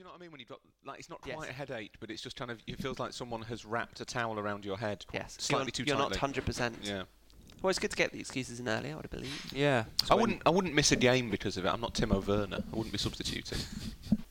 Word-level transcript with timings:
you 0.00 0.04
know 0.04 0.12
what 0.12 0.18
I 0.18 0.22
mean? 0.22 0.30
When 0.32 0.40
you've 0.40 0.48
got 0.48 0.60
like 0.86 0.98
it's 0.98 1.10
not 1.10 1.20
Yes. 1.26 1.36
quite 1.36 1.50
a 1.50 1.52
headache, 1.52 1.92
but 2.00 2.10
it's 2.10 2.22
just 2.22 2.34
kind 2.34 2.50
of 2.50 2.58
it 2.66 2.80
feels 2.80 2.98
like 2.98 3.12
someone 3.12 3.42
has 3.42 3.66
wrapped 3.66 4.00
a 4.00 4.06
towel 4.06 4.38
around 4.38 4.64
your 4.64 4.78
head. 4.78 5.04
Yes, 5.12 5.36
slightly 5.38 5.66
you're, 5.66 5.70
too 5.72 5.82
you're 5.84 5.96
tightly. 5.96 6.08
not 6.12 6.16
hundred 6.16 6.46
percent. 6.46 6.78
Yeah. 6.82 7.02
Well, 7.60 7.68
it's 7.68 7.78
good 7.78 7.90
to 7.90 7.96
get 7.98 8.10
the 8.10 8.18
excuses 8.20 8.58
in 8.60 8.66
early. 8.66 8.92
I 8.92 8.96
would 8.96 9.10
believe. 9.10 9.52
Yeah. 9.54 9.84
I 10.10 10.14
wouldn't. 10.14 10.40
I 10.46 10.48
wouldn't 10.50 10.72
miss 10.74 10.90
a 10.92 10.96
game 10.96 11.28
because 11.28 11.58
of 11.58 11.66
it. 11.66 11.68
I'm 11.68 11.82
not 11.82 11.92
Timo 11.92 12.26
Werner. 12.26 12.64
I 12.72 12.76
wouldn't 12.76 12.92
be 12.92 12.98
substituting. 12.98 13.58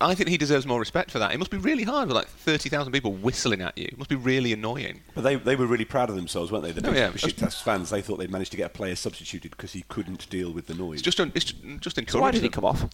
I 0.02 0.16
think 0.16 0.30
he 0.30 0.38
deserves 0.38 0.66
more 0.66 0.80
respect 0.80 1.12
for 1.12 1.20
that. 1.20 1.34
It 1.34 1.38
must 1.40 1.52
be 1.52 1.58
really 1.58 1.84
hard 1.84 2.08
with 2.08 2.16
like 2.16 2.28
thirty 2.28 2.70
thousand 2.70 2.94
people 2.94 3.12
whistling 3.14 3.62
at 3.62 3.78
you. 3.78 3.86
It 3.86 3.98
must 3.98 4.10
be 4.10 4.16
really 4.16 4.54
annoying. 4.54 5.02
But 5.14 5.24
they, 5.26 5.36
they 5.36 5.56
were 5.58 5.66
really 5.66 5.84
proud 5.84 6.10
of 6.10 6.16
themselves, 6.16 6.52
weren't 6.52 6.64
they? 6.64 6.72
The 6.72 6.90
Oh, 6.90 6.94
yeah. 6.94 7.10
Besiktas 7.12 7.62
fans, 7.62 7.90
they 7.90 8.02
thought 8.02 8.18
they'd 8.18 8.32
managed 8.32 8.52
to 8.52 8.58
get 8.58 8.68
a 8.68 8.74
player 8.74 8.96
substituted 8.96 9.52
because 9.52 9.74
he 9.74 9.84
couldn't 9.90 10.30
deal 10.30 10.52
with 10.54 10.68
the 10.68 10.74
noise. 10.74 11.00
It's 11.00 11.02
just. 11.04 11.20
un- 11.20 11.32
It's 11.36 11.46
ju- 11.46 11.78
just 11.80 11.98
encouraging. 11.98 12.20
So 12.20 12.22
why 12.22 12.32
did 12.32 12.42
he 12.44 12.50
come 12.50 12.64
off? 12.66 12.88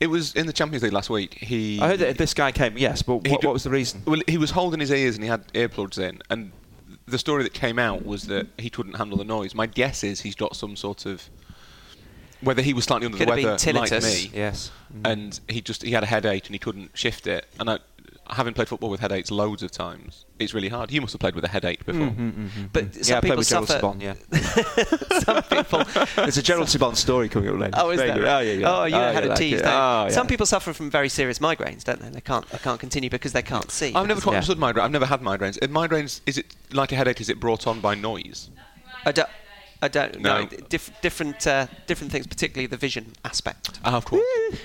It 0.00 0.06
was 0.06 0.34
in 0.34 0.46
the 0.46 0.52
Champions 0.52 0.82
League 0.82 0.92
last 0.94 1.10
week. 1.10 1.34
He. 1.34 1.78
I 1.80 1.88
heard 1.88 1.98
that 1.98 2.16
this 2.16 2.32
guy 2.32 2.52
came. 2.52 2.78
Yes, 2.78 3.02
but 3.02 3.16
what, 3.16 3.42
ju- 3.42 3.46
what 3.48 3.52
was 3.52 3.64
the 3.64 3.70
reason? 3.70 4.02
Well, 4.06 4.20
he 4.26 4.38
was 4.38 4.52
holding 4.52 4.80
his 4.80 4.90
ears 4.90 5.14
and 5.16 5.24
he 5.24 5.28
had 5.28 5.46
earplugs 5.52 5.98
in, 5.98 6.20
and 6.30 6.52
the 7.06 7.18
story 7.18 7.42
that 7.42 7.52
came 7.52 7.78
out 7.78 8.04
was 8.06 8.28
that 8.28 8.46
he 8.58 8.70
couldn't 8.70 8.94
handle 8.94 9.18
the 9.18 9.24
noise. 9.24 9.54
My 9.54 9.66
guess 9.66 10.02
is 10.02 10.20
he's 10.22 10.34
got 10.34 10.56
some 10.56 10.74
sort 10.74 11.04
of 11.06 11.28
whether 12.40 12.62
he 12.62 12.72
was 12.74 12.84
slightly 12.84 13.06
under 13.06 13.18
Could 13.18 13.28
the 13.28 13.30
weather 13.30 13.72
like 13.72 13.90
me, 14.02 14.30
Yes. 14.34 14.70
Mm. 14.94 15.10
and 15.12 15.40
he 15.48 15.60
just 15.60 15.82
he 15.82 15.92
had 15.92 16.02
a 16.02 16.06
headache 16.06 16.46
and 16.46 16.54
he 16.54 16.58
couldn't 16.58 16.90
shift 16.96 17.26
it. 17.26 17.46
And 17.58 17.70
I, 17.70 17.78
having 18.28 18.54
played 18.54 18.68
football 18.68 18.90
with 18.90 19.00
headaches 19.00 19.30
loads 19.30 19.62
of 19.62 19.70
times, 19.70 20.24
it's 20.38 20.52
really 20.52 20.68
hard. 20.68 20.90
You 20.90 21.00
must 21.00 21.12
have 21.12 21.20
played 21.20 21.34
with 21.34 21.44
a 21.44 21.48
headache 21.48 21.84
before. 21.86 22.08
Mm-hmm, 22.08 22.28
mm-hmm, 22.28 22.46
mm-hmm. 22.46 22.64
But 22.72 22.94
some 22.94 23.00
Mm-hmm, 23.02 23.10
yeah, 23.10 23.16
I 23.16 23.20
played 23.20 23.22
people 23.22 23.36
with 23.38 23.48
Gerald 23.48 23.68
suffer. 23.68 23.86
Sibon, 23.86 24.02
yeah. 24.02 25.18
some 25.20 25.42
people. 25.44 25.84
There's 26.24 26.36
a 26.36 26.42
Gerald 26.42 26.68
Sibon 26.68 26.96
story 26.96 27.28
coming 27.28 27.48
up 27.50 27.58
later. 27.58 27.74
Oh, 27.76 27.90
is 27.90 27.98
Very 27.98 28.10
that 28.10 28.16
good. 28.16 28.24
right? 28.24 28.34
Oh, 28.36 28.40
yeah, 28.40 28.52
yeah. 28.52 28.76
Oh, 28.80 28.84
you 28.84 28.96
oh, 28.96 29.12
had 29.12 29.24
yeah, 29.24 29.32
a 29.32 29.36
tease. 29.36 29.60
it. 29.60 29.64
Oh, 29.66 30.04
yeah. 30.04 30.08
Some 30.10 30.26
people 30.26 30.44
suffer 30.46 30.72
from 30.72 30.90
very 30.90 31.08
serious 31.08 31.38
migraines, 31.38 31.84
don't 31.84 32.00
they? 32.00 32.10
They 32.10 32.20
can't. 32.20 32.48
They 32.50 32.58
can't 32.58 32.80
continue 32.80 33.10
because 33.10 33.32
they 33.32 33.42
can't 33.42 33.70
see. 33.70 33.94
I've 33.94 34.06
never 34.06 34.20
quite 34.20 34.32
Yeah. 34.32 34.38
understood 34.38 34.58
migraine. 34.58 34.84
I've 34.84 34.90
never 34.92 35.06
had 35.06 35.20
migraines. 35.20 35.56
Are 35.62 35.68
migraines 35.68 36.20
is 36.26 36.36
it 36.38 36.54
like 36.72 36.92
a 36.92 36.96
headache? 36.96 37.20
Is 37.20 37.28
it 37.28 37.40
brought 37.40 37.66
on 37.66 37.80
by 37.80 37.94
noise? 37.94 38.50
I 39.82 39.88
don't. 39.88 40.04
I 40.04 40.12
don't 40.12 40.22
No. 40.22 40.40
know. 40.42 40.46
Diff- 40.68 40.90
different, 41.02 41.46
uh, 41.46 41.66
different 41.86 42.10
things, 42.12 42.26
particularly 42.26 42.66
the 42.66 42.76
vision 42.76 43.12
aspect. 43.24 43.78
Ah, 43.84 43.96
of 43.96 44.04
course. 44.04 44.22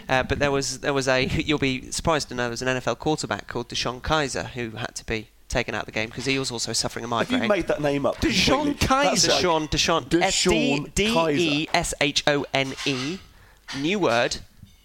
Uh, 0.07 0.23
but 0.23 0.39
there 0.39 0.51
was, 0.51 0.79
there 0.79 0.93
was 0.93 1.07
a. 1.07 1.25
You'll 1.45 1.57
be 1.59 1.91
surprised 1.91 2.29
to 2.29 2.35
know 2.35 2.43
there 2.43 2.49
was 2.51 2.61
an 2.61 2.67
NFL 2.69 2.99
quarterback 2.99 3.47
called 3.47 3.69
DeShone 3.69 4.01
Kizer 4.01 4.45
who 4.51 4.71
had 4.71 4.95
to 4.95 5.05
be 5.05 5.27
taken 5.49 5.75
out 5.75 5.81
of 5.81 5.85
the 5.87 5.91
game 5.91 6.07
because 6.07 6.25
he 6.25 6.39
was 6.39 6.49
also 6.49 6.71
suffering 6.71 7.03
a 7.03 7.07
Have 7.09 7.29
migraine. 7.29 7.43
you 7.43 7.49
made 7.49 7.67
that 7.67 7.81
name 7.81 8.05
up? 8.05 8.17
DeShone? 8.21 8.75
Kizer. 8.79 9.03
That's 9.03 9.27
like- 9.27 9.41
DeShone, 9.43 9.69
DeShone, 9.69 10.05
DeShone 10.09 10.95
D 10.95 11.07
Kizer. 11.13 11.37
E 11.37 11.67
S 11.73 11.93
H 11.99 12.23
O 12.27 12.45
N 12.53 12.73
E, 12.85 13.19
new 13.77 13.99
word, 13.99 14.37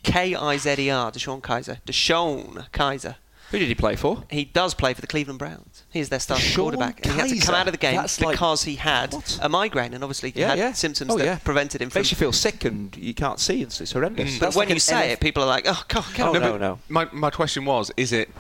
K 0.03 0.35
I 0.35 0.57
Z 0.57 0.75
E 0.79 0.91
R, 0.91 1.13
DeShone 1.13 1.41
Kizer, 1.41 1.79
DeShone 1.87 2.69
Kizer. 2.73 3.15
Who 3.53 3.59
did 3.61 3.69
he 3.69 3.75
play 3.77 3.95
for? 3.97 4.25
He 4.29 4.45
does 4.45 4.75
play 4.75 4.93
for 4.93 5.01
the 5.01 5.07
Cleveland 5.07 5.39
Browns. 5.39 5.85
He's 5.91 6.09
their 6.09 6.19
starting 6.19 6.47
DeShone 6.49 6.57
quarterback. 6.57 7.05
And 7.07 7.15
he 7.15 7.21
had 7.21 7.29
to 7.31 7.39
come 7.47 7.55
out 7.55 7.69
of 7.69 7.73
the 7.73 7.79
game 7.79 7.95
That's 7.97 8.21
like- 8.21 8.33
because 8.33 8.65
he 8.65 8.75
had 8.75 9.13
What? 9.13 9.39
a 9.41 9.49
migraine 9.49 9.95
and 9.95 10.03
obviously 10.03 10.33
he 10.33 10.41
Yeah, 10.41 10.49
had 10.51 10.59
yeah. 10.59 10.73
symptoms 10.73 11.13
Oh, 11.13 11.19
that 11.19 11.25
yeah. 11.25 11.39
prevented 11.39 11.81
him 11.81 11.91
from. 11.91 12.01
Makes 12.01 12.11
you 12.11 12.17
feel 12.17 12.33
sick 12.33 12.65
and 12.65 12.95
you 12.97 13.15
can't 13.15 13.39
see. 13.39 13.63
It's, 13.63 13.81
it's 13.81 13.93
horrendous. 13.93 14.31
Mm. 14.31 14.41
but 14.41 14.47
That's 14.47 14.57
when 14.57 14.69
like 14.69 14.75
you 14.75 14.81
say 14.81 15.11
NF 15.11 15.13
it, 15.13 15.21
people 15.21 15.43
are 15.45 15.47
like, 15.47 15.65
"Oh 15.69 15.83
God, 15.89 16.05
Oh, 16.09 16.13
God." 16.17 16.33
no, 16.35 16.53
but 16.53 16.61
no. 16.61 16.79
My 16.89 17.09
my 17.13 17.31
question 17.31 17.65
was: 17.65 17.93
Is 17.97 18.13
it 18.13 18.31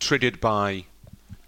triggered 0.00 0.40
by 0.40 0.84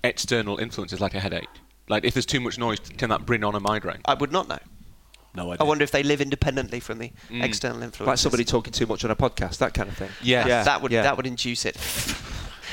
external 0.02 0.58
influences 0.58 1.00
like 1.00 1.14
a 1.14 1.20
headache? 1.20 1.48
Like 1.88 2.04
if 2.04 2.14
there's 2.14 2.26
too 2.26 2.40
much 2.40 2.58
noise, 2.58 2.78
can 2.80 3.10
that 3.10 3.26
bring 3.26 3.44
on 3.44 3.54
a 3.54 3.60
migraine? 3.60 4.00
I 4.06 4.14
would 4.14 4.32
not 4.32 4.48
know. 4.48 4.58
No 5.36 5.50
I 5.50 5.54
idea. 5.54 5.66
wonder 5.66 5.82
if 5.84 5.90
they 5.90 6.02
live 6.04 6.20
independently 6.20 6.78
from 6.80 6.98
the 6.98 7.10
Mm. 7.30 7.42
external 7.42 7.82
influence. 7.82 8.06
Like 8.08 8.18
somebody 8.18 8.44
talking 8.44 8.72
too 8.72 8.86
much 8.86 9.04
on 9.04 9.10
a 9.10 9.16
podcast, 9.16 9.58
that 9.58 9.74
kind 9.74 9.88
of 9.88 9.96
thing. 9.96 10.10
Yeah. 10.22 10.46
yeah. 10.46 10.62
that 10.62 10.80
would 10.80 10.92
yeah. 10.92 11.02
that 11.02 11.16
would 11.16 11.26
induce 11.26 11.64
it. 11.64 11.76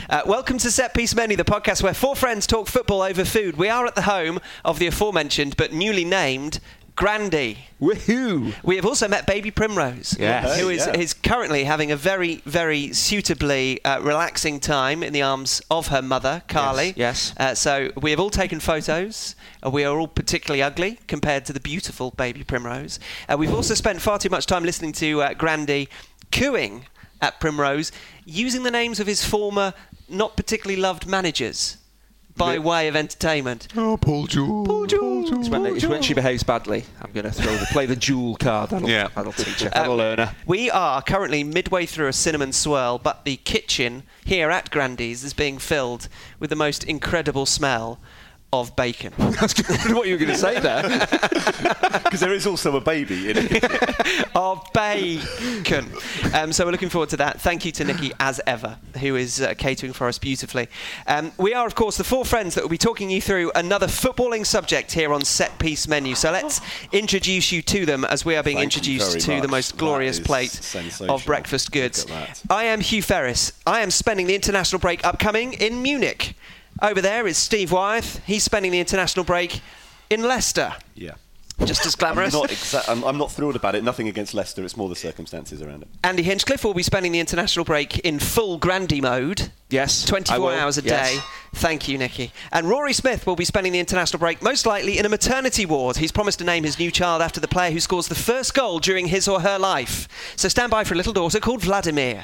Uh, 0.10 0.22
welcome 0.26 0.58
to 0.60 0.72
Set 0.72 0.94
Piece 0.94 1.16
Menu, 1.16 1.38
the 1.38 1.44
podcast 1.44 1.84
where 1.84 1.94
four 1.94 2.16
friends 2.16 2.48
talk 2.48 2.68
football 2.68 3.02
over 3.02 3.26
food. 3.26 3.58
We 3.58 3.70
are 3.70 3.86
at 3.86 3.96
the 3.96 4.04
home 4.04 4.40
of 4.66 4.80
the 4.80 4.88
aforementioned 4.88 5.58
but 5.58 5.74
newly 5.74 6.06
named 6.06 6.60
Grandy. 6.96 7.66
Woohoo! 7.82 8.54
We 8.64 8.76
have 8.76 8.86
also 8.86 9.08
met 9.08 9.26
Baby 9.26 9.50
Primrose, 9.50 10.16
Yes. 10.20 10.60
who 10.60 10.70
is, 10.70 10.86
Yeah. 10.86 10.94
is 10.98 11.14
currently 11.14 11.64
having 11.64 11.92
a 11.92 11.96
very, 11.96 12.42
very 12.46 12.94
suitably 12.94 13.84
uh, 13.86 14.00
relaxing 14.02 14.60
time 14.60 15.02
in 15.02 15.14
the 15.14 15.22
arms 15.22 15.62
of 15.72 15.88
her 15.88 16.02
mother, 16.02 16.44
Carly. 16.48 16.94
yes. 16.96 17.34
Uh, 17.38 17.56
so 17.56 17.92
we 18.02 18.12
have 18.12 18.20
all 18.20 18.30
taken 18.30 18.60
photos. 18.60 19.36
Uh, 19.66 19.70
we 19.70 19.84
are 19.84 19.98
all 19.98 20.08
particularly 20.08 20.62
ugly 20.62 21.00
compared 21.08 21.46
to 21.46 21.54
the 21.54 21.60
beautiful 21.62 22.12
Baby 22.12 22.44
Primrose. 22.44 23.00
Uh, 23.28 23.38
we've 23.38 23.54
also 23.54 23.74
spent 23.74 24.02
far 24.02 24.20
too 24.20 24.30
much 24.30 24.46
time 24.46 24.64
listening 24.64 24.92
to 24.94 25.22
uh, 25.22 25.34
Grandy 25.34 25.88
cooing 26.32 26.86
at 27.22 27.40
Primrose, 27.40 27.92
using 28.26 28.64
the 28.64 28.72
names 28.72 29.00
of 29.00 29.08
his 29.08 29.24
former, 29.24 29.74
not 30.10 30.36
particularly 30.36 30.82
loved 30.82 31.06
managers 31.08 31.78
by 32.38 32.54
Re- 32.54 32.60
way 32.60 32.88
of 32.88 32.96
entertainment. 32.96 33.68
Oh, 33.76 33.98
Paul 33.98 34.26
Jewell. 34.26 34.66
Paul 34.66 34.86
It's 34.86 35.50
when, 35.50 35.66
it's 35.66 35.86
when 35.86 36.02
she 36.02 36.14
behaves 36.14 36.44
badly. 36.44 36.86
I'm 37.02 37.12
going 37.12 37.26
to 37.26 37.32
throw 37.32 37.56
the, 37.56 37.66
play 37.68 37.86
the 37.86 37.96
Jewell 37.96 38.36
card. 38.38 38.70
That'll, 38.70 38.90
Yeah. 38.90 39.10
that'll 39.14 39.34
teach 39.34 39.62
her. 39.62 39.68
Uh, 39.68 39.72
That'll 39.82 39.98
learn 39.98 40.20
her. 40.20 40.36
We 40.46 40.72
are 40.72 41.02
currently 41.02 41.44
midway 41.44 41.86
through 41.86 42.08
a 42.08 42.14
cinnamon 42.14 42.54
swirl, 42.54 42.98
but 43.00 43.26
the 43.26 43.36
kitchen 43.38 44.04
here 44.24 44.50
at 44.50 44.72
Grandy's 44.72 45.24
is 45.26 45.34
being 45.34 45.58
filled 45.58 46.08
with 46.40 46.50
the 46.50 46.56
most 46.56 46.84
incredible 46.86 47.46
smell 47.46 48.00
of 48.54 48.76
bacon. 48.76 49.14
That's 49.18 49.60
what 49.90 50.08
you 50.08 50.16
were 50.16 50.20
going 50.20 50.32
to 50.32 50.38
say 50.38 50.60
there. 50.60 51.08
Because 52.12 52.20
there 52.20 52.34
is 52.34 52.46
also 52.46 52.76
a 52.76 52.82
baby 52.82 53.30
in 53.30 53.38
it. 53.38 54.26
of 54.36 54.68
bacon. 54.74 55.88
Um, 56.34 56.52
so 56.52 56.66
we're 56.66 56.72
looking 56.72 56.90
forward 56.90 57.08
to 57.10 57.18
that. 57.18 57.40
Thank 57.40 57.64
you 57.64 57.72
to 57.74 57.86
Nikki, 57.86 58.12
as 58.20 58.42
ever, 58.46 58.78
who 59.00 59.16
is 59.16 59.40
uh, 59.40 59.54
catering 59.58 59.94
for 59.94 60.08
us 60.10 60.18
beautifully. 60.18 60.68
Um, 61.08 61.32
we 61.38 61.54
are, 61.54 61.66
of 61.66 61.76
course, 61.76 61.96
the 61.96 62.04
four 62.04 62.26
friends 62.26 62.56
that 62.56 62.64
will 62.64 62.70
be 62.70 62.78
talking 62.78 63.10
you 63.10 63.22
through 63.22 63.54
another 63.56 63.88
footballing 63.88 64.46
subject 64.46 64.92
here 64.92 65.14
on 65.14 65.24
Set 65.24 65.58
Piece 65.58 65.88
Menu. 65.88 66.16
So 66.16 66.32
let's 66.32 66.60
introduce 66.92 67.54
you 67.54 67.62
to 67.62 67.86
them 67.86 68.04
as 68.04 68.26
we 68.26 68.36
are 68.36 68.44
being 68.44 68.58
Thank 68.58 68.76
introduced 68.76 69.22
to 69.22 69.40
the 69.40 69.48
most 69.48 69.78
glorious 69.78 70.20
plate 70.20 70.60
of 71.08 71.26
breakfast 71.26 71.72
goods. 71.72 72.10
Look 72.10 72.18
at 72.18 72.36
that. 72.36 72.54
I 72.54 72.66
am 72.66 72.82
Hugh 72.82 73.04
Ferris. 73.04 73.54
I 73.66 73.80
am 73.80 73.92
spending 73.92 74.28
the 74.28 74.36
international 74.36 74.80
break 74.80 75.06
upcoming 75.06 75.54
in 75.54 75.82
Munich. 75.82 76.36
Over 76.82 77.02
there 77.02 77.28
is 77.28 77.38
Steve 77.38 77.72
Wyeth. 77.72 78.22
He's 78.26 78.44
spending 78.44 78.72
the 78.72 78.80
international 78.80 79.24
break 79.24 79.62
in 80.10 80.24
Leicester. 80.24 80.74
Yeah. 80.96 81.12
Just 81.66 81.86
as 81.86 81.94
I'm 81.96 82.00
glamorous. 82.00 82.34
not, 82.34 82.50
exa- 82.50 82.90
I'm, 82.90 83.04
I'm 83.04 83.18
not 83.18 83.32
thrilled 83.32 83.56
about 83.56 83.76
it. 83.76 83.84
Nothing 83.84 84.08
against 84.08 84.34
Leicester. 84.34 84.64
It's 84.64 84.76
more 84.76 84.90
the 84.90 84.96
circumstances 84.96 85.62
around 85.62 85.84
it. 85.84 85.90
Andy 86.04 86.24
Hinchcliffe 86.24 86.64
will 86.64 86.74
be 86.74 86.82
spending 86.82 87.12
the 87.12 87.20
international 87.20 87.66
break 87.66 88.00
in 88.00 88.18
full 88.18 88.58
Grandy 88.58 89.00
mode. 89.00 89.52
Yes. 89.72 90.06
I 90.06 90.10
24 90.10 90.40
will. 90.40 90.50
hours 90.50 90.78
a 90.78 90.82
Yes. 90.84 91.12
day. 91.16 91.20
Thank 91.54 91.90
you, 91.90 91.98
Nikki. 91.98 92.32
And 92.54 92.70
Rory 92.70 92.94
Smith 92.94 93.28
will 93.28 93.36
be 93.36 93.44
spending 93.44 93.74
the 93.74 93.80
international 93.80 94.20
break 94.20 94.42
most 94.42 94.66
likely 94.66 94.98
in 94.98 95.06
a 95.06 95.10
maternity 95.10 95.66
ward. 95.66 95.98
He's 95.98 96.12
promised 96.12 96.40
to 96.40 96.46
name 96.46 96.64
his 96.64 96.80
new 96.80 96.92
child 96.92 97.22
after 97.22 97.42
the 97.42 97.48
player 97.48 97.72
who 97.72 97.80
scores 97.82 98.08
the 98.08 98.16
first 98.16 98.54
goal 98.54 98.80
during 98.80 99.08
his 99.08 99.28
or 99.28 99.42
her 99.42 99.60
life. 99.60 100.08
So 100.38 100.48
stand 100.48 100.72
by 100.72 100.86
for 100.86 100.94
a 100.94 100.98
little 100.98 101.12
daughter 101.12 101.42
called 101.42 101.62
Vladimir. 101.62 102.24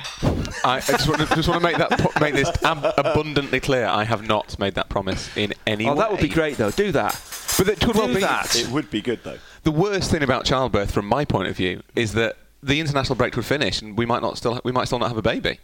I, 0.63 0.77
I 0.77 0.79
just 0.79 1.09
want 1.09 1.27
to 1.27 1.35
just 1.35 1.49
want 1.49 1.61
to 1.61 1.67
make 1.67 1.77
that 1.77 2.21
make 2.21 2.35
this 2.35 2.49
ab- 2.63 2.93
abundantly 2.97 3.59
clear. 3.59 3.85
I 3.85 4.05
have 4.05 4.25
not 4.25 4.57
made 4.59 4.75
that 4.75 4.87
promise 4.87 5.29
in 5.35 5.53
any 5.65 5.87
Oh, 5.87 5.91
way. 5.93 5.97
that 5.99 6.11
would 6.11 6.21
be 6.21 6.29
great, 6.29 6.55
though. 6.57 6.71
Do 6.71 6.93
that. 6.93 7.19
But 7.57 7.67
it 7.67 7.79
could 7.81 7.95
well 7.95 8.07
Do 8.07 8.15
be 8.15 8.21
that. 8.21 8.55
It 8.55 8.69
would 8.69 8.89
be 8.89 9.01
good 9.01 9.19
though. 9.23 9.39
The 9.63 9.71
worst 9.71 10.09
thing 10.09 10.23
about 10.23 10.45
childbirth, 10.45 10.91
from 10.91 11.05
my 11.05 11.25
point 11.25 11.49
of 11.49 11.57
view, 11.57 11.81
is 11.97 12.13
that 12.13 12.37
the 12.63 12.79
international 12.79 13.15
break 13.15 13.35
would 13.35 13.45
finish 13.45 13.81
and 13.81 13.97
we 13.97 14.05
might 14.05 14.21
not 14.21 14.37
still 14.37 14.61
we 14.63 14.71
might 14.71 14.85
still 14.85 14.99
not 14.99 15.09
have 15.09 15.17
a 15.17 15.21
baby. 15.21 15.59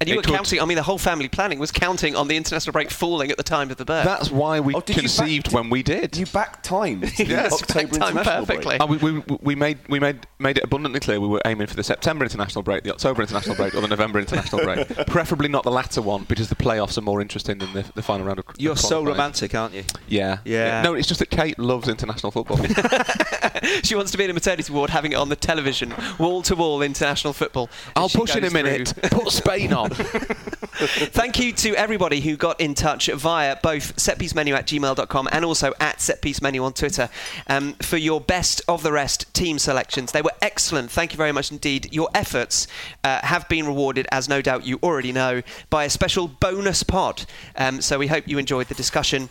And 0.00 0.08
you 0.08 0.14
It 0.14 0.16
were 0.18 0.22
could- 0.22 0.34
counting, 0.34 0.60
I 0.60 0.64
mean, 0.64 0.76
the 0.76 0.82
whole 0.82 0.98
family 0.98 1.28
planning 1.28 1.58
was 1.60 1.70
counting 1.70 2.16
on 2.16 2.26
the 2.28 2.36
international 2.36 2.72
break 2.72 2.90
falling 2.90 3.30
at 3.30 3.36
the 3.36 3.44
time 3.44 3.70
of 3.70 3.76
the 3.76 3.84
birth. 3.84 4.04
That's 4.04 4.30
why 4.30 4.58
we 4.60 4.74
Oh, 4.74 4.80
conceived 4.80 5.44
back- 5.46 5.54
when 5.54 5.70
we 5.70 5.82
did. 5.84 6.16
You 6.16 6.26
back 6.26 6.62
time 6.64 7.02
to 7.02 7.06
the 7.16 7.24
Yes, 7.26 7.52
October 7.52 7.86
back 7.98 8.00
time 8.00 8.18
international 8.18 8.46
perfectly. 8.46 8.78
break. 8.78 8.80
Uh, 8.80 8.86
we, 8.86 8.96
we, 9.12 9.36
we 9.40 9.54
made 9.54 9.78
we 9.88 10.00
made 10.00 10.26
made 10.40 10.58
it 10.58 10.64
abundantly 10.64 10.98
clear 11.00 11.20
we 11.20 11.28
were 11.28 11.40
aiming 11.46 11.68
for 11.68 11.76
the 11.76 11.84
September 11.84 12.24
international 12.24 12.62
break, 12.62 12.82
the 12.82 12.90
October 12.92 13.22
international 13.22 13.54
break, 13.54 13.72
or 13.74 13.80
the 13.82 13.88
November 13.88 14.18
international 14.18 14.64
break. 14.64 14.88
Preferably 15.06 15.48
not 15.48 15.62
the 15.62 15.70
latter 15.70 16.02
one 16.02 16.24
because 16.24 16.48
the 16.48 16.56
playoffs 16.56 16.98
are 16.98 17.02
more 17.02 17.20
interesting 17.20 17.58
than 17.58 17.72
the, 17.72 17.84
the 17.94 18.02
final 18.02 18.26
round 18.26 18.40
of. 18.40 18.48
of 18.48 18.56
You're 18.58 18.76
so 18.76 19.04
romantic, 19.04 19.54
aren't 19.54 19.74
you? 19.74 19.84
Yeah. 20.08 20.38
Yeah. 20.44 20.82
No, 20.82 20.94
it's 20.94 21.06
just 21.06 21.20
that 21.20 21.30
Kate 21.30 21.58
loves 21.58 21.88
international 21.88 22.32
football. 22.32 22.56
she 23.82 23.94
wants 23.94 24.10
to 24.12 24.18
be 24.18 24.24
in 24.24 24.30
a 24.30 24.34
maternity 24.34 24.72
ward 24.72 24.90
having 24.90 25.12
it 25.12 25.16
on 25.16 25.28
the 25.28 25.36
television, 25.36 25.94
wall 26.18 26.42
to 26.42 26.56
wall 26.56 26.82
international 26.82 27.32
football. 27.32 27.70
I'll 27.96 28.08
push 28.08 28.32
in 28.34 28.38
a 28.38 28.50
goes 28.50 28.52
through. 28.52 28.62
minute. 28.62 28.94
Put 29.10 29.30
Spain 29.30 29.72
on. 29.72 29.83
Thank 31.12 31.38
you 31.38 31.52
to 31.52 31.74
everybody 31.76 32.20
who 32.20 32.36
got 32.36 32.60
in 32.60 32.74
touch 32.74 33.06
via 33.06 33.56
both 33.62 33.96
setpiecemenu 33.96 34.54
at 34.54 34.66
gmail.com 34.66 35.28
and 35.30 35.44
also 35.44 35.72
at 35.80 35.98
setpiecemenu 35.98 36.62
on 36.62 36.72
Twitter 36.72 37.08
um, 37.48 37.74
for 37.74 37.96
your 37.96 38.20
best 38.20 38.62
of 38.68 38.82
the 38.82 38.92
rest 38.92 39.32
team 39.34 39.58
selections. 39.58 40.12
They 40.12 40.22
were 40.22 40.32
excellent. 40.40 40.90
Thank 40.90 41.12
you 41.12 41.16
very 41.16 41.32
much 41.32 41.50
indeed. 41.50 41.92
Your 41.92 42.08
efforts 42.14 42.66
uh, 43.02 43.20
have 43.22 43.48
been 43.48 43.66
rewarded, 43.66 44.06
as 44.10 44.28
no 44.28 44.40
doubt 44.42 44.66
you 44.66 44.78
already 44.82 45.12
know, 45.12 45.42
by 45.70 45.84
a 45.84 45.90
special 45.90 46.28
bonus 46.28 46.82
pod. 46.82 47.24
Um, 47.56 47.80
so 47.80 47.98
we 47.98 48.06
hope 48.06 48.26
you 48.26 48.38
enjoyed 48.38 48.68
the 48.68 48.74
discussion 48.74 49.28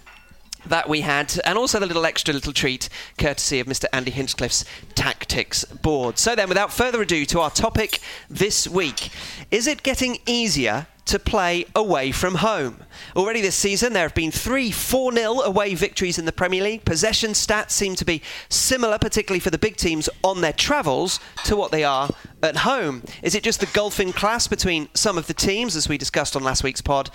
that 0.65 0.87
we 0.87 1.01
had, 1.01 1.39
and 1.45 1.57
also 1.57 1.79
the 1.79 1.85
little 1.85 2.05
extra 2.05 2.33
little 2.33 2.53
treat 2.53 2.89
courtesy 3.17 3.59
of 3.59 3.67
Mr. 3.67 3.85
Andy 3.91 4.11
Hinchcliffe's 4.11 4.65
tactics 4.95 5.65
board. 5.65 6.17
So 6.17 6.35
then, 6.35 6.49
without 6.49 6.71
further 6.71 7.01
ado, 7.01 7.25
to 7.25 7.39
our 7.39 7.51
topic 7.51 7.99
this 8.29 8.67
week: 8.67 9.09
Is 9.51 9.67
it 9.67 9.83
getting 9.83 10.19
easier 10.25 10.87
to 11.05 11.19
play 11.19 11.65
away 11.75 12.11
from 12.11 12.35
home. 12.35 12.77
Already 13.15 13.41
this 13.41 13.55
season, 13.55 13.93
there 13.93 14.03
have 14.03 14.15
been 14.15 14.31
three 14.31 14.71
4 14.71 15.13
0 15.13 15.41
away 15.41 15.75
victories 15.75 16.17
in 16.17 16.25
the 16.25 16.31
Premier 16.31 16.63
League. 16.63 16.85
Possession 16.85 17.31
stats 17.31 17.71
seem 17.71 17.95
to 17.95 18.05
be 18.05 18.21
similar, 18.49 18.97
particularly 18.97 19.39
for 19.39 19.49
the 19.49 19.57
big 19.57 19.75
teams 19.75 20.09
on 20.23 20.41
their 20.41 20.53
travels, 20.53 21.19
to 21.43 21.55
what 21.55 21.71
they 21.71 21.83
are 21.83 22.09
at 22.41 22.57
home. 22.57 23.03
Is 23.21 23.35
it 23.35 23.43
just 23.43 23.59
the 23.59 23.65
golfing 23.67 24.13
class 24.13 24.47
between 24.47 24.87
some 24.93 25.17
of 25.17 25.27
the 25.27 25.33
teams, 25.33 25.75
as 25.75 25.89
we 25.89 25.97
discussed 25.97 26.35
on 26.35 26.43
last 26.43 26.63
week's 26.63 26.81
pod, 26.81 27.09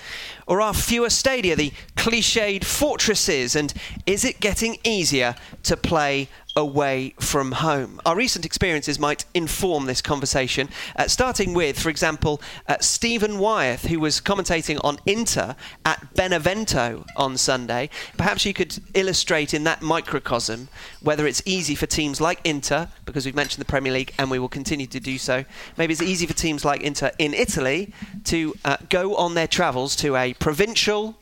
or 0.47 0.61
are 0.61 0.75
fewer 0.75 1.11
stadia 1.11 1.57
the 1.57 1.73
cliched 1.97 2.65
fortresses? 2.65 3.57
And 3.57 3.73
is 4.07 4.25
it 4.25 4.41
getting 4.41 4.79
easier 4.85 5.35
to 5.63 5.77
play 5.77 6.29
away 6.59 7.15
from 7.21 7.53
home. 7.53 8.01
Our 8.05 8.17
recent 8.17 8.45
experiences 8.45 8.99
might 8.99 9.25
inform 9.33 9.87
this 9.87 10.03
conversation, 10.03 10.69
uh, 10.97 11.07
starting 11.07 11.55
with, 11.55 11.79
for 11.79 11.89
example, 11.89 12.43
uh, 12.67 12.79
Stephen 12.81 13.39
Wyeth, 13.39 13.87
who 13.87 14.01
was 14.01 14.21
commentating 14.21 14.81
on 14.83 14.99
Inter 15.07 15.55
at 15.85 16.15
Benevento 16.15 17.05
on 17.17 17.39
Sunday. 17.39 17.89
Perhaps 18.17 18.45
you 18.45 18.53
could 18.53 18.77
illustrate 18.93 19.55
in 19.55 19.63
that 19.65 19.83
microcosm 19.83 20.69
whether 21.01 21.29
it's 21.29 21.43
easy 21.47 21.77
for 21.77 21.87
teams 21.87 22.21
like 22.21 22.41
Inter, 22.43 22.89
because 23.05 23.25
we've 23.25 23.37
mentioned 23.37 23.61
the 23.61 23.71
Premier 23.71 23.93
League 23.93 24.13
and 24.19 24.29
we 24.29 24.41
will 24.41 24.49
continue 24.49 24.89
to 24.89 24.99
do 24.99 25.17
so. 25.17 25.45
Maybe 25.77 25.93
it's 25.93 26.03
easy 26.03 26.27
for 26.27 26.35
teams 26.35 26.65
like 26.65 26.81
Inter 26.81 27.13
in 27.21 27.35
Italy 27.35 27.93
to 28.25 28.55
uh, 28.65 28.79
go 28.89 29.15
on 29.15 29.35
their 29.35 29.47
travels 29.47 29.95
to 29.97 30.17
a 30.17 30.35
provincial 30.35 31.17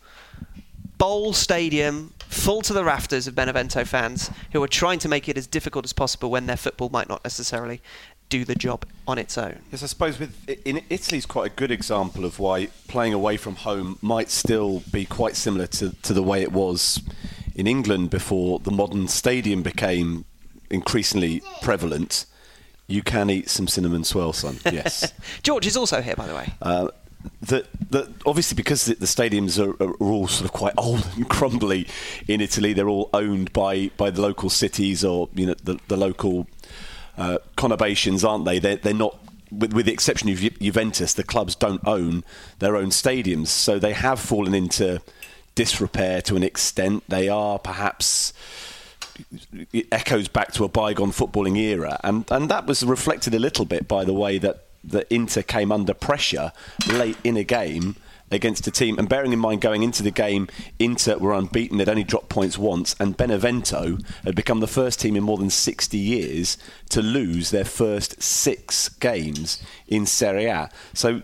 bowl 0.96 1.34
stadium 1.34 2.14
full 2.28 2.62
to 2.62 2.72
the 2.72 2.84
rafters 2.84 3.26
of 3.26 3.34
Benevento 3.34 3.84
fans 3.84 4.30
who 4.52 4.62
are 4.62 4.68
trying 4.68 4.98
to 5.00 5.08
make 5.08 5.28
it 5.28 5.36
as 5.36 5.46
difficult 5.46 5.84
as 5.84 5.92
possible 5.92 6.30
when 6.30 6.46
their 6.46 6.56
football 6.56 6.88
might 6.88 7.08
not 7.08 7.22
necessarily 7.24 7.80
do 8.28 8.44
the 8.44 8.54
job 8.54 8.84
on 9.06 9.18
its 9.18 9.38
own. 9.38 9.60
Yes, 9.70 9.82
I 9.82 9.86
suppose 9.86 10.18
with 10.18 10.48
in 10.64 10.82
Italy's 10.90 11.26
quite 11.26 11.46
a 11.46 11.54
good 11.54 11.70
example 11.70 12.24
of 12.24 12.38
why 12.38 12.68
playing 12.88 13.14
away 13.14 13.36
from 13.36 13.56
home 13.56 13.98
might 14.02 14.30
still 14.30 14.82
be 14.90 15.04
quite 15.04 15.36
similar 15.36 15.66
to, 15.68 15.90
to 16.02 16.12
the 16.12 16.22
way 16.22 16.42
it 16.42 16.52
was 16.52 17.00
in 17.54 17.66
England 17.66 18.10
before 18.10 18.58
the 18.58 18.70
modern 18.70 19.08
stadium 19.08 19.62
became 19.62 20.24
increasingly 20.70 21.42
prevalent. 21.62 22.26
You 22.88 23.02
can 23.02 23.30
eat 23.30 23.48
some 23.48 23.66
cinnamon 23.66 24.04
swirl, 24.04 24.32
son. 24.32 24.58
Yes. 24.64 25.12
George 25.42 25.66
is 25.66 25.76
also 25.76 26.00
here, 26.02 26.14
by 26.16 26.26
the 26.26 26.34
way. 26.34 26.52
Uh, 26.60 26.88
that, 27.42 27.66
that 27.90 28.08
obviously 28.24 28.54
because 28.54 28.84
the, 28.86 28.94
the 28.94 29.06
stadiums 29.06 29.58
are, 29.58 29.82
are, 29.82 29.94
all 29.94 30.28
sort 30.28 30.46
of 30.46 30.52
quite 30.52 30.74
old 30.76 31.06
and 31.16 31.28
crumbly 31.28 31.86
in 32.28 32.40
Italy, 32.40 32.72
they're 32.72 32.88
all 32.88 33.10
owned 33.12 33.52
by, 33.52 33.90
by 33.96 34.10
the 34.10 34.20
local 34.20 34.50
cities 34.50 35.04
or 35.04 35.28
you 35.34 35.46
know 35.46 35.54
the, 35.62 35.78
the 35.88 35.96
local 35.96 36.46
uh, 37.16 37.38
conurbations, 37.56 38.28
aren't 38.28 38.44
they? 38.44 38.58
They're, 38.58 38.76
they're 38.76 38.94
not. 38.94 39.18
With, 39.52 39.74
with 39.74 39.86
the 39.86 39.92
exception 39.92 40.28
of 40.28 40.38
Ju- 40.38 40.50
Juventus, 40.50 41.14
the 41.14 41.22
clubs 41.22 41.54
don't 41.54 41.80
own 41.86 42.24
their 42.58 42.74
own 42.76 42.88
stadiums, 42.88 43.46
so 43.46 43.78
they 43.78 43.92
have 43.92 44.18
fallen 44.18 44.54
into 44.54 45.00
disrepair 45.54 46.20
to 46.22 46.36
an 46.36 46.42
extent. 46.42 47.04
They 47.08 47.28
are 47.28 47.58
perhaps 47.58 48.32
it 49.72 49.86
echoes 49.92 50.28
back 50.28 50.52
to 50.52 50.64
a 50.64 50.68
bygone 50.68 51.12
footballing 51.12 51.56
era, 51.56 51.98
and 52.02 52.24
and 52.30 52.48
that 52.50 52.66
was 52.66 52.84
reflected 52.84 53.34
a 53.34 53.38
little 53.38 53.64
bit 53.64 53.86
by 53.86 54.04
the 54.04 54.12
way 54.12 54.38
that 54.38 54.65
that 54.86 55.06
Inter 55.10 55.42
came 55.42 55.72
under 55.72 55.94
pressure 55.94 56.52
late 56.88 57.18
in 57.24 57.36
a 57.36 57.44
game 57.44 57.96
against 58.30 58.66
a 58.66 58.70
team. 58.70 58.98
And 58.98 59.08
bearing 59.08 59.32
in 59.32 59.38
mind, 59.38 59.60
going 59.60 59.82
into 59.82 60.02
the 60.02 60.10
game, 60.10 60.48
Inter 60.78 61.18
were 61.18 61.32
unbeaten. 61.32 61.78
They'd 61.78 61.88
only 61.88 62.04
dropped 62.04 62.28
points 62.28 62.58
once, 62.58 62.94
and 62.98 63.16
Benevento 63.16 63.98
had 64.24 64.34
become 64.34 64.60
the 64.60 64.66
first 64.66 65.00
team 65.00 65.16
in 65.16 65.22
more 65.22 65.38
than 65.38 65.50
60 65.50 65.96
years 65.96 66.58
to 66.90 67.02
lose 67.02 67.50
their 67.50 67.64
first 67.64 68.22
six 68.22 68.88
games 68.88 69.62
in 69.86 70.06
Serie 70.06 70.46
A. 70.46 70.70
So 70.92 71.22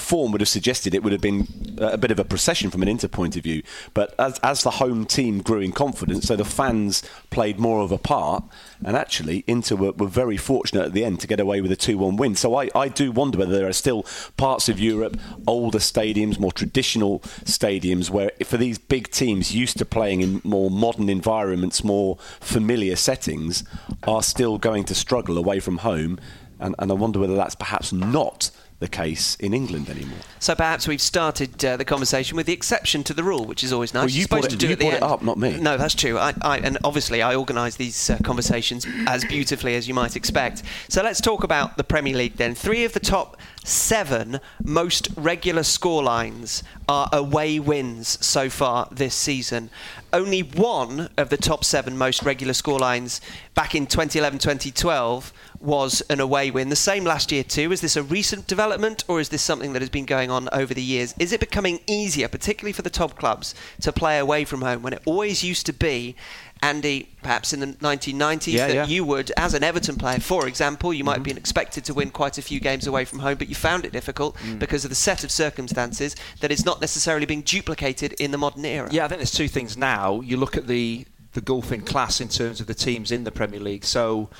form 0.00 0.32
would 0.32 0.40
have 0.40 0.48
suggested 0.48 0.94
it 0.94 1.02
would 1.02 1.12
have 1.12 1.20
been 1.20 1.46
uh, 1.80 1.90
a 1.92 1.98
bit 1.98 2.10
of 2.10 2.18
a 2.18 2.24
procession 2.24 2.70
from 2.70 2.82
an 2.82 2.88
Inter 2.88 3.08
point 3.08 3.36
of 3.36 3.42
view. 3.42 3.62
But 3.94 4.14
as, 4.18 4.38
as 4.42 4.62
the 4.62 4.72
home 4.72 5.06
team 5.06 5.40
grew 5.40 5.60
in 5.60 5.72
confidence, 5.72 6.26
so 6.26 6.36
the 6.36 6.44
fans 6.44 7.02
played 7.30 7.58
more 7.58 7.80
of 7.80 7.92
a 7.92 7.98
part, 7.98 8.44
and 8.84 8.96
actually 8.96 9.44
Inter 9.46 9.76
were, 9.76 9.92
were 9.92 10.08
very 10.08 10.36
fortunate 10.36 10.86
at 10.86 10.92
the 10.92 11.04
end 11.04 11.20
to 11.20 11.26
get 11.26 11.40
away 11.40 11.60
with 11.60 11.72
a 11.72 11.76
2 11.76 11.98
1 11.98 12.16
win. 12.16 12.34
So 12.34 12.56
I, 12.56 12.68
I 12.74 12.88
do 12.88 13.12
wonder 13.12 13.38
whether 13.38 13.56
there 13.56 13.68
are 13.68 13.72
still 13.72 14.04
parts 14.36 14.68
of 14.68 14.80
Europe, 14.80 15.18
older 15.46 15.78
stadiums, 15.78 16.38
more 16.38 16.52
traditional 16.52 17.20
stadiums, 17.44 18.10
where 18.10 18.32
for 18.44 18.56
these 18.56 18.78
big 18.78 19.10
teams 19.10 19.54
used 19.54 19.78
to 19.78 19.84
playing 19.84 20.20
in 20.22 20.40
more 20.44 20.70
modern 20.70 21.08
environments, 21.08 21.84
more 21.84 22.16
familiar 22.40 22.96
settings, 22.96 23.64
are 24.04 24.22
still 24.22 24.58
going 24.58 24.84
to 24.84 24.94
struggle 24.94 25.38
away 25.38 25.60
from 25.60 25.78
home. 25.78 26.18
And, 26.58 26.74
and 26.78 26.90
I 26.90 26.94
wonder 26.94 27.18
whether 27.18 27.36
that's 27.36 27.54
perhaps 27.54 27.92
not 27.92 28.50
the 28.80 28.88
case 28.88 29.36
in 29.36 29.52
England 29.54 29.88
anymore. 29.88 30.18
So 30.38 30.54
perhaps 30.54 30.88
we've 30.88 31.00
started 31.02 31.62
uh, 31.64 31.76
the 31.76 31.84
conversation 31.84 32.36
with 32.36 32.46
the 32.46 32.52
exception 32.54 33.04
to 33.04 33.14
the 33.14 33.22
rule, 33.22 33.44
which 33.44 33.62
is 33.62 33.72
always 33.72 33.92
nice. 33.94 34.00
Well, 34.02 34.10
you 34.10 34.16
You're 34.16 34.22
supposed 34.22 34.42
brought 34.42 34.52
it- 34.54 34.58
to 34.58 34.66
do 34.66 34.68
you 34.70 34.76
brought 34.76 34.94
it 34.94 35.02
up, 35.02 35.22
not 35.22 35.38
me. 35.38 35.58
No, 35.60 35.76
that's 35.76 35.94
true. 35.94 36.18
I, 36.18 36.32
I, 36.40 36.58
and 36.58 36.78
obviously, 36.82 37.20
I 37.22 37.34
organise 37.34 37.76
these 37.76 38.08
uh, 38.10 38.18
conversations 38.24 38.86
as 39.06 39.24
beautifully 39.26 39.74
as 39.76 39.86
you 39.86 39.94
might 39.94 40.16
expect. 40.16 40.62
So 40.88 41.02
let's 41.02 41.20
talk 41.20 41.44
about 41.44 41.76
the 41.76 41.84
Premier 41.84 42.16
League 42.16 42.36
then. 42.36 42.54
Three 42.54 42.84
of 42.84 42.92
the 42.94 43.00
top 43.00 43.36
seven 43.64 44.40
most 44.62 45.08
regular 45.16 45.62
scorelines 45.62 46.62
are 46.88 47.08
away 47.12 47.58
wins 47.58 48.24
so 48.24 48.48
far 48.48 48.88
this 48.90 49.14
season. 49.14 49.70
Only 50.12 50.40
one 50.40 51.08
of 51.16 51.28
the 51.28 51.36
top 51.36 51.64
seven 51.64 51.96
most 51.96 52.22
regular 52.22 52.52
scorelines 52.52 53.20
back 53.54 53.74
in 53.74 53.86
2011 53.86 54.38
2012 54.38 55.32
was 55.60 56.00
an 56.08 56.20
away 56.20 56.50
win. 56.50 56.70
The 56.70 56.76
same 56.76 57.04
last 57.04 57.30
year, 57.30 57.44
too. 57.44 57.70
Is 57.70 57.82
this 57.82 57.96
a 57.96 58.02
recent 58.02 58.46
development 58.46 59.04
or 59.08 59.20
is 59.20 59.28
this 59.28 59.42
something 59.42 59.74
that 59.74 59.82
has 59.82 59.90
been 59.90 60.06
going 60.06 60.30
on 60.30 60.48
over 60.52 60.72
the 60.72 60.82
years? 60.82 61.14
Is 61.18 61.32
it 61.32 61.40
becoming 61.40 61.80
easier, 61.86 62.28
particularly 62.28 62.72
for 62.72 62.82
the 62.82 62.90
top 62.90 63.16
clubs, 63.16 63.54
to 63.82 63.92
play 63.92 64.18
away 64.18 64.44
from 64.44 64.62
home 64.62 64.82
when 64.82 64.94
it 64.94 65.02
always 65.04 65.44
used 65.44 65.66
to 65.66 65.72
be? 65.72 66.16
Andy, 66.62 67.08
perhaps 67.22 67.52
in 67.52 67.60
the 67.60 67.66
1990s, 67.68 68.52
Yeah, 68.52 68.66
that 68.66 68.74
yeah. 68.74 68.86
you 68.86 69.04
would, 69.04 69.32
as 69.36 69.54
an 69.54 69.64
Everton 69.64 69.96
player, 69.96 70.20
for 70.20 70.46
example, 70.46 70.92
you 70.92 71.04
might 71.04 71.12
mm-hmm. 71.12 71.18
have 71.20 71.24
been 71.24 71.36
expected 71.38 71.84
to 71.86 71.94
win 71.94 72.10
quite 72.10 72.36
a 72.36 72.42
few 72.42 72.60
games 72.60 72.86
away 72.86 73.04
from 73.04 73.20
home, 73.20 73.38
but 73.38 73.48
you 73.48 73.54
found 73.54 73.84
it 73.84 73.92
difficult 73.92 74.36
mm. 74.36 74.58
because 74.58 74.84
of 74.84 74.90
the 74.90 74.94
set 74.94 75.24
of 75.24 75.30
circumstances 75.30 76.14
that 76.40 76.50
is 76.50 76.66
not 76.66 76.80
necessarily 76.80 77.24
being 77.24 77.42
duplicated 77.42 78.12
in 78.14 78.30
the 78.30 78.38
modern 78.38 78.64
era. 78.64 78.88
Yeah, 78.90 79.06
I 79.06 79.08
think 79.08 79.20
there's 79.20 79.32
two 79.32 79.48
things 79.48 79.76
now. 79.76 80.20
You 80.20 80.36
look 80.36 80.56
at 80.56 80.66
the 80.66 81.06
the 81.32 81.40
golfing 81.40 81.82
class 81.82 82.20
in 82.20 82.28
terms 82.28 82.60
of 82.60 82.66
the 82.66 82.74
teams 82.74 83.12
in 83.12 83.24
the 83.24 83.30
Premier 83.30 83.60
League. 83.60 83.84
So 83.84 84.30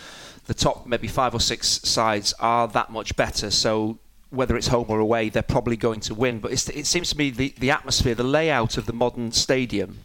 the 0.47 0.55
top 0.55 0.87
maybe 0.87 1.07
five 1.07 1.35
or 1.35 1.41
six 1.41 1.69
sides 1.69 2.35
are 2.41 2.67
that 2.69 2.91
much 2.91 3.15
better. 3.17 3.51
So 3.51 3.99
whether 4.31 4.57
it's 4.57 4.69
home 4.69 4.87
or 4.89 4.99
away, 4.99 5.29
they're 5.29 5.43
probably 5.43 5.77
going 5.77 6.01
to 6.01 6.15
win. 6.15 6.41
But 6.41 6.53
it's, 6.53 6.69
it 6.69 6.87
seems 6.87 7.11
to 7.11 7.19
me 7.19 7.31
the, 7.31 7.55
the 7.59 7.71
atmosphere, 7.71 8.15
the 8.15 8.25
layout 8.25 8.77
of 8.77 8.87
the 8.87 8.93
modern 8.93 9.33
stadium 9.33 9.99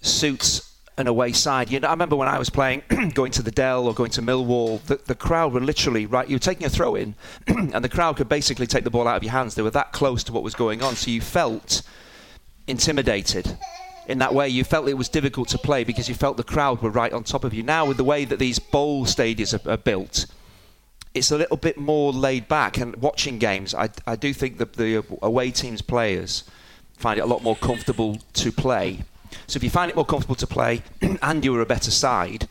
suits 0.00 0.71
an 0.98 1.06
away 1.06 1.32
side. 1.32 1.70
You 1.70 1.80
know, 1.80 1.88
I 1.88 1.92
remember 1.92 2.16
when 2.16 2.28
I 2.28 2.38
was 2.38 2.50
playing, 2.50 2.82
going 3.14 3.32
to 3.32 3.42
the 3.42 3.50
Dell 3.50 3.86
or 3.86 3.94
going 3.94 4.10
to 4.12 4.22
Millwall, 4.22 4.82
the, 4.82 4.96
the 4.96 5.14
crowd 5.14 5.52
were 5.52 5.60
literally 5.60 6.06
right. 6.06 6.28
You 6.28 6.36
were 6.36 6.40
taking 6.40 6.66
a 6.66 6.70
throw 6.70 6.94
in, 6.94 7.14
and 7.46 7.84
the 7.84 7.88
crowd 7.88 8.16
could 8.16 8.28
basically 8.28 8.66
take 8.66 8.84
the 8.84 8.90
ball 8.90 9.08
out 9.08 9.16
of 9.16 9.22
your 9.22 9.32
hands. 9.32 9.54
They 9.54 9.62
were 9.62 9.70
that 9.70 9.92
close 9.92 10.22
to 10.24 10.32
what 10.32 10.42
was 10.42 10.54
going 10.54 10.82
on, 10.82 10.96
so 10.96 11.10
you 11.10 11.20
felt 11.20 11.82
intimidated. 12.66 13.56
In 14.08 14.18
that 14.18 14.34
way, 14.34 14.48
you 14.48 14.64
felt 14.64 14.88
it 14.88 14.94
was 14.94 15.08
difficult 15.08 15.48
to 15.48 15.58
play 15.58 15.84
because 15.84 16.08
you 16.08 16.14
felt 16.14 16.36
the 16.36 16.44
crowd 16.44 16.82
were 16.82 16.90
right 16.90 17.12
on 17.12 17.22
top 17.22 17.44
of 17.44 17.54
you. 17.54 17.62
Now, 17.62 17.86
with 17.86 17.96
the 17.96 18.04
way 18.04 18.24
that 18.24 18.38
these 18.38 18.58
bowl 18.58 19.06
stadiums 19.06 19.54
are, 19.54 19.70
are 19.70 19.76
built, 19.76 20.26
it's 21.14 21.30
a 21.30 21.38
little 21.38 21.56
bit 21.56 21.78
more 21.78 22.12
laid 22.12 22.48
back. 22.48 22.78
And 22.78 22.96
watching 22.96 23.38
games, 23.38 23.74
I, 23.74 23.90
I 24.06 24.16
do 24.16 24.32
think 24.32 24.58
that 24.58 24.74
the 24.74 25.04
away 25.22 25.50
teams' 25.52 25.82
players 25.82 26.44
find 26.96 27.18
it 27.18 27.22
a 27.22 27.26
lot 27.26 27.42
more 27.42 27.56
comfortable 27.56 28.18
to 28.34 28.52
play. 28.52 29.04
So 29.46 29.56
if 29.56 29.64
you 29.64 29.70
find 29.70 29.90
it 29.90 29.96
more 29.96 30.04
comfortable 30.04 30.34
to 30.36 30.46
play, 30.46 30.82
and 31.22 31.44
you're 31.44 31.60
a 31.60 31.66
better 31.66 31.90
side, 31.90 32.48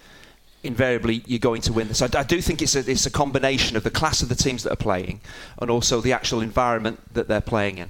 invariably 0.64 1.24
you're 1.26 1.40
going 1.40 1.62
to 1.62 1.74
win. 1.74 1.94
So 1.94 2.08
I, 2.14 2.20
I 2.20 2.24
do 2.24 2.42
think 2.42 2.62
it's 2.62 2.76
a, 2.76 2.90
it's 2.90 3.06
a 3.06 3.12
combination 3.12 3.78
of 3.78 3.84
the 3.84 3.90
class 3.90 4.22
of 4.22 4.30
the 4.30 4.36
teams 4.36 4.64
that 4.64 4.72
are 4.72 4.78
playing, 4.78 5.22
and 5.60 5.70
also 5.70 6.02
the 6.02 6.14
actual 6.14 6.42
environment 6.42 7.00
that 7.14 7.28
they're 7.28 7.42
playing 7.42 7.78
in. 7.78 7.90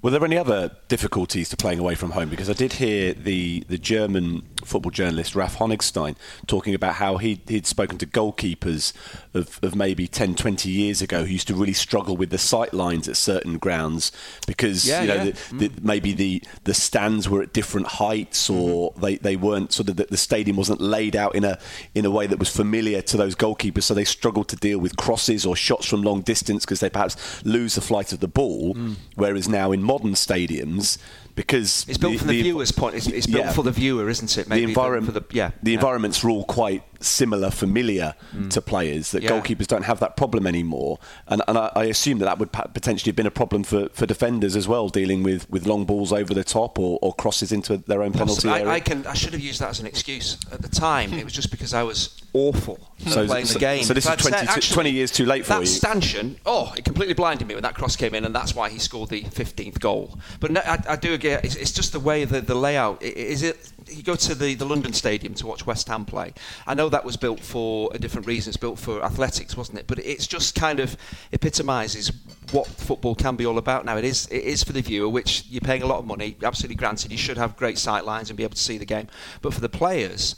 Were 0.00 0.12
there 0.12 0.24
any 0.24 0.38
other 0.38 0.76
difficulties 0.86 1.48
to 1.48 1.56
playing 1.56 1.80
away 1.80 1.96
from 1.96 2.12
home? 2.12 2.28
Because 2.28 2.48
I 2.48 2.52
did 2.52 2.74
hear 2.74 3.12
the, 3.12 3.64
the 3.66 3.78
German 3.78 4.42
football 4.64 4.92
journalist 4.92 5.34
Ralf 5.34 5.58
Honigstein 5.58 6.14
talking 6.46 6.72
about 6.72 6.94
how 6.94 7.16
he, 7.16 7.40
he'd 7.48 7.66
spoken 7.66 7.98
to 7.98 8.06
goalkeepers 8.06 8.92
of, 9.38 9.58
of 9.62 9.74
maybe 9.74 10.06
10, 10.06 10.34
20 10.34 10.68
years 10.70 11.00
ago 11.02 11.24
who 11.24 11.32
used 11.32 11.48
to 11.48 11.54
really 11.54 11.72
struggle 11.72 12.16
with 12.16 12.30
the 12.30 12.38
sight 12.38 12.74
lines 12.74 13.08
at 13.08 13.16
certain 13.16 13.58
grounds 13.58 14.12
because 14.46 14.86
Yeah, 14.86 15.02
you 15.02 15.08
know 15.08 15.14
yeah. 15.14 15.24
the, 15.24 15.30
the, 15.56 15.68
mm. 15.68 15.84
maybe 15.84 16.12
the, 16.12 16.42
the 16.64 16.74
stands 16.74 17.28
were 17.28 17.42
at 17.42 17.52
different 17.52 17.86
heights 17.86 18.50
or 18.50 18.92
mm-hmm. 18.92 19.00
they, 19.00 19.16
they 19.16 19.36
weren't 19.36 19.72
sort 19.72 19.88
of 19.88 19.96
the, 19.96 20.04
the 20.04 20.16
stadium 20.16 20.56
wasn't 20.56 20.80
laid 20.80 21.16
out 21.16 21.34
in 21.34 21.44
a 21.44 21.58
in 21.94 22.04
a 22.04 22.10
way 22.10 22.26
that 22.26 22.38
was 22.38 22.48
familiar 22.48 23.02
to 23.02 23.16
those 23.16 23.34
goalkeepers. 23.34 23.84
So 23.84 23.94
they 23.94 24.04
struggled 24.04 24.48
to 24.48 24.56
deal 24.56 24.78
with 24.78 24.96
crosses 24.96 25.46
or 25.46 25.56
shots 25.56 25.86
from 25.86 26.02
long 26.02 26.22
distance 26.22 26.64
because 26.64 26.80
they 26.80 26.90
perhaps 26.90 27.44
lose 27.44 27.74
the 27.74 27.80
flight 27.80 28.12
of 28.12 28.20
the 28.20 28.28
ball. 28.28 28.74
Mm. 28.74 28.96
Whereas 29.14 29.48
now 29.48 29.72
in 29.72 29.82
modern 29.82 30.12
stadiums 30.12 30.98
because 31.38 31.86
It's 31.88 31.96
built 31.98 32.14
the, 32.14 32.18
from 32.18 32.26
the, 32.26 32.36
the- 32.36 32.42
viewer's 32.42 32.72
point. 32.72 32.96
It's, 32.96 33.06
it's 33.06 33.28
built 33.28 33.44
Yeah. 33.46 33.52
for 33.52 33.62
the 33.62 33.70
viewer, 33.70 34.08
isn't 34.08 34.36
it? 34.36 34.48
Maybe 34.48 34.62
the 34.66 34.70
environment, 34.72 35.14
the 35.14 35.24
yeah. 35.30 35.52
the 35.62 35.70
yeah. 35.70 35.76
environments 35.76 36.24
are 36.24 36.30
all 36.30 36.42
quite 36.44 36.82
similar, 36.98 37.48
familiar 37.52 38.16
mm. 38.34 38.50
to 38.50 38.60
players. 38.60 39.12
That 39.12 39.22
Yeah. 39.22 39.30
goalkeepers 39.30 39.68
don't 39.68 39.84
have 39.84 40.00
that 40.00 40.16
problem 40.16 40.48
anymore, 40.48 40.98
and, 41.28 41.40
and 41.46 41.56
I, 41.56 41.70
I 41.76 41.84
assume 41.84 42.18
that 42.18 42.24
that 42.24 42.40
would 42.40 42.50
potentially 42.50 43.10
have 43.10 43.16
been 43.16 43.26
a 43.26 43.30
problem 43.30 43.62
for, 43.62 43.88
for 43.90 44.04
defenders 44.04 44.56
as 44.56 44.66
well, 44.66 44.88
dealing 44.88 45.22
with, 45.22 45.48
with 45.48 45.64
long 45.64 45.84
balls 45.84 46.12
over 46.12 46.34
the 46.34 46.42
top 46.42 46.76
or, 46.76 46.98
or 47.02 47.14
crosses 47.14 47.52
into 47.52 47.76
their 47.76 48.02
own 48.02 48.12
penalty 48.12 48.48
I, 48.48 48.58
area. 48.58 48.72
I 48.72 48.80
can. 48.80 49.06
I 49.06 49.14
should 49.14 49.32
have 49.32 49.40
used 49.40 49.60
that 49.60 49.70
as 49.70 49.78
an 49.78 49.86
excuse 49.86 50.38
at 50.50 50.60
the 50.60 50.68
time. 50.68 51.12
it 51.12 51.22
was 51.22 51.32
just 51.32 51.52
because 51.52 51.72
I 51.72 51.84
was 51.84 52.20
awful 52.32 52.78
So- 53.06 53.26
playing 53.26 53.46
so- 53.46 53.54
the 53.54 53.60
game. 53.60 53.84
so 53.84 53.94
this 53.94 54.04
is 54.06 54.10
I'd 54.10 54.20
said, 54.20 54.30
20 54.32 54.48
actually, 54.48 54.74
20 54.74 54.90
years 54.90 55.12
too 55.12 55.24
late 55.24 55.44
for 55.44 55.50
that 55.54 55.60
you. 55.60 55.66
stanchion, 55.66 56.40
oh, 56.44 56.74
it 56.76 56.84
completely 56.84 57.14
blinded 57.14 57.46
me 57.46 57.54
when 57.54 57.62
that 57.62 57.76
cross 57.76 57.94
came 57.94 58.12
in, 58.16 58.24
and 58.24 58.34
that's 58.34 58.56
why 58.56 58.68
he 58.68 58.80
scored 58.80 59.10
the 59.10 59.22
15th 59.22 59.78
goal. 59.78 60.18
But 60.40 60.50
no, 60.50 60.62
I, 60.64 60.82
I 60.88 60.96
do 60.96 61.12
get. 61.28 61.44
It's, 61.44 61.54
it's 61.54 61.72
just 61.72 61.92
the 61.92 62.00
way 62.00 62.24
the, 62.24 62.40
the 62.40 62.54
layout. 62.54 63.02
Is 63.02 63.42
it? 63.42 63.72
You 63.86 64.02
go 64.02 64.16
to 64.16 64.34
the, 64.34 64.54
the 64.54 64.66
London 64.66 64.92
Stadium 64.92 65.34
to 65.34 65.46
watch 65.46 65.66
West 65.66 65.88
Ham 65.88 66.04
play. 66.04 66.32
I 66.66 66.74
know 66.74 66.88
that 66.88 67.04
was 67.04 67.16
built 67.16 67.40
for 67.40 67.90
a 67.94 67.98
different 67.98 68.26
reason. 68.26 68.50
It's 68.50 68.56
built 68.56 68.78
for 68.78 69.02
athletics, 69.02 69.56
wasn't 69.56 69.78
it? 69.78 69.86
But 69.86 69.98
it's 70.00 70.26
just 70.26 70.54
kind 70.54 70.80
of 70.80 70.96
epitomises 71.32 72.12
what 72.52 72.66
football 72.66 73.14
can 73.14 73.36
be 73.36 73.46
all 73.46 73.58
about 73.58 73.84
now. 73.84 73.96
It 73.96 74.04
is 74.04 74.26
it 74.26 74.42
is 74.42 74.62
for 74.62 74.72
the 74.72 74.82
viewer, 74.82 75.08
which 75.08 75.44
you're 75.48 75.60
paying 75.60 75.82
a 75.82 75.86
lot 75.86 75.98
of 75.98 76.06
money. 76.06 76.36
Absolutely 76.42 76.76
granted, 76.76 77.12
you 77.12 77.18
should 77.18 77.38
have 77.38 77.56
great 77.56 77.78
sight 77.78 78.04
lines 78.04 78.30
and 78.30 78.36
be 78.36 78.42
able 78.42 78.54
to 78.54 78.62
see 78.62 78.78
the 78.78 78.86
game. 78.86 79.08
But 79.42 79.54
for 79.54 79.60
the 79.60 79.68
players, 79.68 80.36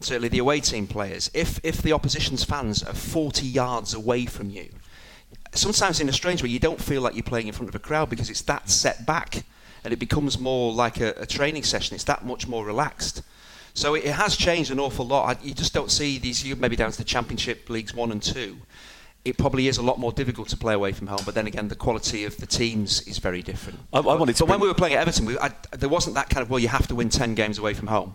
certainly 0.00 0.28
the 0.28 0.38
away 0.38 0.60
team 0.60 0.86
players, 0.86 1.30
if 1.34 1.60
if 1.64 1.82
the 1.82 1.92
opposition's 1.92 2.44
fans 2.44 2.82
are 2.82 2.94
40 2.94 3.46
yards 3.46 3.94
away 3.94 4.26
from 4.26 4.50
you, 4.50 4.70
sometimes 5.52 6.00
in 6.00 6.08
a 6.08 6.12
strange 6.12 6.42
way, 6.42 6.48
you 6.48 6.58
don't 6.58 6.80
feel 6.80 7.02
like 7.02 7.14
you're 7.14 7.22
playing 7.22 7.46
in 7.46 7.52
front 7.52 7.68
of 7.68 7.74
a 7.74 7.78
crowd 7.78 8.10
because 8.10 8.30
it's 8.30 8.42
that 8.42 8.68
set 8.70 9.06
back, 9.06 9.44
and 9.84 9.92
it 9.92 9.98
becomes 9.98 10.38
more 10.38 10.72
like 10.72 11.00
a, 11.00 11.14
a 11.16 11.26
training 11.26 11.62
session. 11.64 11.94
It's 11.94 12.04
that 12.04 12.24
much 12.24 12.46
more 12.46 12.64
relaxed. 12.64 13.22
So 13.74 13.94
it, 13.94 14.04
it 14.04 14.12
has 14.12 14.36
changed 14.36 14.70
an 14.70 14.80
awful 14.80 15.06
lot. 15.06 15.36
I, 15.36 15.42
you 15.44 15.54
just 15.54 15.72
don't 15.72 15.90
see 15.90 16.18
these. 16.18 16.44
You 16.44 16.56
maybe 16.56 16.76
down 16.76 16.90
to 16.90 16.98
the 16.98 17.04
Championship 17.04 17.68
leagues 17.70 17.94
one 17.94 18.10
and 18.12 18.22
two. 18.22 18.58
It 19.24 19.36
probably 19.36 19.68
is 19.68 19.76
a 19.76 19.82
lot 19.82 19.98
more 19.98 20.12
difficult 20.12 20.48
to 20.48 20.56
play 20.56 20.72
away 20.72 20.92
from 20.92 21.06
home, 21.06 21.20
but 21.26 21.34
then 21.34 21.46
again, 21.46 21.68
the 21.68 21.76
quality 21.76 22.24
of 22.24 22.38
the 22.38 22.46
teams 22.46 23.02
is 23.06 23.18
very 23.18 23.42
different. 23.42 23.78
I- 23.92 23.98
I 23.98 24.14
wanted 24.14 24.36
to 24.36 24.44
but 24.44 24.50
when 24.50 24.60
we 24.60 24.68
were 24.68 24.72
playing 24.74 24.94
at 24.94 25.00
Everton, 25.02 25.26
we, 25.26 25.38
I, 25.38 25.50
there 25.72 25.90
wasn't 25.90 26.14
that 26.14 26.30
kind 26.30 26.42
of 26.42 26.48
well, 26.48 26.58
you 26.58 26.68
have 26.68 26.86
to 26.88 26.94
win 26.94 27.10
ten 27.10 27.34
games 27.34 27.58
away 27.58 27.74
from 27.74 27.88
home. 27.88 28.14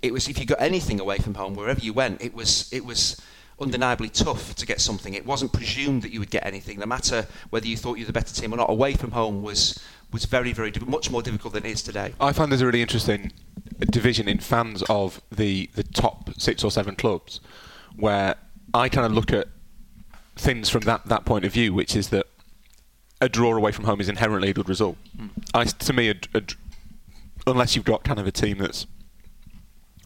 It 0.00 0.12
was 0.12 0.28
if 0.28 0.38
you 0.38 0.46
got 0.46 0.60
anything 0.60 1.00
away 1.00 1.18
from 1.18 1.34
home, 1.34 1.54
wherever 1.54 1.80
you 1.80 1.92
went, 1.92 2.22
it 2.22 2.34
was 2.34 2.72
it 2.72 2.84
was 2.84 3.20
undeniably 3.60 4.08
tough 4.08 4.54
to 4.56 4.66
get 4.66 4.80
something. 4.80 5.14
It 5.14 5.26
wasn't 5.26 5.52
presumed 5.52 6.02
that 6.02 6.12
you 6.12 6.20
would 6.20 6.30
get 6.30 6.44
anything, 6.44 6.78
no 6.78 6.86
matter 6.86 7.26
whether 7.50 7.66
you 7.66 7.76
thought 7.76 7.94
you 7.94 8.04
were 8.04 8.08
the 8.08 8.12
better 8.12 8.34
team 8.34 8.52
or 8.52 8.56
not. 8.56 8.70
Away 8.70 8.94
from 8.94 9.12
home 9.12 9.42
was 9.42 9.80
was 10.12 10.26
very 10.26 10.52
very 10.52 10.72
much 10.86 11.10
more 11.10 11.22
difficult 11.22 11.54
than 11.54 11.66
it 11.66 11.70
is 11.70 11.82
today. 11.82 12.14
I 12.20 12.32
find 12.32 12.50
there's 12.50 12.60
a 12.60 12.66
really 12.66 12.82
interesting 12.82 13.32
division 13.90 14.28
in 14.28 14.38
fans 14.38 14.82
of 14.88 15.20
the 15.30 15.70
the 15.74 15.82
top 15.82 16.30
six 16.38 16.64
or 16.64 16.70
seven 16.70 16.96
clubs, 16.96 17.40
where 17.96 18.36
I 18.72 18.88
kind 18.88 19.06
of 19.06 19.12
look 19.12 19.32
at 19.32 19.48
things 20.36 20.68
from 20.68 20.80
that, 20.82 21.06
that 21.06 21.24
point 21.24 21.44
of 21.44 21.52
view, 21.52 21.72
which 21.72 21.94
is 21.94 22.08
that 22.08 22.26
a 23.20 23.28
draw 23.28 23.54
away 23.56 23.72
from 23.72 23.84
home 23.84 24.00
is 24.00 24.08
inherently 24.08 24.50
a 24.50 24.52
good 24.52 24.68
result. 24.68 24.96
Hmm. 25.16 25.28
I, 25.54 25.64
to 25.64 25.92
me, 25.92 26.10
a, 26.10 26.14
a 26.34 26.42
unless 27.46 27.76
you've 27.76 27.84
got 27.84 28.04
kind 28.04 28.18
of 28.18 28.26
a 28.26 28.32
team 28.32 28.58
that's 28.58 28.86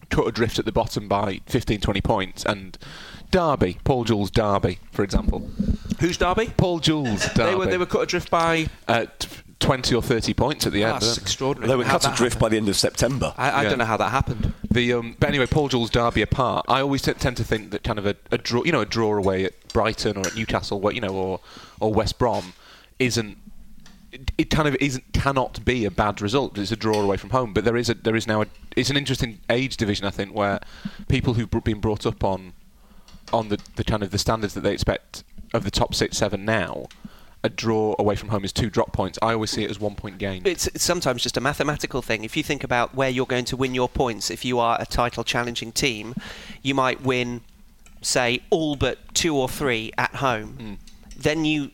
cut 0.09 0.27
adrift 0.27 0.59
at 0.59 0.65
the 0.65 0.71
bottom 0.71 1.07
by 1.07 1.41
15, 1.47 1.79
20 1.81 2.01
points, 2.01 2.45
and 2.45 2.77
Derby, 3.31 3.77
Paul 3.83 4.03
Jewell's 4.05 4.31
Derby, 4.31 4.79
for 4.91 5.03
example. 5.03 5.47
Who's 5.99 6.17
Derby? 6.17 6.51
Paul 6.57 6.79
Jewell's 6.79 7.25
Derby. 7.33 7.51
They 7.51 7.55
were 7.55 7.65
they 7.67 7.77
were 7.77 7.85
cut 7.85 8.01
adrift 8.01 8.29
by. 8.31 8.67
uh, 8.87 9.05
t- 9.19 9.27
20 9.59 9.93
or 9.93 10.01
30 10.01 10.33
points 10.35 10.65
at 10.65 10.71
the 10.71 10.85
end. 10.85 10.93
That's 10.95 11.05
weren't 11.07 11.17
extraordinary. 11.17 11.67
they 11.67 11.75
were 11.75 11.83
How'd 11.83 12.01
cut 12.01 12.13
adrift 12.13 12.35
happen? 12.35 12.45
by 12.45 12.49
the 12.49 12.55
end 12.55 12.69
of 12.69 12.77
September. 12.77 13.33
I, 13.37 13.49
I 13.49 13.63
Yeah. 13.63 13.69
don't 13.69 13.79
know 13.79 13.85
how 13.85 13.97
that 13.97 14.09
happened. 14.09 14.53
The 14.71 14.93
um, 14.93 15.17
but 15.19 15.27
anyway, 15.27 15.47
Paul 15.47 15.67
Jewell's 15.67 15.89
Derby 15.89 16.21
apart, 16.21 16.65
I 16.69 16.79
always 16.79 17.01
t- 17.01 17.11
tend 17.11 17.35
to 17.37 17.43
think 17.43 17.71
that 17.71 17.83
kind 17.83 17.99
of 17.99 18.05
a, 18.05 18.15
a 18.31 18.37
draw, 18.37 18.63
you 18.63 18.71
know, 18.71 18.79
a 18.79 18.85
draw 18.85 19.17
away 19.17 19.43
at 19.43 19.51
Brighton 19.73 20.15
or 20.15 20.25
at 20.25 20.33
Newcastle, 20.35 20.79
where- 20.79 20.93
you 20.93 21.01
know, 21.01 21.09
or 21.13 21.41
or 21.81 21.93
West 21.93 22.17
Brom, 22.17 22.53
isn't. 22.99 23.37
It, 24.37 24.49
kind 24.49 24.67
of 24.67 24.75
isn't 24.79 25.13
cannot 25.13 25.63
be 25.63 25.85
a 25.85 25.91
bad 25.91 26.21
result. 26.21 26.57
It's 26.57 26.71
a 26.71 26.75
draw 26.75 27.01
away 27.01 27.17
from 27.17 27.29
home, 27.29 27.53
but 27.53 27.63
there 27.63 27.77
is 27.77 27.89
a 27.89 27.93
there 27.93 28.15
is 28.15 28.25
now 28.25 28.41
a 28.41 28.47
it's 28.75 28.89
an 28.89 28.97
interesting 28.97 29.39
age 29.49 29.77
division 29.77 30.05
I 30.05 30.09
think 30.09 30.33
where 30.33 30.59
people 31.07 31.35
who've 31.35 31.49
been 31.63 31.79
brought 31.79 32.05
up 32.05 32.23
on 32.23 32.53
on 33.31 33.49
the, 33.49 33.59
the 33.75 33.83
kind 33.83 34.01
of 34.01 34.11
the 34.11 34.17
standards 34.17 34.53
that 34.55 34.61
they 34.61 34.73
expect 34.73 35.23
of 35.53 35.63
the 35.63 35.71
top 35.71 35.93
six 35.93 36.17
seven 36.17 36.45
now, 36.45 36.87
a 37.43 37.49
draw 37.49 37.95
away 37.97 38.15
from 38.15 38.29
home 38.29 38.43
is 38.43 38.51
two 38.51 38.69
drop 38.69 38.91
points. 38.91 39.17
I 39.21 39.33
always 39.33 39.51
see 39.51 39.63
it 39.63 39.69
as 39.69 39.79
one 39.79 39.95
point 39.95 40.17
gain. 40.17 40.41
It's, 40.45 40.67
it's 40.67 40.83
sometimes 40.83 41.23
just 41.23 41.37
a 41.37 41.41
mathematical 41.41 42.01
thing. 42.01 42.23
If 42.23 42.35
you 42.35 42.43
think 42.43 42.63
about 42.63 42.95
where 42.95 43.09
you're 43.09 43.25
going 43.25 43.45
to 43.45 43.57
win 43.57 43.73
your 43.73 43.89
points, 43.89 44.29
if 44.29 44.43
you 44.43 44.59
are 44.59 44.77
a 44.79 44.85
title 44.85 45.23
challenging 45.23 45.71
team, 45.71 46.15
you 46.61 46.75
might 46.75 47.01
win, 47.01 47.41
say, 48.01 48.41
all 48.49 48.75
but 48.75 48.97
two 49.13 49.35
or 49.35 49.47
three 49.47 49.91
at 49.97 50.15
home. 50.15 50.53
Hmm. 50.53 50.73
Then 51.17 51.45
you 51.45 51.71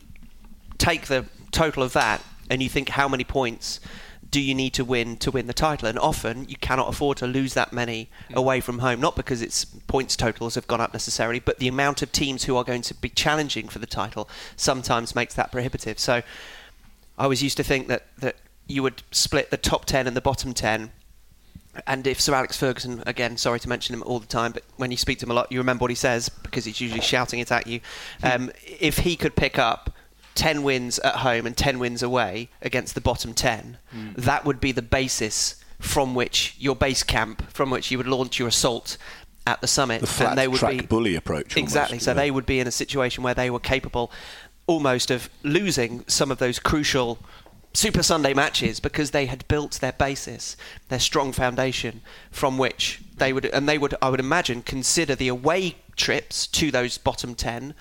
take 0.77 1.08
the 1.08 1.25
total 1.55 1.83
of 1.83 1.93
that 1.93 2.21
and 2.50 2.62
you 2.62 2.69
think 2.69 2.89
how 2.89 3.07
many 3.07 3.24
points 3.24 3.79
do 4.29 4.41
you 4.41 4.53
need 4.53 4.74
to 4.74 4.83
win 4.83 5.17
to 5.17 5.31
win 5.31 5.47
the 5.47 5.53
title? 5.53 5.88
And 5.88 5.97
often 5.97 6.47
you 6.50 6.57
cannot 6.57 6.89
afford 6.89 7.17
to 7.19 7.27
lose 7.27 7.53
that 7.53 7.71
many 7.71 8.09
away 8.33 8.59
from 8.59 8.79
home, 8.79 9.00
not 9.00 9.15
because 9.15 9.41
its 9.41 9.63
points 9.65 10.15
totals 10.15 10.55
have 10.55 10.67
gone 10.67 10.81
up 10.81 10.93
necessarily, 10.93 11.39
but 11.39 11.59
the 11.59 11.67
amount 11.67 12.01
of 12.01 12.12
teams 12.12 12.43
who 12.43 12.57
are 12.57 12.63
going 12.63 12.81
to 12.83 12.93
be 12.93 13.09
challenging 13.09 13.67
for 13.69 13.79
the 13.79 13.85
title 13.85 14.27
sometimes 14.55 15.15
makes 15.15 15.33
that 15.35 15.51
prohibitive. 15.51 16.00
So 16.00 16.21
I 17.17 17.27
was 17.27 17.41
used 17.41 17.57
to 17.57 17.63
think 17.63 17.88
that, 17.88 18.07
that 18.17 18.35
you 18.67 18.83
would 18.83 19.03
split 19.12 19.51
the 19.51 19.57
top 19.57 19.85
10 19.85 20.07
and 20.07 20.17
the 20.17 20.21
bottom 20.21 20.53
10. 20.53 20.91
And 21.88 22.07
if 22.07 22.19
Sir 22.19 22.33
Alex 22.33 22.57
Ferguson, 22.57 23.03
again, 23.05 23.38
sorry 23.38 23.59
to 23.59 23.69
mention 23.69 23.95
him 23.95 24.03
all 24.03 24.19
the 24.19 24.27
time, 24.27 24.51
but 24.51 24.63
when 24.77 24.91
you 24.91 24.97
speak 24.97 25.19
to 25.19 25.25
him 25.25 25.31
a 25.31 25.33
lot, 25.33 25.51
you 25.51 25.59
remember 25.59 25.83
what 25.83 25.91
he 25.91 25.95
says 25.95 26.29
because 26.29 26.65
he's 26.65 26.81
usually 26.81 27.01
shouting 27.01 27.39
it 27.39 27.51
at 27.51 27.67
you. 27.67 27.79
Um, 28.24 28.51
if 28.65 29.00
he 29.00 29.15
could 29.15 29.35
pick 29.35 29.57
up 29.59 29.91
10 30.36 30.63
wins 30.63 31.00
at 31.00 31.18
home 31.18 31.46
and 31.46 31.56
10 31.58 31.80
wins 31.80 32.04
away 32.04 32.50
against 32.62 32.94
the 32.94 33.01
bottom 33.01 33.34
10, 33.34 33.77
hmm. 33.92 34.10
that 34.15 34.46
would 34.46 34.60
be 34.60 34.72
the 34.72 34.82
basis 34.82 35.63
from 35.80 36.13
which 36.15 36.56
your 36.60 36.75
base 36.75 37.04
camp, 37.04 37.50
from 37.51 37.70
which 37.70 37.92
you 37.92 37.98
would 37.98 38.08
launch 38.08 38.38
your 38.39 38.50
assault 38.50 38.98
at 39.48 39.62
the 39.62 39.68
summit. 39.68 40.01
The 40.01 40.08
flat 40.08 40.30
and 40.30 40.38
they 40.38 40.48
would 40.48 40.60
track 40.60 40.77
be, 40.77 40.86
bully 40.86 41.15
approach. 41.15 41.56
almost, 41.56 41.58
Exactly. 41.58 42.00
So 42.00 42.12
yeah. 42.12 42.15
they 42.15 42.32
would 42.32 42.46
be 42.46 42.60
in 42.60 42.68
a 42.68 42.72
situation 42.72 43.24
where 43.24 43.34
they 43.34 43.50
were 43.50 43.60
capable 43.60 44.12
almost 44.68 45.12
of 45.12 45.30
losing 45.44 46.04
some 46.08 46.32
of 46.32 46.39
those 46.39 46.60
crucial 46.60 47.20
Super 47.74 48.04
Sunday 48.04 48.34
matches 48.34 48.80
because 48.80 49.12
they 49.12 49.25
had 49.25 49.46
built 49.50 49.74
their 49.74 49.92
basis, 49.92 50.56
their 50.88 51.00
strong 51.00 51.34
foundation 51.34 52.01
from 52.32 52.58
which 52.58 53.01
they 53.18 53.34
would, 53.34 53.46
and 53.46 53.68
they 53.68 53.77
would, 53.77 53.94
I 54.01 54.10
would 54.10 54.22
imagine, 54.22 54.62
consider 54.62 55.13
the 55.13 55.27
away 55.27 55.75
trips 55.98 56.48
to 56.48 56.72
those 56.72 56.98
bottom 56.98 57.36
10 57.36 57.74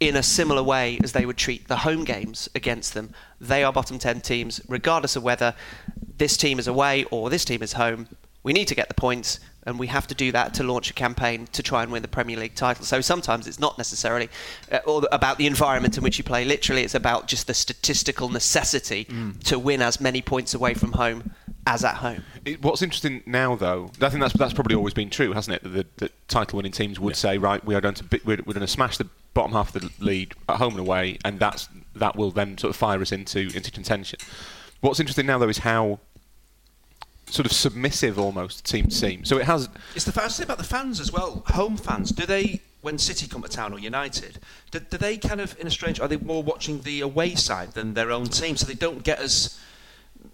in 0.00 0.16
a 0.16 0.22
similar 0.22 0.62
way 0.62 0.98
as 1.04 1.12
they 1.12 1.26
would 1.26 1.36
treat 1.36 1.68
the 1.68 1.76
home 1.76 2.04
games 2.04 2.48
against 2.54 2.94
them. 2.94 3.12
They 3.38 3.62
are 3.62 3.72
bottom 3.72 3.98
10 3.98 4.22
teams, 4.22 4.60
regardless 4.66 5.14
of 5.14 5.22
whether 5.22 5.54
this 6.16 6.36
team 6.38 6.58
is 6.58 6.66
away 6.66 7.04
or 7.04 7.28
this 7.28 7.44
team 7.44 7.62
is 7.62 7.74
home. 7.74 8.08
We 8.42 8.54
need 8.54 8.68
to 8.68 8.74
get 8.74 8.88
the 8.88 8.94
points, 8.94 9.38
and 9.64 9.78
we 9.78 9.88
have 9.88 10.06
to 10.06 10.14
do 10.14 10.32
that 10.32 10.54
to 10.54 10.62
launch 10.62 10.90
a 10.90 10.94
campaign 10.94 11.46
to 11.52 11.62
try 11.62 11.82
and 11.82 11.92
win 11.92 12.00
the 12.00 12.08
Premier 12.08 12.38
League 12.38 12.54
title. 12.54 12.86
So 12.86 13.02
sometimes 13.02 13.46
it's 13.46 13.58
not 13.58 13.76
necessarily 13.76 14.30
uh, 14.72 14.78
about 15.12 15.36
the 15.36 15.46
environment 15.46 15.98
in 15.98 16.02
which 16.02 16.16
you 16.16 16.24
play. 16.24 16.46
Literally, 16.46 16.82
it's 16.82 16.94
about 16.94 17.26
just 17.28 17.46
the 17.46 17.52
statistical 17.52 18.30
necessity 18.30 19.06
to 19.44 19.58
win 19.58 19.82
as 19.82 20.00
many 20.00 20.22
points 20.22 20.54
away 20.54 20.72
from 20.72 20.92
home 20.92 21.32
as 21.66 21.84
at 21.84 21.96
home. 21.96 22.24
It, 22.46 22.62
what's 22.62 22.80
interesting 22.80 23.22
now, 23.26 23.54
though, 23.54 23.90
I 24.00 24.08
think 24.08 24.22
that's 24.22 24.32
that's 24.32 24.54
probably 24.54 24.74
always 24.74 24.94
been 24.94 25.10
true, 25.10 25.32
hasn't 25.32 25.56
it? 25.56 25.62
That 25.62 25.68
the, 25.68 26.06
the 26.06 26.10
title-winning 26.28 26.72
teams 26.72 26.98
would 26.98 27.16
say, 27.16 27.36
right, 27.36 27.62
we 27.62 27.74
are 27.74 27.82
going 27.82 27.96
to 27.96 28.04
bi- 28.04 28.20
we're, 28.24 28.38
we're 28.46 28.54
going 28.54 28.60
to 28.60 28.66
smash 28.66 28.96
the 28.96 29.08
bottom 29.34 29.52
half 29.52 29.74
of 29.74 29.82
the 29.82 30.04
league 30.04 30.34
at 30.48 30.56
home 30.56 30.72
and 30.72 30.80
away, 30.80 31.18
and 31.24 31.38
that's 31.38 31.68
that 31.96 32.16
will 32.16 32.30
then 32.30 32.58
sort 32.58 32.70
of 32.70 32.76
fire 32.76 33.00
us 33.00 33.12
into 33.12 33.40
into 33.54 33.70
contention. 33.70 34.18
What's 34.80 35.00
interesting 35.00 35.26
now, 35.26 35.38
though, 35.38 35.48
is 35.48 35.58
how 35.58 36.00
sort 37.28 37.46
of 37.46 37.52
submissive 37.52 38.18
almost 38.18 38.64
team 38.64 38.90
seem. 38.90 39.24
So 39.24 39.38
it 39.38 39.44
has. 39.46 39.68
It's 39.94 40.04
the 40.04 40.12
first 40.12 40.36
thing 40.36 40.44
about 40.44 40.58
the 40.58 40.64
fans 40.64 41.00
as 41.00 41.12
well. 41.12 41.44
Home 41.48 41.76
fans, 41.76 42.10
do 42.10 42.26
they, 42.26 42.60
when 42.80 42.98
City 42.98 43.28
come 43.28 43.42
to 43.42 43.48
town 43.48 43.72
or 43.72 43.78
United, 43.78 44.38
do, 44.70 44.80
do 44.80 44.96
they 44.98 45.16
kind 45.16 45.40
of, 45.40 45.56
in 45.60 45.66
a 45.66 45.70
strange, 45.70 46.00
are 46.00 46.08
they 46.08 46.16
more 46.16 46.42
watching 46.42 46.80
the 46.80 47.00
away 47.02 47.34
side 47.34 47.72
than 47.72 47.94
their 47.94 48.10
own 48.10 48.26
team, 48.26 48.56
so 48.56 48.66
they 48.66 48.74
don't 48.74 49.04
get 49.04 49.20
as 49.20 49.60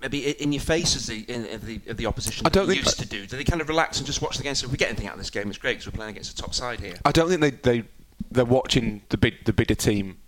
maybe 0.01 0.31
in 0.31 0.53
your 0.53 0.61
face 0.63 0.97
as 0.97 1.07
the 1.07 1.21
in, 1.29 1.45
in 1.47 1.61
the, 1.67 1.81
of 1.89 1.97
the 1.97 2.07
opposition 2.07 2.47
I 2.47 2.51
don't 2.51 2.67
think- 2.67 2.85
used 2.85 2.99
to 3.01 3.07
do? 3.07 3.27
Do 3.27 3.37
they 3.37 3.45
kind 3.45 3.61
of 3.61 3.69
relax 3.69 3.99
and 3.99 4.07
just 4.07 4.23
watch 4.23 4.37
the 4.37 4.43
game? 4.43 4.55
So 4.55 4.67
if 4.67 4.73
we 4.73 4.79
get 4.79 4.89
anything 4.89 5.07
out 5.09 5.15
of 5.15 5.19
this 5.19 5.31
game, 5.31 5.49
it's 5.49 5.59
great 5.59 5.75
because 5.75 5.87
we're 5.93 5.97
playing 5.97 6.13
against 6.13 6.35
the 6.35 6.41
top 6.41 6.55
side 6.55 6.81
here. 6.81 6.95
I 7.05 7.13
don't 7.13 7.29
think 7.29 7.41
they 7.41 7.51
they 7.51 7.85
they're 8.31 8.45
watching 8.45 9.03
the 9.09 9.17
big 9.17 9.45
the 9.45 9.53
bigger 9.53 9.75
team 9.75 10.19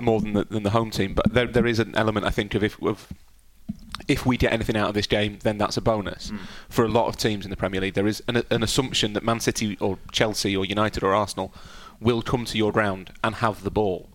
more 0.00 0.20
than 0.20 0.32
the, 0.34 0.44
than 0.44 0.62
the 0.62 0.70
home 0.70 0.90
team, 0.90 1.14
but 1.14 1.32
there 1.34 1.46
there 1.46 1.66
is 1.66 1.78
an 1.78 1.94
element 1.96 2.26
I 2.26 2.30
think 2.30 2.54
of 2.54 2.62
if 2.62 2.80
of 2.82 3.08
if 4.08 4.26
we 4.26 4.36
get 4.36 4.52
anything 4.52 4.76
out 4.76 4.88
of 4.88 4.94
this 4.94 5.06
game, 5.06 5.38
then 5.42 5.56
that's 5.56 5.76
a 5.76 5.80
bonus. 5.80 6.30
Mm. 6.30 6.38
For 6.68 6.84
a 6.84 6.88
lot 6.88 7.06
of 7.06 7.16
teams 7.16 7.44
in 7.46 7.50
the 7.50 7.56
Premier 7.56 7.80
League, 7.80 7.94
there 7.94 8.08
is 8.08 8.22
an, 8.26 8.42
an 8.50 8.62
assumption 8.62 9.12
that 9.12 9.22
Man 9.22 9.40
City 9.40 9.78
or 9.80 9.98
Chelsea 10.10 10.56
or 10.56 10.64
United 10.64 11.02
or 11.04 11.14
Arsenal 11.14 11.54
will 12.00 12.20
come 12.20 12.44
to 12.44 12.58
your 12.58 12.72
ground 12.72 13.12
and 13.22 13.36
have 13.36 13.62
the 13.62 13.70
ball. 13.70 14.08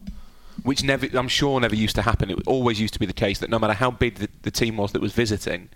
which 0.64 0.84
never, 0.84 1.08
I'm 1.18 1.28
sure, 1.28 1.60
never 1.60 1.76
used 1.76 1.96
to 1.96 2.02
happen. 2.04 2.30
It 2.30 2.40
always 2.48 2.80
used 2.80 2.94
to 2.94 3.00
be 3.00 3.06
the 3.06 3.14
case 3.14 3.40
that 3.40 3.50
no 3.50 3.60
matter 3.60 3.74
how 3.74 3.92
big 3.92 4.16
the, 4.16 4.30
the 4.42 4.52
team 4.52 4.78
was 4.78 4.92
that 4.92 5.02
was 5.02 5.14
visiting, 5.14 5.70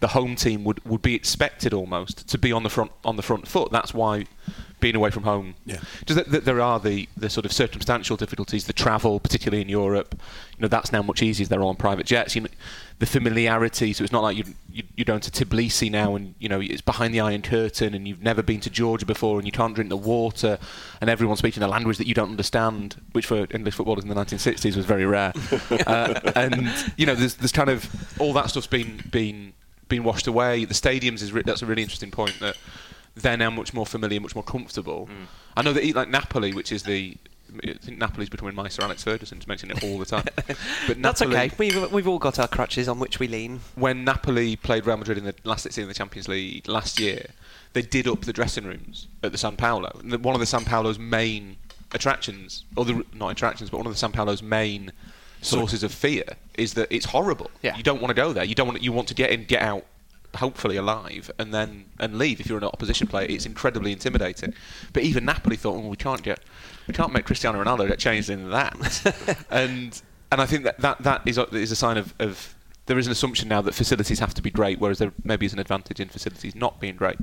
the 0.00 0.08
home 0.08 0.34
team 0.36 0.64
would, 0.64 0.84
would 0.84 1.02
be 1.02 1.14
expected 1.14 1.74
almost 1.74 2.28
to 2.28 2.38
be 2.38 2.52
on 2.52 2.62
the 2.62 2.70
front 2.70 2.90
on 3.04 3.16
the 3.16 3.22
front 3.22 3.46
foot. 3.46 3.70
That's 3.70 3.92
why 3.92 4.24
being 4.80 4.96
away 4.96 5.10
from 5.10 5.22
home. 5.24 5.54
Yeah. 5.66 5.80
Just 6.06 6.16
that, 6.16 6.30
that 6.30 6.44
there 6.44 6.60
are 6.60 6.80
the, 6.80 7.08
the 7.16 7.30
sort 7.30 7.46
of 7.46 7.52
circumstantial 7.52 8.16
difficulties, 8.16 8.66
the 8.66 8.72
travel, 8.72 9.20
particularly 9.20 9.62
in 9.62 9.68
Europe. 9.68 10.14
You 10.56 10.62
know 10.62 10.68
that's 10.68 10.92
now 10.92 11.02
much 11.02 11.22
easier. 11.22 11.46
They're 11.46 11.62
all 11.62 11.68
on 11.68 11.76
private 11.76 12.06
jets. 12.06 12.34
You 12.34 12.42
know, 12.42 12.48
the 12.98 13.06
familiarity. 13.06 13.92
So 13.92 14.04
it's 14.04 14.12
not 14.12 14.22
like 14.22 14.36
you, 14.36 14.44
you 14.70 14.82
you're 14.96 15.06
going 15.06 15.20
to 15.20 15.30
Tbilisi 15.30 15.90
now 15.90 16.16
and 16.16 16.34
you 16.38 16.48
know 16.48 16.60
it's 16.60 16.82
behind 16.82 17.14
the 17.14 17.20
Iron 17.20 17.42
Curtain 17.42 17.94
and 17.94 18.06
you've 18.06 18.22
never 18.22 18.42
been 18.42 18.60
to 18.60 18.70
Georgia 18.70 19.06
before 19.06 19.38
and 19.38 19.46
you 19.46 19.52
can't 19.52 19.74
drink 19.74 19.88
the 19.88 19.96
water 19.96 20.58
and 21.00 21.08
everyone's 21.08 21.38
speaking 21.38 21.62
a 21.62 21.68
language 21.68 21.96
that 21.96 22.06
you 22.06 22.14
don't 22.14 22.30
understand, 22.30 23.00
which 23.12 23.26
for 23.26 23.46
English 23.50 23.74
footballers 23.74 24.04
in 24.04 24.10
the 24.10 24.14
1960s 24.14 24.76
was 24.76 24.84
very 24.84 25.06
rare. 25.06 25.32
uh, 25.86 26.20
and 26.36 26.70
you 26.96 27.06
know 27.06 27.14
there's 27.14 27.34
there's 27.34 27.52
kind 27.52 27.70
of 27.70 27.88
all 28.20 28.32
that 28.34 28.50
stuff's 28.50 28.66
been 28.66 29.02
been 29.10 29.54
been 29.88 30.04
washed 30.04 30.26
away. 30.26 30.64
The 30.66 30.74
stadiums 30.74 31.22
is 31.22 31.32
re- 31.32 31.42
that's 31.42 31.62
a 31.62 31.66
really 31.66 31.82
interesting 31.82 32.10
point 32.10 32.38
that 32.40 32.56
they're 33.14 33.36
now 33.36 33.50
much 33.50 33.74
more 33.74 33.86
familiar, 33.86 34.20
much 34.20 34.34
more 34.34 34.44
comfortable. 34.44 35.08
Mm. 35.10 35.26
I 35.56 35.62
know 35.62 35.72
that 35.72 35.84
eat 35.84 35.96
like 35.96 36.08
Napoli, 36.08 36.52
which 36.52 36.72
is 36.72 36.84
the 36.84 37.16
I 37.64 37.72
think 37.74 37.98
Napoli's 37.98 38.28
becoming 38.28 38.54
my 38.54 38.68
Sir 38.68 38.84
Alex 38.84 39.02
Ferguson, 39.02 39.40
mentioning 39.46 39.76
it 39.76 39.84
all 39.84 39.98
the 39.98 40.04
time. 40.04 40.24
But 40.86 41.02
That's 41.02 41.22
okay. 41.22 41.50
We've, 41.58 41.90
we've 41.92 42.08
all 42.08 42.18
got 42.18 42.38
our 42.38 42.48
crutches 42.48 42.88
on 42.88 42.98
which 42.98 43.18
we 43.18 43.28
lean. 43.28 43.60
When 43.74 44.04
Napoli 44.04 44.56
played 44.56 44.86
Real 44.86 44.96
Madrid 44.96 45.18
in 45.18 45.24
the 45.24 45.34
last 45.44 45.62
16 45.62 45.82
in 45.82 45.88
the 45.88 45.94
Champions 45.94 46.28
League 46.28 46.68
last 46.68 47.00
year, 47.00 47.26
they 47.72 47.82
did 47.82 48.06
up 48.06 48.22
the 48.22 48.32
dressing 48.32 48.64
rooms 48.64 49.08
at 49.22 49.32
the 49.32 49.38
San 49.38 49.56
Paolo. 49.56 49.90
One 50.02 50.34
of 50.34 50.40
the 50.40 50.46
San 50.46 50.64
Paolo's 50.64 50.98
main 50.98 51.56
attractions, 51.92 52.64
or 52.76 52.84
the 52.84 53.04
not 53.12 53.30
attractions, 53.30 53.70
but 53.70 53.78
one 53.78 53.86
of 53.86 53.92
the 53.92 53.98
San 53.98 54.12
Paolo's 54.12 54.42
main 54.42 54.92
sources 55.42 55.82
of 55.82 55.92
fear 55.92 56.24
is 56.54 56.74
that 56.74 56.88
it's 56.94 57.06
horrible. 57.06 57.50
Yeah. 57.62 57.76
You 57.76 57.82
don't 57.82 58.00
want 58.00 58.10
to 58.10 58.14
go 58.14 58.32
there. 58.32 58.44
You 58.44 58.54
don't 58.54 58.68
want. 58.68 58.82
You 58.82 58.92
want 58.92 59.08
to 59.08 59.14
get 59.14 59.30
in, 59.30 59.44
get 59.44 59.62
out, 59.62 59.84
hopefully 60.36 60.76
alive, 60.76 61.30
and 61.38 61.52
then 61.52 61.86
and 61.98 62.18
leave. 62.18 62.40
If 62.40 62.48
you're 62.48 62.58
an 62.58 62.64
opposition 62.64 63.06
player, 63.06 63.26
it's 63.28 63.46
incredibly 63.46 63.92
intimidating. 63.92 64.54
But 64.92 65.02
even 65.02 65.24
Napoli 65.24 65.56
thought, 65.56 65.80
well, 65.80 65.88
we 65.88 65.96
can't 65.96 66.22
get, 66.22 66.40
we 66.86 66.94
can't 66.94 67.12
make 67.12 67.24
Cristiano 67.24 67.62
Ronaldo 67.62 67.88
get 67.88 67.98
changed 67.98 68.30
into 68.30 68.48
that. 68.48 69.46
and 69.50 70.00
and 70.32 70.40
I 70.40 70.46
think 70.46 70.64
that 70.64 70.78
that, 70.80 71.02
that 71.02 71.22
is 71.26 71.38
a, 71.38 71.44
is 71.54 71.72
a 71.72 71.76
sign 71.76 71.96
of, 71.96 72.14
of 72.18 72.54
there 72.86 72.98
is 72.98 73.06
an 73.06 73.12
assumption 73.12 73.48
now 73.48 73.60
that 73.62 73.74
facilities 73.74 74.18
have 74.18 74.34
to 74.34 74.42
be 74.42 74.50
great, 74.50 74.80
whereas 74.80 74.98
there 74.98 75.12
maybe 75.24 75.46
is 75.46 75.52
an 75.52 75.58
advantage 75.58 76.00
in 76.00 76.08
facilities 76.08 76.54
not 76.54 76.80
being 76.80 76.96
great. 76.96 77.18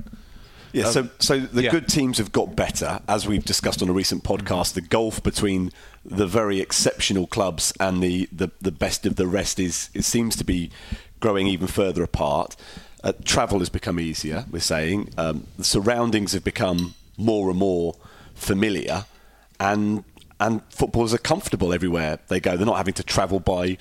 Yeah, 0.72 0.84
so 0.84 1.00
um, 1.02 1.10
so 1.18 1.40
the 1.40 1.64
yeah. 1.64 1.70
good 1.70 1.88
teams 1.88 2.18
have 2.18 2.32
got 2.32 2.54
better, 2.54 3.00
as 3.08 3.26
we've 3.26 3.44
discussed 3.44 3.82
on 3.82 3.88
a 3.88 3.92
recent 3.92 4.22
podcast. 4.22 4.74
The 4.74 4.82
gulf 4.82 5.22
between 5.22 5.72
the 6.04 6.26
very 6.26 6.60
exceptional 6.60 7.26
clubs 7.26 7.72
and 7.80 8.02
the, 8.02 8.28
the, 8.30 8.50
the 8.60 8.72
best 8.72 9.06
of 9.06 9.16
the 9.16 9.26
rest 9.26 9.58
is 9.58 9.90
it 9.94 10.04
seems 10.04 10.36
to 10.36 10.44
be 10.44 10.70
growing 11.20 11.46
even 11.46 11.66
further 11.66 12.02
apart. 12.02 12.56
Uh, 13.04 13.12
travel 13.24 13.60
has 13.60 13.68
become 13.68 14.00
easier. 14.00 14.44
We're 14.50 14.60
saying 14.60 15.10
um, 15.16 15.46
the 15.56 15.64
surroundings 15.64 16.32
have 16.32 16.44
become 16.44 16.94
more 17.16 17.50
and 17.50 17.58
more 17.58 17.94
familiar, 18.34 19.04
and 19.60 20.04
and 20.40 20.62
footballers 20.70 21.14
are 21.14 21.18
comfortable 21.18 21.72
everywhere 21.72 22.18
they 22.28 22.40
go. 22.40 22.56
They're 22.56 22.66
not 22.66 22.76
having 22.76 22.94
to 22.94 23.02
travel 23.02 23.40
by 23.40 23.78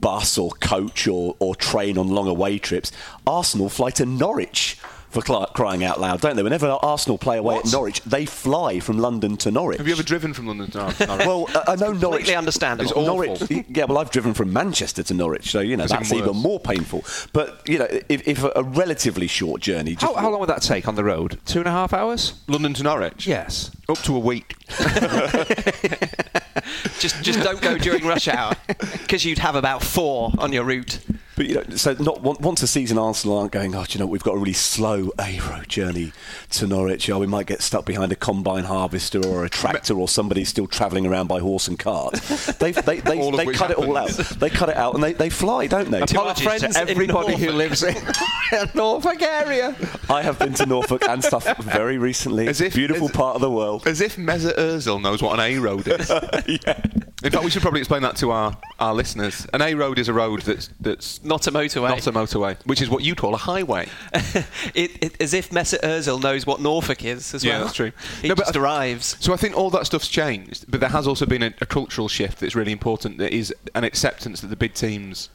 bus 0.00 0.38
or 0.38 0.50
coach 0.50 1.06
or, 1.06 1.36
or 1.38 1.54
train 1.54 1.98
on 1.98 2.08
long 2.08 2.28
away 2.28 2.58
trips. 2.58 2.92
Arsenal 3.26 3.68
fly 3.68 3.90
to 3.90 4.06
Norwich 4.06 4.78
for 5.14 5.22
cli- 5.22 5.46
crying 5.54 5.84
out 5.84 6.00
loud, 6.00 6.20
don't 6.20 6.36
they? 6.36 6.42
Whenever 6.42 6.68
Arsenal 6.82 7.16
play 7.16 7.38
away 7.38 7.56
at 7.58 7.72
Norwich, 7.72 8.00
they 8.02 8.26
fly 8.26 8.80
from 8.80 8.98
London 8.98 9.36
to 9.38 9.50
Norwich. 9.50 9.78
Have 9.78 9.86
you 9.86 9.94
ever 9.94 10.02
driven 10.02 10.34
from 10.34 10.48
London 10.48 10.70
to 10.72 10.78
Norwich? 10.78 10.96
Well, 11.24 11.46
uh, 11.54 11.62
I 11.68 11.76
know 11.76 11.92
Norwich. 11.92 12.00
Completely 12.00 12.34
understandable. 12.34 12.82
It's 12.82 12.92
awful. 12.92 13.06
Norwich, 13.06 13.64
yeah, 13.68 13.84
well, 13.84 13.98
I've 13.98 14.10
driven 14.10 14.34
from 14.34 14.52
Manchester 14.52 15.02
to 15.04 15.14
Norwich, 15.14 15.50
so 15.50 15.60
you 15.60 15.76
know 15.76 15.84
It's 15.84 15.92
that's 15.92 16.12
even 16.12 16.24
even 16.28 16.36
more 16.36 16.58
painful. 16.60 17.04
But 17.32 17.62
you 17.66 17.78
know, 17.78 17.86
if, 18.08 18.26
if 18.28 18.42
a, 18.42 18.52
a 18.56 18.62
relatively 18.62 19.26
short 19.28 19.62
journey, 19.62 19.94
just 19.94 20.04
How, 20.04 20.14
how 20.20 20.30
long 20.30 20.40
would 20.40 20.48
that 20.50 20.62
take 20.62 20.88
on 20.88 20.96
the 20.96 21.04
road? 21.04 21.38
Two 21.46 21.60
and 21.60 21.68
a 21.68 21.70
half 21.70 21.92
hours? 21.92 22.34
London 22.48 22.74
to 22.74 22.82
Norwich? 22.82 23.26
Yes. 23.26 23.70
Up 23.88 23.98
to 23.98 24.16
a 24.16 24.18
week. 24.18 24.56
Just 26.98 27.22
just 27.22 27.40
don't 27.42 27.60
go 27.60 27.76
during 27.76 28.06
rush 28.06 28.28
hour 28.28 28.54
because 28.92 29.24
you'd 29.24 29.38
have 29.38 29.56
about 29.56 29.82
four 29.82 30.32
on 30.38 30.52
your 30.52 30.64
route. 30.64 31.00
But 31.36 31.46
you 31.46 31.54
know, 31.56 31.64
so 31.76 31.94
not 31.94 32.20
once 32.22 32.62
a 32.62 32.66
season, 32.66 32.96
Arsenal 32.98 33.38
aren't 33.38 33.50
going. 33.52 33.74
Oh, 33.74 33.84
do 33.84 33.92
you 33.98 33.98
know, 34.00 34.06
we've 34.06 34.22
got 34.22 34.34
a 34.34 34.38
really 34.38 34.52
slow 34.52 35.10
A 35.20 35.40
road 35.40 35.68
journey 35.68 36.12
to 36.50 36.66
Norwich. 36.66 37.10
Oh, 37.10 37.18
we 37.18 37.26
might 37.26 37.46
get 37.46 37.60
stuck 37.60 37.84
behind 37.84 38.12
a 38.12 38.16
combine 38.16 38.64
harvester 38.64 39.20
or 39.26 39.44
a 39.44 39.48
tractor, 39.50 39.98
or 39.98 40.06
somebody 40.08 40.44
still 40.44 40.66
travelling 40.68 41.06
around 41.06 41.26
by 41.26 41.40
horse 41.40 41.66
and 41.68 41.78
cart. 41.78 42.20
They 42.58 42.70
they 42.72 43.00
they, 43.00 43.18
All 43.20 43.30
of 43.30 43.36
they 43.36 43.46
which 43.46 43.56
cut 43.56 43.70
it 43.72 43.78
all 43.78 43.96
out. 43.96 44.10
They 44.10 44.48
cut 44.48 44.68
it 44.68 44.76
out 44.76 44.94
and 44.94 45.02
they, 45.02 45.12
they 45.12 45.28
fly, 45.28 45.66
don't 45.66 45.90
they? 45.90 46.00
Apologies 46.02 46.44
Friends 46.44 46.62
to 46.62 46.68
to 46.72 46.78
everybody 46.78 47.36
who 47.36 47.50
lives 47.50 47.82
in 47.82 47.96
Norfolk 48.74 49.20
area. 49.22 49.74
I 50.08 50.22
have 50.22 50.38
been 50.38 50.54
to 50.54 50.66
Norfolk 50.66 51.02
and 51.08 51.22
stuff 51.22 51.44
very 51.58 51.98
recently. 51.98 52.46
As 52.48 52.60
if- 52.60 52.74
beautiful 52.74 53.08
as- 53.08 53.12
part 53.16 53.34
of 53.34 53.40
the 53.40 53.50
world. 53.50 53.86
As 53.86 54.00
if 54.00 54.16
Mesut 54.16 54.56
Ozil 54.56 55.00
knows 55.02 55.20
what 55.22 55.38
an 55.38 55.40
A 55.40 55.58
road 55.58 55.88
is. 55.88 56.10
In 57.24 57.30
fact, 57.30 57.42
we 57.44 57.50
should 57.50 57.62
probably 57.62 57.80
explain 57.80 58.02
that 58.02 58.16
to 58.16 58.30
our, 58.30 58.56
our 58.78 58.94
listeners. 58.94 59.46
An 59.54 59.62
A 59.62 59.74
road 59.74 59.98
is 59.98 60.08
a 60.08 60.12
road 60.12 60.42
that's 60.42 60.68
that's 60.78 61.24
Not 61.24 61.46
a 61.46 61.50
motorway. 61.50 61.88
not 61.88 62.06
a 62.06 62.12
motorway, 62.12 62.56
which 62.66 62.82
is 62.82 62.90
what 62.90 63.02
you 63.02 63.14
call 63.14 63.34
a 63.34 63.38
highway. 63.38 63.88
it, 64.74 64.90
it, 65.02 65.20
as 65.20 65.32
if 65.32 65.50
Mesut 65.50 65.80
Ozil 65.80 66.22
knows 66.22 66.46
what 66.46 66.60
Norfolk 66.60 67.02
is 67.04 67.32
as 67.34 67.42
Yeah, 67.42 67.54
well. 67.54 67.64
that's 67.64 67.74
true. 67.76 67.92
He 68.20 68.28
No, 68.28 68.34
just 68.34 68.54
arrives. 68.56 69.16
So 69.20 69.32
I 69.32 69.36
think 69.36 69.56
all 69.56 69.70
that 69.70 69.86
stuff's 69.86 70.08
changed, 70.08 70.66
but 70.70 70.80
there 70.80 70.90
has 70.90 71.06
also 71.06 71.24
been 71.26 71.42
a, 71.42 71.54
a 71.62 71.66
cultural 71.66 72.08
shift 72.08 72.40
that's 72.40 72.54
really 72.54 72.72
important. 72.72 73.16
That 73.18 73.32
is 73.32 73.54
an 73.74 73.84
acceptance 73.84 74.40
that 74.42 74.48
the 74.48 74.56
big 74.56 74.74
teams 74.74 75.30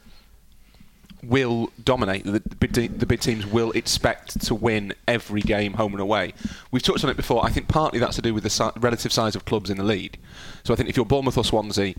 will 1.22 1.70
dominate. 1.82 2.24
The, 2.24 2.40
the, 2.40 3.06
big, 3.06 3.20
teams 3.20 3.46
will 3.46 3.72
expect 3.72 4.40
to 4.46 4.54
win 4.54 4.94
every 5.06 5.42
game, 5.42 5.74
home 5.74 5.92
and 5.92 6.00
away. 6.00 6.32
We've 6.70 6.82
touched 6.82 7.04
on 7.04 7.10
it 7.10 7.16
before. 7.16 7.44
I 7.44 7.50
think 7.50 7.68
partly 7.68 7.98
that's 7.98 8.16
to 8.16 8.22
do 8.22 8.34
with 8.34 8.42
the 8.42 8.50
si- 8.50 8.70
relative 8.76 9.12
size 9.12 9.36
of 9.36 9.44
clubs 9.44 9.70
in 9.70 9.76
the 9.76 9.84
league. 9.84 10.18
So 10.64 10.72
I 10.72 10.76
think 10.76 10.88
if 10.88 10.96
you're 10.96 11.06
Bournemouth 11.06 11.36
or 11.36 11.44
Swansea, 11.44 11.94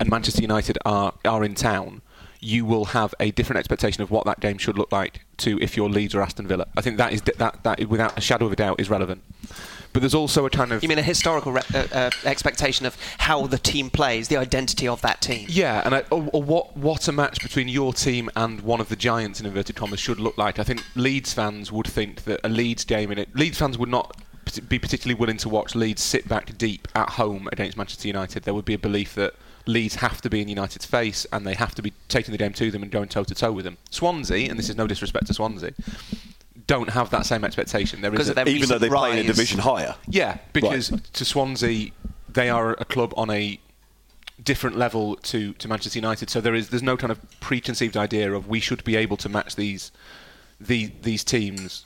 and 0.00 0.10
Manchester 0.10 0.42
United 0.42 0.78
are 0.84 1.14
are 1.24 1.44
in 1.44 1.54
town. 1.54 2.02
You 2.44 2.64
will 2.64 2.86
have 2.86 3.14
a 3.18 3.30
different 3.30 3.58
expectation 3.58 4.02
of 4.02 4.10
what 4.10 4.24
that 4.26 4.40
game 4.40 4.58
should 4.58 4.76
look 4.76 4.92
like 4.92 5.24
to 5.38 5.58
if 5.60 5.76
you're 5.76 5.88
Leeds 5.88 6.14
or 6.14 6.20
Aston 6.20 6.46
Villa. 6.46 6.66
I 6.76 6.80
think 6.80 6.98
that 6.98 7.12
is 7.12 7.22
that 7.22 7.62
that 7.62 7.88
without 7.88 8.18
a 8.18 8.20
shadow 8.20 8.46
of 8.46 8.52
a 8.52 8.56
doubt 8.56 8.80
is 8.80 8.90
relevant. 8.90 9.22
But 9.94 10.00
there's 10.00 10.14
also 10.14 10.44
a 10.44 10.50
kind 10.50 10.72
of 10.72 10.82
You 10.82 10.88
mean 10.88 10.98
a 10.98 11.02
historical 11.02 11.52
re- 11.52 11.62
uh, 11.72 11.86
uh, 11.92 12.10
expectation 12.24 12.84
of 12.84 12.96
how 13.18 13.46
the 13.46 13.58
team 13.58 13.90
plays, 13.90 14.26
the 14.26 14.36
identity 14.36 14.88
of 14.88 15.00
that 15.02 15.20
team? 15.20 15.46
Yeah, 15.48 15.82
and 15.84 15.94
I, 15.94 16.00
or, 16.10 16.28
or 16.32 16.42
what 16.42 16.76
what 16.76 17.06
a 17.06 17.12
match 17.12 17.40
between 17.40 17.68
your 17.68 17.92
team 17.92 18.28
and 18.34 18.60
one 18.62 18.80
of 18.80 18.88
the 18.88 18.96
giants 18.96 19.38
in 19.38 19.46
inverted 19.46 19.76
commas 19.76 20.00
should 20.00 20.18
look 20.18 20.36
like. 20.36 20.58
I 20.58 20.64
think 20.64 20.84
Leeds 20.96 21.32
fans 21.32 21.70
would 21.70 21.86
think 21.86 22.24
that 22.24 22.40
a 22.42 22.48
Leeds 22.48 22.84
game 22.84 23.12
in 23.12 23.18
it. 23.18 23.28
Leeds 23.36 23.56
fans 23.58 23.78
would 23.78 23.88
not 23.88 24.20
be 24.68 24.78
particularly 24.78 25.18
willing 25.18 25.36
to 25.38 25.48
watch 25.48 25.76
Leeds 25.76 26.02
sit 26.02 26.28
back 26.28 26.58
deep 26.58 26.88
at 26.94 27.10
home 27.10 27.48
against 27.52 27.76
Manchester 27.76 28.08
United. 28.08 28.42
There 28.42 28.52
would 28.52 28.64
be 28.64 28.74
a 28.74 28.78
belief 28.78 29.14
that 29.14 29.34
Leeds 29.66 29.96
have 29.96 30.20
to 30.22 30.28
be 30.30 30.40
in 30.42 30.48
United's 30.48 30.84
face 30.84 31.26
and 31.32 31.46
they 31.46 31.54
have 31.54 31.74
to 31.74 31.82
be 31.82 31.92
taking 32.08 32.32
the 32.32 32.38
game 32.38 32.52
to 32.52 32.70
them 32.70 32.82
and 32.82 32.92
going 32.92 33.08
toe 33.08 33.24
to 33.24 33.34
toe 33.34 33.52
with 33.52 33.64
them. 33.64 33.78
Swansea, 33.90 34.48
and 34.50 34.58
this 34.58 34.68
is 34.68 34.76
no 34.76 34.86
disrespect 34.86 35.26
to 35.28 35.34
Swansea, 35.34 35.72
don't 36.66 36.90
have 36.90 37.10
that 37.10 37.26
same 37.26 37.44
expectation. 37.44 38.00
There 38.00 38.14
is 38.14 38.28
a- 38.28 38.48
Even 38.48 38.68
though 38.68 38.78
they 38.78 38.88
play 38.88 39.12
in 39.12 39.24
a 39.24 39.28
division 39.28 39.58
higher. 39.60 39.94
yeah, 40.08 40.38
because 40.52 40.92
to 41.14 41.24
Swansea, 41.24 41.90
they 42.28 42.50
are 42.50 42.72
a 42.72 42.84
club 42.84 43.14
on 43.16 43.30
a 43.30 43.58
different 44.42 44.76
level 44.76 45.16
to, 45.16 45.52
to 45.54 45.68
Manchester 45.68 45.98
United. 45.98 46.28
So 46.30 46.40
there 46.40 46.54
is 46.54 46.68
there's 46.70 46.82
no 46.82 46.96
kind 46.96 47.10
of 47.12 47.18
preconceived 47.40 47.96
idea 47.96 48.32
of 48.32 48.48
we 48.48 48.60
should 48.60 48.82
be 48.84 48.96
able 48.96 49.16
to 49.18 49.28
match 49.28 49.56
these 49.56 49.92
the, 50.60 50.90
these 51.02 51.24
teams 51.24 51.84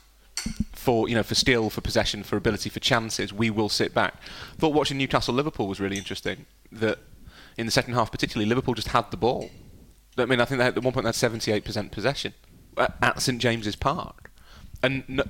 for 0.73 1.09
you 1.09 1.15
know 1.15 1.23
for 1.23 1.35
skill, 1.35 1.69
for 1.69 1.81
possession, 1.81 2.23
for 2.23 2.37
ability, 2.37 2.69
for 2.69 2.79
chances. 2.79 3.31
We 3.33 3.49
will 3.49 3.69
sit 3.69 3.93
back. 3.93 4.15
Thought 4.57 4.73
watching 4.73 4.97
Newcastle 4.97 5.33
Liverpool 5.33 5.67
was 5.67 5.79
really 5.79 5.97
interesting. 5.97 6.45
That 6.71 6.99
in 7.59 7.65
the 7.65 7.71
second 7.71 7.93
half, 7.93 8.09
particularly 8.09 8.47
Liverpool 8.47 8.73
just 8.73 8.87
had 8.87 9.11
the 9.11 9.17
ball. 9.17 9.49
I 10.17 10.25
mean, 10.25 10.39
I 10.39 10.45
think 10.45 10.59
they 10.59 10.63
had, 10.63 10.77
at 10.77 10.83
one 10.83 10.93
point 10.93 11.03
they 11.03 11.09
had 11.09 11.63
78% 11.63 11.91
possession 11.91 12.33
at, 12.77 13.21
St 13.21 13.39
James's 13.39 13.75
Park, 13.75 14.31
and 14.81 15.03
no, 15.09 15.23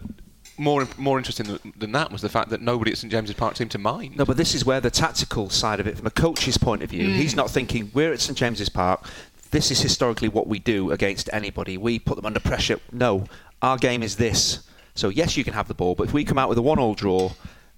more 0.57 0.87
more 0.97 1.17
interesting 1.17 1.47
than, 1.47 1.73
than 1.75 1.91
that 1.93 2.11
was 2.11 2.21
the 2.21 2.29
fact 2.29 2.49
that 2.49 2.61
nobody 2.61 2.91
at 2.91 2.99
St 2.99 3.11
James's 3.11 3.35
Park 3.35 3.55
seemed 3.55 3.71
to 3.71 3.79
mind. 3.79 4.15
No, 4.15 4.25
but 4.25 4.37
this 4.37 4.53
is 4.53 4.63
where 4.63 4.79
the 4.79 4.91
tactical 4.91 5.49
side 5.49 5.79
of 5.79 5.87
it, 5.87 5.97
from 5.97 6.05
a 6.05 6.11
coach's 6.11 6.57
point 6.59 6.83
of 6.83 6.91
view, 6.91 7.07
mm. 7.07 7.15
he's 7.15 7.35
not 7.35 7.49
thinking 7.49 7.89
we're 7.95 8.13
at 8.13 8.21
St 8.21 8.37
James's 8.37 8.69
Park. 8.69 9.03
This 9.49 9.71
is 9.71 9.81
historically 9.81 10.29
what 10.29 10.45
we 10.45 10.59
do 10.59 10.91
against 10.91 11.29
anybody. 11.33 11.77
We 11.77 11.97
put 11.97 12.15
them 12.15 12.27
under 12.27 12.39
pressure. 12.39 12.79
No, 12.91 13.25
our 13.63 13.77
game 13.77 14.03
is 14.03 14.17
this. 14.17 14.67
So 14.93 15.09
yes, 15.09 15.35
you 15.35 15.43
can 15.43 15.53
have 15.53 15.67
the 15.67 15.73
ball, 15.73 15.95
but 15.95 16.03
if 16.03 16.13
we 16.13 16.23
come 16.23 16.37
out 16.37 16.49
with 16.49 16.59
a 16.59 16.61
one-all 16.61 16.93
draw, 16.93 17.31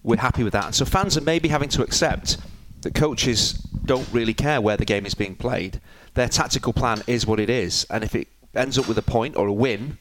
we're 0.03 0.17
happy 0.17 0.43
with 0.43 0.53
that. 0.53 0.65
And 0.65 0.75
so 0.75 0.83
fans 0.83 1.15
are 1.15 1.21
maybe 1.21 1.47
having 1.47 1.69
to 1.69 1.83
accept 1.83 2.37
that 2.81 2.93
coaches 2.93 3.53
don't 3.85 4.07
really 4.11 4.33
care 4.33 4.61
where 4.61 4.77
the 4.77 4.85
game 4.85 5.05
is 5.05 5.13
being 5.13 5.35
played. 5.35 5.79
Their 6.13 6.29
tactical 6.29 6.73
plan 6.73 7.01
is 7.07 7.25
what 7.25 7.39
it 7.39 7.49
is, 7.49 7.85
and 7.89 8.03
if 8.03 8.15
it 8.15 8.27
ends 8.53 8.77
up 8.77 8.87
with 8.87 8.97
a 8.97 9.01
point 9.03 9.35
or 9.37 9.47
a 9.47 9.53
win, 9.53 9.97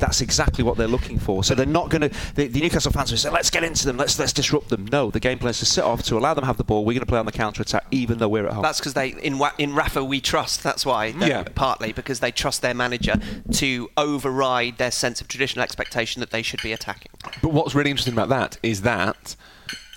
that's 0.00 0.20
exactly 0.20 0.64
what 0.64 0.76
they're 0.76 0.88
looking 0.88 1.18
for. 1.18 1.44
So 1.44 1.54
they're 1.54 1.66
not 1.66 1.90
going 1.90 2.00
to. 2.00 2.34
The, 2.34 2.48
the, 2.48 2.60
Newcastle 2.60 2.90
fans 2.90 3.10
will 3.10 3.18
say, 3.18 3.30
"Let's 3.30 3.50
get 3.50 3.62
into 3.62 3.86
them. 3.86 3.96
Let's 3.96 4.18
let's 4.18 4.32
disrupt 4.32 4.70
them." 4.70 4.86
No, 4.90 5.10
the 5.10 5.20
game 5.20 5.38
plan 5.38 5.50
is 5.50 5.60
to 5.60 5.66
sit 5.66 5.84
off 5.84 6.02
to 6.04 6.16
allow 6.16 6.34
them 6.34 6.44
have 6.44 6.56
the 6.56 6.64
ball. 6.64 6.84
We're 6.84 6.94
going 6.94 7.00
to 7.00 7.06
play 7.06 7.18
on 7.18 7.26
the 7.26 7.32
counter 7.32 7.62
attack, 7.62 7.84
even 7.90 8.18
though 8.18 8.28
we're 8.28 8.46
at 8.46 8.54
home. 8.54 8.62
That's 8.62 8.80
because 8.80 8.94
they 8.94 9.10
in 9.10 9.40
in 9.58 9.74
Rafa 9.74 10.02
we 10.02 10.20
trust. 10.20 10.62
That's 10.62 10.84
why. 10.84 11.06
Yeah. 11.06 11.44
Partly 11.54 11.92
because 11.92 12.20
they 12.20 12.32
trust 12.32 12.62
their 12.62 12.74
manager 12.74 13.14
to 13.52 13.90
override 13.96 14.78
their 14.78 14.90
sense 14.90 15.20
of 15.20 15.28
traditional 15.28 15.62
expectation 15.62 16.20
that 16.20 16.30
they 16.30 16.42
should 16.42 16.62
be 16.62 16.72
attacking. 16.72 17.12
But 17.42 17.52
what's 17.52 17.74
really 17.74 17.90
interesting 17.90 18.14
about 18.14 18.30
that 18.30 18.58
is 18.62 18.82
that, 18.82 19.36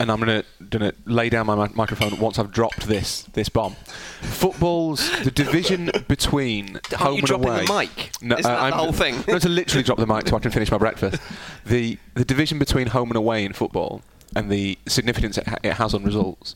and 0.04 0.12
I'm 0.12 0.20
going 0.20 0.44
to 0.44 0.66
gonna 0.70 0.94
lay 1.06 1.30
down 1.30 1.48
my 1.48 1.56
mi- 1.68 1.74
microphone 1.74 2.20
once 2.20 2.38
I've 2.38 2.52
dropped 2.52 2.88
this 2.88 3.24
this 3.34 3.50
bomb. 3.50 3.76
Football's 4.22 5.10
the 5.24 5.32
division 5.32 5.90
between 6.08 6.76
Aren't 6.76 6.94
home 6.94 7.12
you 7.14 7.18
and 7.20 7.28
dropping 7.28 7.48
away. 7.50 7.66
the 7.66 7.74
mic? 7.74 8.12
No, 8.22 8.38
Isn't 8.38 8.52
uh, 8.52 8.56
that 8.56 8.60
the 8.60 8.64
I'm- 8.66 8.74
whole 8.74 8.92
thing? 8.92 9.24
No, 9.28 9.40
to 9.40 9.50
literally 9.50 9.84
drop 9.84 9.98
the 9.98 10.08
mic 10.08 10.28
so 10.28 10.36
I 10.36 10.40
can 10.40 10.52
finish 10.52 10.72
my 10.72 10.78
breakfast. 10.78 11.22
The 11.66 11.98
the 12.16 12.26
division 12.26 12.60
between 12.60 12.88
home 12.88 13.10
and 13.10 13.16
away 13.18 13.46
in 13.46 13.54
football 13.54 14.02
and 14.36 14.52
the 14.52 14.78
significance 14.88 15.38
it, 15.38 15.48
ha- 15.48 15.58
it 15.64 15.74
has 15.74 15.94
on 15.94 16.04
results 16.04 16.56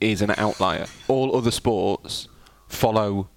is 0.00 0.20
an 0.22 0.32
outlier. 0.36 0.86
All 1.08 1.34
other 1.36 1.50
sports 1.50 2.28
follow 2.68 3.28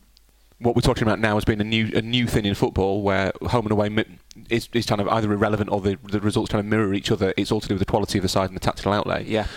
what 0.60 0.76
we're 0.76 0.82
talking 0.82 1.04
about 1.04 1.20
now 1.20 1.38
as 1.38 1.46
being 1.46 1.62
a 1.62 1.64
new 1.64 1.92
a 1.94 2.02
new 2.02 2.26
thing 2.26 2.46
in 2.46 2.56
football, 2.56 3.02
where 3.02 3.32
home 3.44 3.66
and 3.66 3.72
away 3.72 3.90
mi- 3.90 4.06
is, 4.50 4.70
is 4.74 4.86
kind 4.86 5.00
of 5.00 5.08
either 5.10 5.32
irrelevant 5.32 5.70
or 5.72 5.82
the, 5.82 5.98
the 6.04 6.20
results 6.20 6.52
kind 6.52 6.60
of 6.60 6.66
mirror 6.66 6.94
each 6.94 7.12
other. 7.12 7.34
It's 7.38 7.52
all 7.52 7.62
to 7.62 7.68
do 7.68 7.76
with 7.76 7.80
the 7.80 7.86
quality 7.86 8.18
of 8.18 8.24
the 8.24 8.30
side 8.30 8.50
and 8.50 8.56
the 8.56 8.62
tactical 8.62 8.94
outlay. 8.94 9.26
Yeah. 9.26 9.48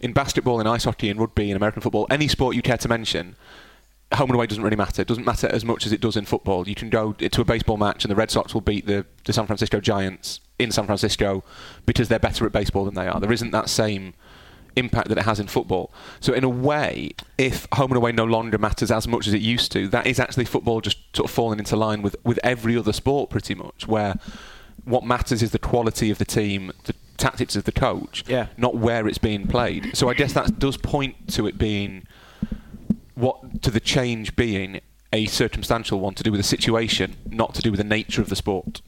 In 0.00 0.12
basketball, 0.12 0.60
in 0.60 0.66
ice 0.66 0.84
hockey, 0.84 1.08
in 1.08 1.18
rugby, 1.18 1.50
in 1.50 1.56
American 1.56 1.82
football, 1.82 2.06
any 2.10 2.28
sport 2.28 2.56
you 2.56 2.62
care 2.62 2.78
to 2.78 2.88
mention, 2.88 3.36
home 4.14 4.30
and 4.30 4.34
away 4.34 4.46
doesn't 4.46 4.62
really 4.62 4.76
matter. 4.76 5.02
It 5.02 5.08
doesn't 5.08 5.26
matter 5.26 5.46
as 5.48 5.64
much 5.64 5.86
as 5.86 5.92
it 5.92 6.00
does 6.00 6.16
in 6.16 6.24
football. 6.24 6.68
You 6.68 6.74
can 6.74 6.90
go 6.90 7.12
to 7.12 7.40
a 7.40 7.44
baseball 7.44 7.76
match 7.76 8.04
and 8.04 8.10
the 8.10 8.16
Red 8.16 8.30
Sox 8.30 8.54
will 8.54 8.60
beat 8.60 8.86
the, 8.86 9.06
the 9.24 9.32
San 9.32 9.46
Francisco 9.46 9.80
Giants 9.80 10.40
in 10.58 10.70
San 10.70 10.86
Francisco 10.86 11.44
because 11.86 12.08
they're 12.08 12.18
better 12.18 12.44
at 12.46 12.52
baseball 12.52 12.84
than 12.84 12.94
they 12.94 13.06
are. 13.06 13.20
There 13.20 13.32
isn't 13.32 13.50
that 13.52 13.68
same 13.68 14.14
impact 14.76 15.08
that 15.08 15.18
it 15.18 15.24
has 15.24 15.40
in 15.40 15.46
football. 15.46 15.92
So 16.20 16.32
in 16.32 16.44
a 16.44 16.48
way, 16.48 17.10
if 17.38 17.66
home 17.72 17.90
and 17.90 17.96
away 17.96 18.12
no 18.12 18.24
longer 18.24 18.58
matters 18.58 18.90
as 18.90 19.06
much 19.08 19.26
as 19.26 19.34
it 19.34 19.40
used 19.40 19.72
to, 19.72 19.88
that 19.88 20.06
is 20.06 20.18
actually 20.20 20.44
football 20.44 20.80
just 20.80 20.98
sort 21.14 21.28
of 21.28 21.34
falling 21.34 21.58
into 21.58 21.76
line 21.76 22.02
with, 22.02 22.16
with 22.24 22.38
every 22.44 22.76
other 22.76 22.92
sport 22.92 23.30
pretty 23.30 23.54
much, 23.54 23.86
where 23.88 24.18
what 24.84 25.04
matters 25.04 25.42
is 25.42 25.50
the 25.50 25.58
quality 25.58 26.10
of 26.10 26.18
the 26.18 26.24
team, 26.24 26.72
the 26.84 26.94
tactics 27.16 27.54
of 27.56 27.64
the 27.64 27.72
coach, 27.72 28.24
Yeah. 28.26 28.46
not 28.56 28.76
where 28.76 29.06
it's 29.06 29.18
being 29.18 29.46
played. 29.46 29.96
So 29.96 30.08
I 30.08 30.14
guess 30.14 30.32
that 30.32 30.58
does 30.58 30.76
point 30.76 31.28
to 31.34 31.46
it 31.46 31.58
being 31.58 32.06
what 33.14 33.62
to 33.62 33.70
the 33.70 33.80
change 33.80 34.34
being 34.36 34.80
a 35.12 35.26
circumstantial 35.26 36.00
one 36.00 36.14
to 36.14 36.22
do 36.22 36.30
with 36.30 36.38
the 36.40 36.46
situation, 36.46 37.16
not 37.28 37.54
to 37.56 37.62
do 37.62 37.70
with 37.70 37.78
the 37.78 37.84
nature 37.84 38.22
of 38.22 38.28
the 38.28 38.36
sport. 38.36 38.80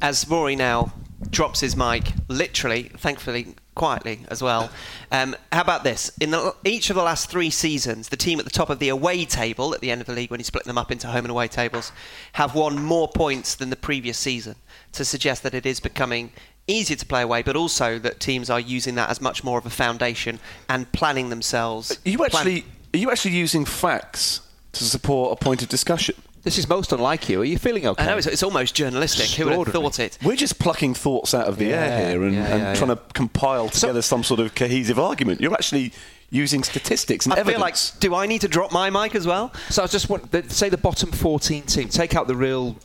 As 0.00 0.26
Rory 0.26 0.56
now 0.56 0.92
drops 1.28 1.60
his 1.60 1.76
mic, 1.76 2.12
literally, 2.28 2.84
thankfully, 2.96 3.54
quietly 3.80 4.20
as 4.28 4.42
well. 4.42 4.68
Um, 5.10 5.34
how 5.50 5.62
about 5.62 5.84
this? 5.84 6.12
In 6.20 6.32
the, 6.32 6.54
each 6.66 6.90
of 6.90 6.96
the 6.96 7.02
last 7.02 7.30
three 7.30 7.48
seasons, 7.48 8.10
the 8.10 8.16
team 8.18 8.38
at 8.38 8.44
the 8.44 8.50
top 8.50 8.68
of 8.68 8.78
the 8.78 8.90
away 8.90 9.24
table 9.24 9.74
at 9.74 9.80
the 9.80 9.90
end 9.90 10.02
of 10.02 10.06
the 10.06 10.12
league, 10.12 10.30
when 10.30 10.38
you 10.38 10.44
split 10.44 10.64
them 10.64 10.76
up 10.76 10.92
into 10.92 11.06
home 11.06 11.24
and 11.24 11.30
away 11.30 11.48
tables, 11.48 11.90
have 12.34 12.54
won 12.54 12.78
more 12.78 13.08
points 13.08 13.54
than 13.54 13.70
the 13.70 13.76
previous 13.76 14.18
season, 14.18 14.56
to 14.92 15.02
suggest 15.02 15.42
that 15.44 15.54
it 15.54 15.64
is 15.64 15.80
becoming 15.80 16.30
easier 16.66 16.94
to 16.94 17.06
play 17.06 17.22
away, 17.22 17.42
but 17.42 17.56
also 17.56 17.98
that 17.98 18.20
teams 18.20 18.50
are 18.50 18.60
using 18.60 18.96
that 18.96 19.08
as 19.08 19.18
much 19.18 19.42
more 19.42 19.56
of 19.56 19.64
a 19.64 19.70
foundation 19.70 20.40
and 20.68 20.92
planning 20.92 21.30
themselves. 21.30 21.90
Are 22.04 22.10
you 22.10 22.18
plan- 22.18 22.28
actually 22.34 22.64
are 22.92 22.98
you 22.98 23.10
actually 23.10 23.34
using 23.34 23.64
facts 23.64 24.42
to 24.72 24.84
support 24.84 25.32
a 25.32 25.42
point 25.42 25.62
of 25.62 25.70
discussion? 25.70 26.16
This 26.42 26.56
is 26.56 26.68
most 26.68 26.92
unlike 26.92 27.28
you. 27.28 27.42
Are 27.42 27.44
you 27.44 27.58
feeling 27.58 27.86
okay? 27.86 28.02
I 28.02 28.06
know 28.06 28.16
it's, 28.16 28.26
it's 28.26 28.42
almost 28.42 28.74
journalistic. 28.74 29.26
Who 29.38 29.46
would 29.46 29.66
have 29.68 29.74
thought 29.74 29.98
it? 29.98 30.18
We're 30.24 30.36
just 30.36 30.58
plucking 30.58 30.94
thoughts 30.94 31.34
out 31.34 31.46
of 31.46 31.58
the 31.58 31.66
Yeah, 31.66 31.84
air 31.84 32.10
here 32.10 32.22
and, 32.24 32.34
yeah, 32.34 32.46
and 32.46 32.62
yeah, 32.62 32.74
trying 32.74 32.88
yeah. 32.90 32.94
to 32.94 33.02
compile 33.12 33.68
together 33.68 34.00
some 34.02 34.24
sort 34.24 34.40
of 34.40 34.54
cohesive 34.54 34.98
argument. 34.98 35.40
You're 35.40 35.52
actually 35.52 35.92
using 36.30 36.62
statistics 36.62 37.26
and 37.26 37.34
I 37.34 37.38
evidence. 37.38 37.90
feel 37.90 37.94
like, 37.96 38.00
do 38.00 38.14
I 38.14 38.26
need 38.26 38.40
to 38.40 38.48
drop 38.48 38.72
my 38.72 38.88
mic 38.88 39.14
as 39.14 39.26
well? 39.26 39.52
So 39.68 39.82
I 39.82 39.86
just 39.86 40.08
want 40.08 40.30
the, 40.30 40.48
say 40.48 40.68
the 40.70 40.78
bottom 40.78 41.10
14 41.12 41.64
teams. 41.64 41.94
Take 41.94 42.14
out 42.14 42.26
the 42.26 42.36
real 42.36 42.76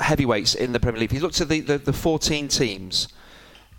heavyweights 0.00 0.54
in 0.54 0.72
the 0.72 0.80
Premier 0.80 1.00
League. 1.00 1.10
If 1.10 1.14
you 1.16 1.20
looked 1.20 1.40
at 1.40 1.48
the, 1.48 1.60
the, 1.60 1.78
the 1.78 1.92
14 1.92 2.48
teams 2.48 3.08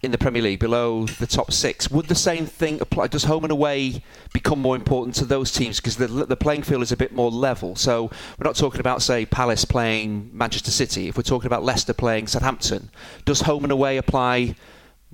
in 0.03 0.11
the 0.11 0.17
Premier 0.17 0.41
League 0.41 0.59
below 0.59 1.05
the 1.05 1.25
top 1.25 1.53
six, 1.53 1.89
would 1.89 2.07
the 2.07 2.15
same 2.15 2.45
thing 2.45 2.81
apply? 2.81 3.07
Does 3.07 3.23
home 3.23 3.45
and 3.45 3.51
away 3.51 4.03
become 4.33 4.59
more 4.59 4.75
important 4.75 5.15
to 5.15 5.25
those 5.25 5.49
teams 5.49 5.79
because 5.79 5.95
the, 5.95 6.07
the 6.07 6.35
playing 6.35 6.63
field 6.63 6.83
is 6.83 6.91
a 6.91 6.97
bit 6.97 7.13
more 7.13 7.31
level? 7.31 7.77
So 7.77 8.11
we're 8.37 8.43
not 8.43 8.57
talking 8.57 8.81
about 8.81 9.01
say 9.01 9.25
Palace 9.25 9.63
playing 9.63 10.29
Manchester 10.33 10.71
City. 10.71 11.07
If 11.07 11.15
we're 11.15 11.23
talking 11.23 11.47
about 11.47 11.63
Leicester 11.63 11.93
playing 11.93 12.27
Southampton, 12.27 12.89
does 13.23 13.41
home 13.41 13.63
and 13.63 13.71
away 13.71 13.97
apply? 13.97 14.55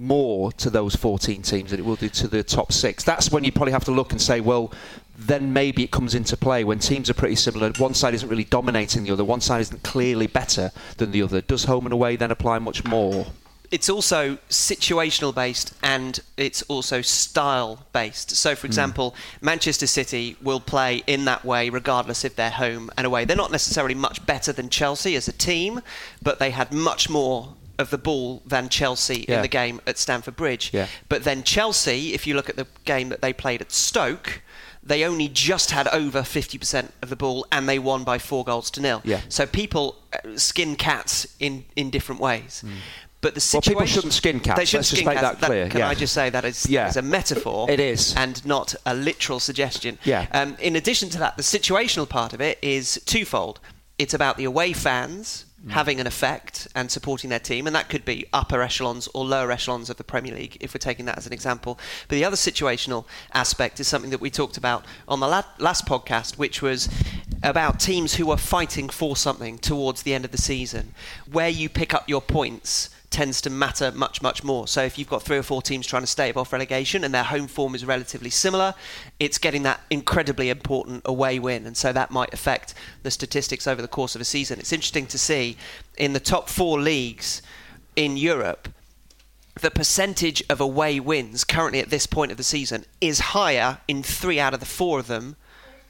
more 0.02 0.50
to 0.54 0.70
those 0.70 0.96
14 0.96 1.42
teams 1.42 1.72
than 1.72 1.80
it 1.82 1.86
will 1.86 1.98
do 1.98 2.08
to 2.08 2.30
the 2.30 2.42
top 2.42 2.72
six. 2.72 3.04
That's 3.04 3.32
when 3.32 3.44
you 3.44 3.52
probably 3.52 3.74
have 3.74 3.84
to 3.84 3.92
look 3.92 4.14
and 4.14 4.22
say, 4.22 4.40
well, 4.40 4.72
then 5.18 5.52
maybe 5.52 5.84
it 5.84 5.92
comes 5.92 6.16
into 6.16 6.38
play 6.38 6.64
when 6.64 6.80
teams 6.80 7.10
are 7.10 7.14
pretty 7.14 7.36
similar. 7.36 7.70
One 7.78 7.94
side 7.94 8.14
isn't 8.14 8.30
really 8.30 8.46
dominating 8.46 9.04
the 9.04 9.12
other, 9.12 9.26
one 9.26 9.42
side 9.42 9.60
isn't 9.60 9.84
clearly 9.84 10.28
better 10.28 10.72
than 10.96 11.12
the 11.12 11.22
other. 11.22 11.42
Does 11.42 11.66
home 11.66 11.86
and 11.86 11.92
away 11.92 12.16
then 12.16 12.32
apply 12.32 12.60
much 12.60 12.86
more? 12.86 13.28
It's 13.72 13.90
also 13.90 14.38
situational 14.50 15.34
based 15.34 15.74
and 15.84 16.20
it's 16.38 16.62
also 16.64 17.02
style 17.02 17.86
based. 17.94 18.32
So, 18.36 18.56
for 18.56 18.66
example, 18.68 19.16
Manchester 19.42 19.86
City 19.88 20.36
will 20.42 20.60
play 20.60 21.04
in 21.06 21.26
that 21.26 21.46
way 21.46 21.70
regardless 21.70 22.26
if 22.26 22.36
they're 22.36 22.50
home 22.50 22.90
and 22.98 23.06
away. 23.06 23.26
They're 23.26 23.38
not 23.38 23.52
necessarily 23.52 23.96
much 23.96 24.26
better 24.26 24.52
than 24.52 24.70
Chelsea 24.70 25.16
as 25.16 25.28
a 25.28 25.32
team, 25.34 25.82
but 26.22 26.40
they 26.40 26.50
had 26.52 26.74
much 26.74 27.10
more 27.10 27.56
of 27.78 27.92
the 27.92 27.98
ball 27.98 28.42
than 28.46 28.68
Chelsea 28.70 29.26
Yeah. 29.30 29.38
in 29.38 29.42
the 29.44 29.48
game 29.48 29.80
at 29.88 29.98
Stamford 29.98 30.36
Bridge. 30.36 30.72
Yeah. 30.74 30.88
But 31.08 31.24
then 31.24 31.44
Chelsea, 31.44 32.14
if 32.14 32.26
you 32.28 32.36
look 32.36 32.50
at 32.50 32.56
the 32.58 32.68
game 32.86 33.10
that 33.10 33.22
they 33.22 33.32
played 33.34 33.62
at 33.62 33.72
Stoke, 33.72 34.42
they 34.84 35.04
only 35.06 35.30
just 35.30 35.72
had 35.72 35.88
over 35.90 36.22
50% 36.22 36.90
of 37.02 37.10
the 37.10 37.16
ball 37.16 37.46
and 37.52 37.70
they 37.70 37.80
won 37.80 38.04
by 38.04 38.18
four 38.18 38.44
goals 38.44 38.72
to 38.72 38.82
nil. 38.82 39.02
Yeah. 39.06 39.22
So 39.30 39.46
people 39.46 39.96
uh, 40.14 40.38
skin 40.38 40.76
cats 40.76 41.28
in, 41.40 41.66
in 41.76 41.90
different 41.90 42.20
ways. 42.20 42.64
But 43.22 43.36
the 43.36 43.50
Well, 43.54 43.62
people 43.62 43.86
shouldn't 43.86 44.14
skin 44.14 44.40
cats. 44.40 44.58
They 44.58 44.66
shouldn't 44.66 44.80
Let's 44.84 44.90
just 44.92 45.02
skin 45.02 45.06
make 45.14 45.20
cats. 45.20 45.40
that 45.42 45.46
clear, 45.46 45.68
Can 45.70 45.80
yeah. 45.80 45.90
I 45.90 45.94
just 45.94 46.14
say 46.14 46.30
that 46.30 46.46
is, 46.46 46.66
Yeah. 46.68 46.88
is 46.88 46.96
a 46.96 47.02
metaphor? 47.02 47.70
It 47.70 47.80
is. 47.80 48.16
and 48.16 48.46
not 48.46 48.76
a 48.86 48.94
literal 48.96 49.40
suggestion. 49.42 50.00
Yeah. 50.06 50.28
Um, 50.32 50.56
in 50.60 50.76
addition 50.78 51.10
to 51.10 51.18
that, 51.20 51.36
the 51.36 51.44
situational 51.44 52.08
part 52.08 52.32
of 52.34 52.40
it 52.40 52.58
is 52.62 53.00
twofold. 53.06 53.60
It's 53.98 54.14
about 54.14 54.38
the 54.38 54.46
away 54.46 54.72
fans 54.74 55.46
Mm. 55.68 55.72
having 55.72 56.00
an 56.00 56.08
effect 56.08 56.70
and 56.74 56.90
supporting 56.90 57.30
their 57.30 57.38
team, 57.40 57.68
and 57.68 57.76
that 57.76 57.90
could 57.90 58.06
be 58.06 58.26
upper 58.32 58.62
echelons 58.62 59.10
or 59.14 59.26
lower 59.26 59.52
echelons 59.52 59.90
of 59.90 59.98
the 59.98 60.06
Premier 60.06 60.34
League, 60.34 60.56
if 60.62 60.74
we're 60.74 60.78
taking 60.80 61.04
that 61.04 61.18
as 61.18 61.28
an 61.28 61.34
example. 61.34 61.78
But 62.08 62.16
the 62.16 62.24
other 62.24 62.38
situational 62.38 63.04
aspect 63.34 63.78
is 63.82 63.86
something 63.90 64.10
that 64.12 64.22
we 64.22 64.30
talked 64.30 64.56
about 64.56 64.86
on 65.06 65.20
the 65.20 65.28
la- 65.28 65.44
last 65.58 65.86
podcast, 65.86 66.38
which 66.38 66.62
was 66.62 66.88
about 67.44 67.82
teams 67.82 68.14
who 68.14 68.32
are 68.32 68.38
fighting 68.38 68.88
for 68.88 69.18
something 69.18 69.58
towards 69.58 70.04
the 70.04 70.14
end 70.14 70.24
of 70.24 70.32
the 70.32 70.38
season. 70.38 70.94
Where 71.30 71.50
you 71.50 71.68
pick 71.68 71.94
up 71.94 72.08
your 72.08 72.22
points 72.22 72.90
tends 73.10 73.42
to 73.42 73.50
matter 73.50 73.92
much, 73.92 74.22
much 74.22 74.44
more. 74.44 74.68
So 74.68 74.84
if 74.84 74.98
you've 74.98 75.10
got 75.10 75.24
three 75.24 75.38
or 75.38 75.44
four 75.44 75.62
teams 75.62 75.88
trying 75.88 76.04
to 76.04 76.08
stay 76.08 76.30
above 76.30 76.54
relegation 76.54 77.04
and 77.04 77.14
their 77.14 77.24
home 77.24 77.48
form 77.48 77.74
is 77.74 77.86
relatively 77.86 78.30
similar, 78.30 78.76
it's 79.20 79.38
getting 79.38 79.64
that 79.64 79.82
incredibly 79.90 80.50
important 80.50 81.02
away 81.06 81.40
win. 81.40 81.66
And 81.66 81.76
so 81.76 81.92
that 81.92 82.12
might 82.12 82.34
affect 82.34 82.74
the 83.04 83.12
statistics 83.12 83.68
over 83.68 83.82
the 83.82 83.88
course 83.88 84.16
of 84.16 84.22
a 84.22 84.26
season. 84.26 84.60
It's 84.60 84.74
interesting 84.74 85.08
to 85.08 85.18
see 85.18 85.58
in 85.98 86.14
the 86.14 86.20
top 86.20 86.50
four 86.50 86.80
leagues 86.80 87.42
in 87.96 88.16
Europe, 88.16 88.70
the 89.60 89.72
percentage 89.72 90.44
of 90.50 90.62
away 90.62 91.00
wins 91.00 91.44
currently 91.44 91.80
at 91.80 91.90
this 91.90 92.06
point 92.06 92.32
of 92.32 92.38
the 92.38 92.44
season 92.44 92.86
is 93.02 93.20
higher 93.20 93.80
in 93.88 94.04
three 94.04 94.40
out 94.40 94.54
of 94.54 94.60
the 94.60 94.66
four 94.66 95.00
of 95.00 95.08
them 95.08 95.36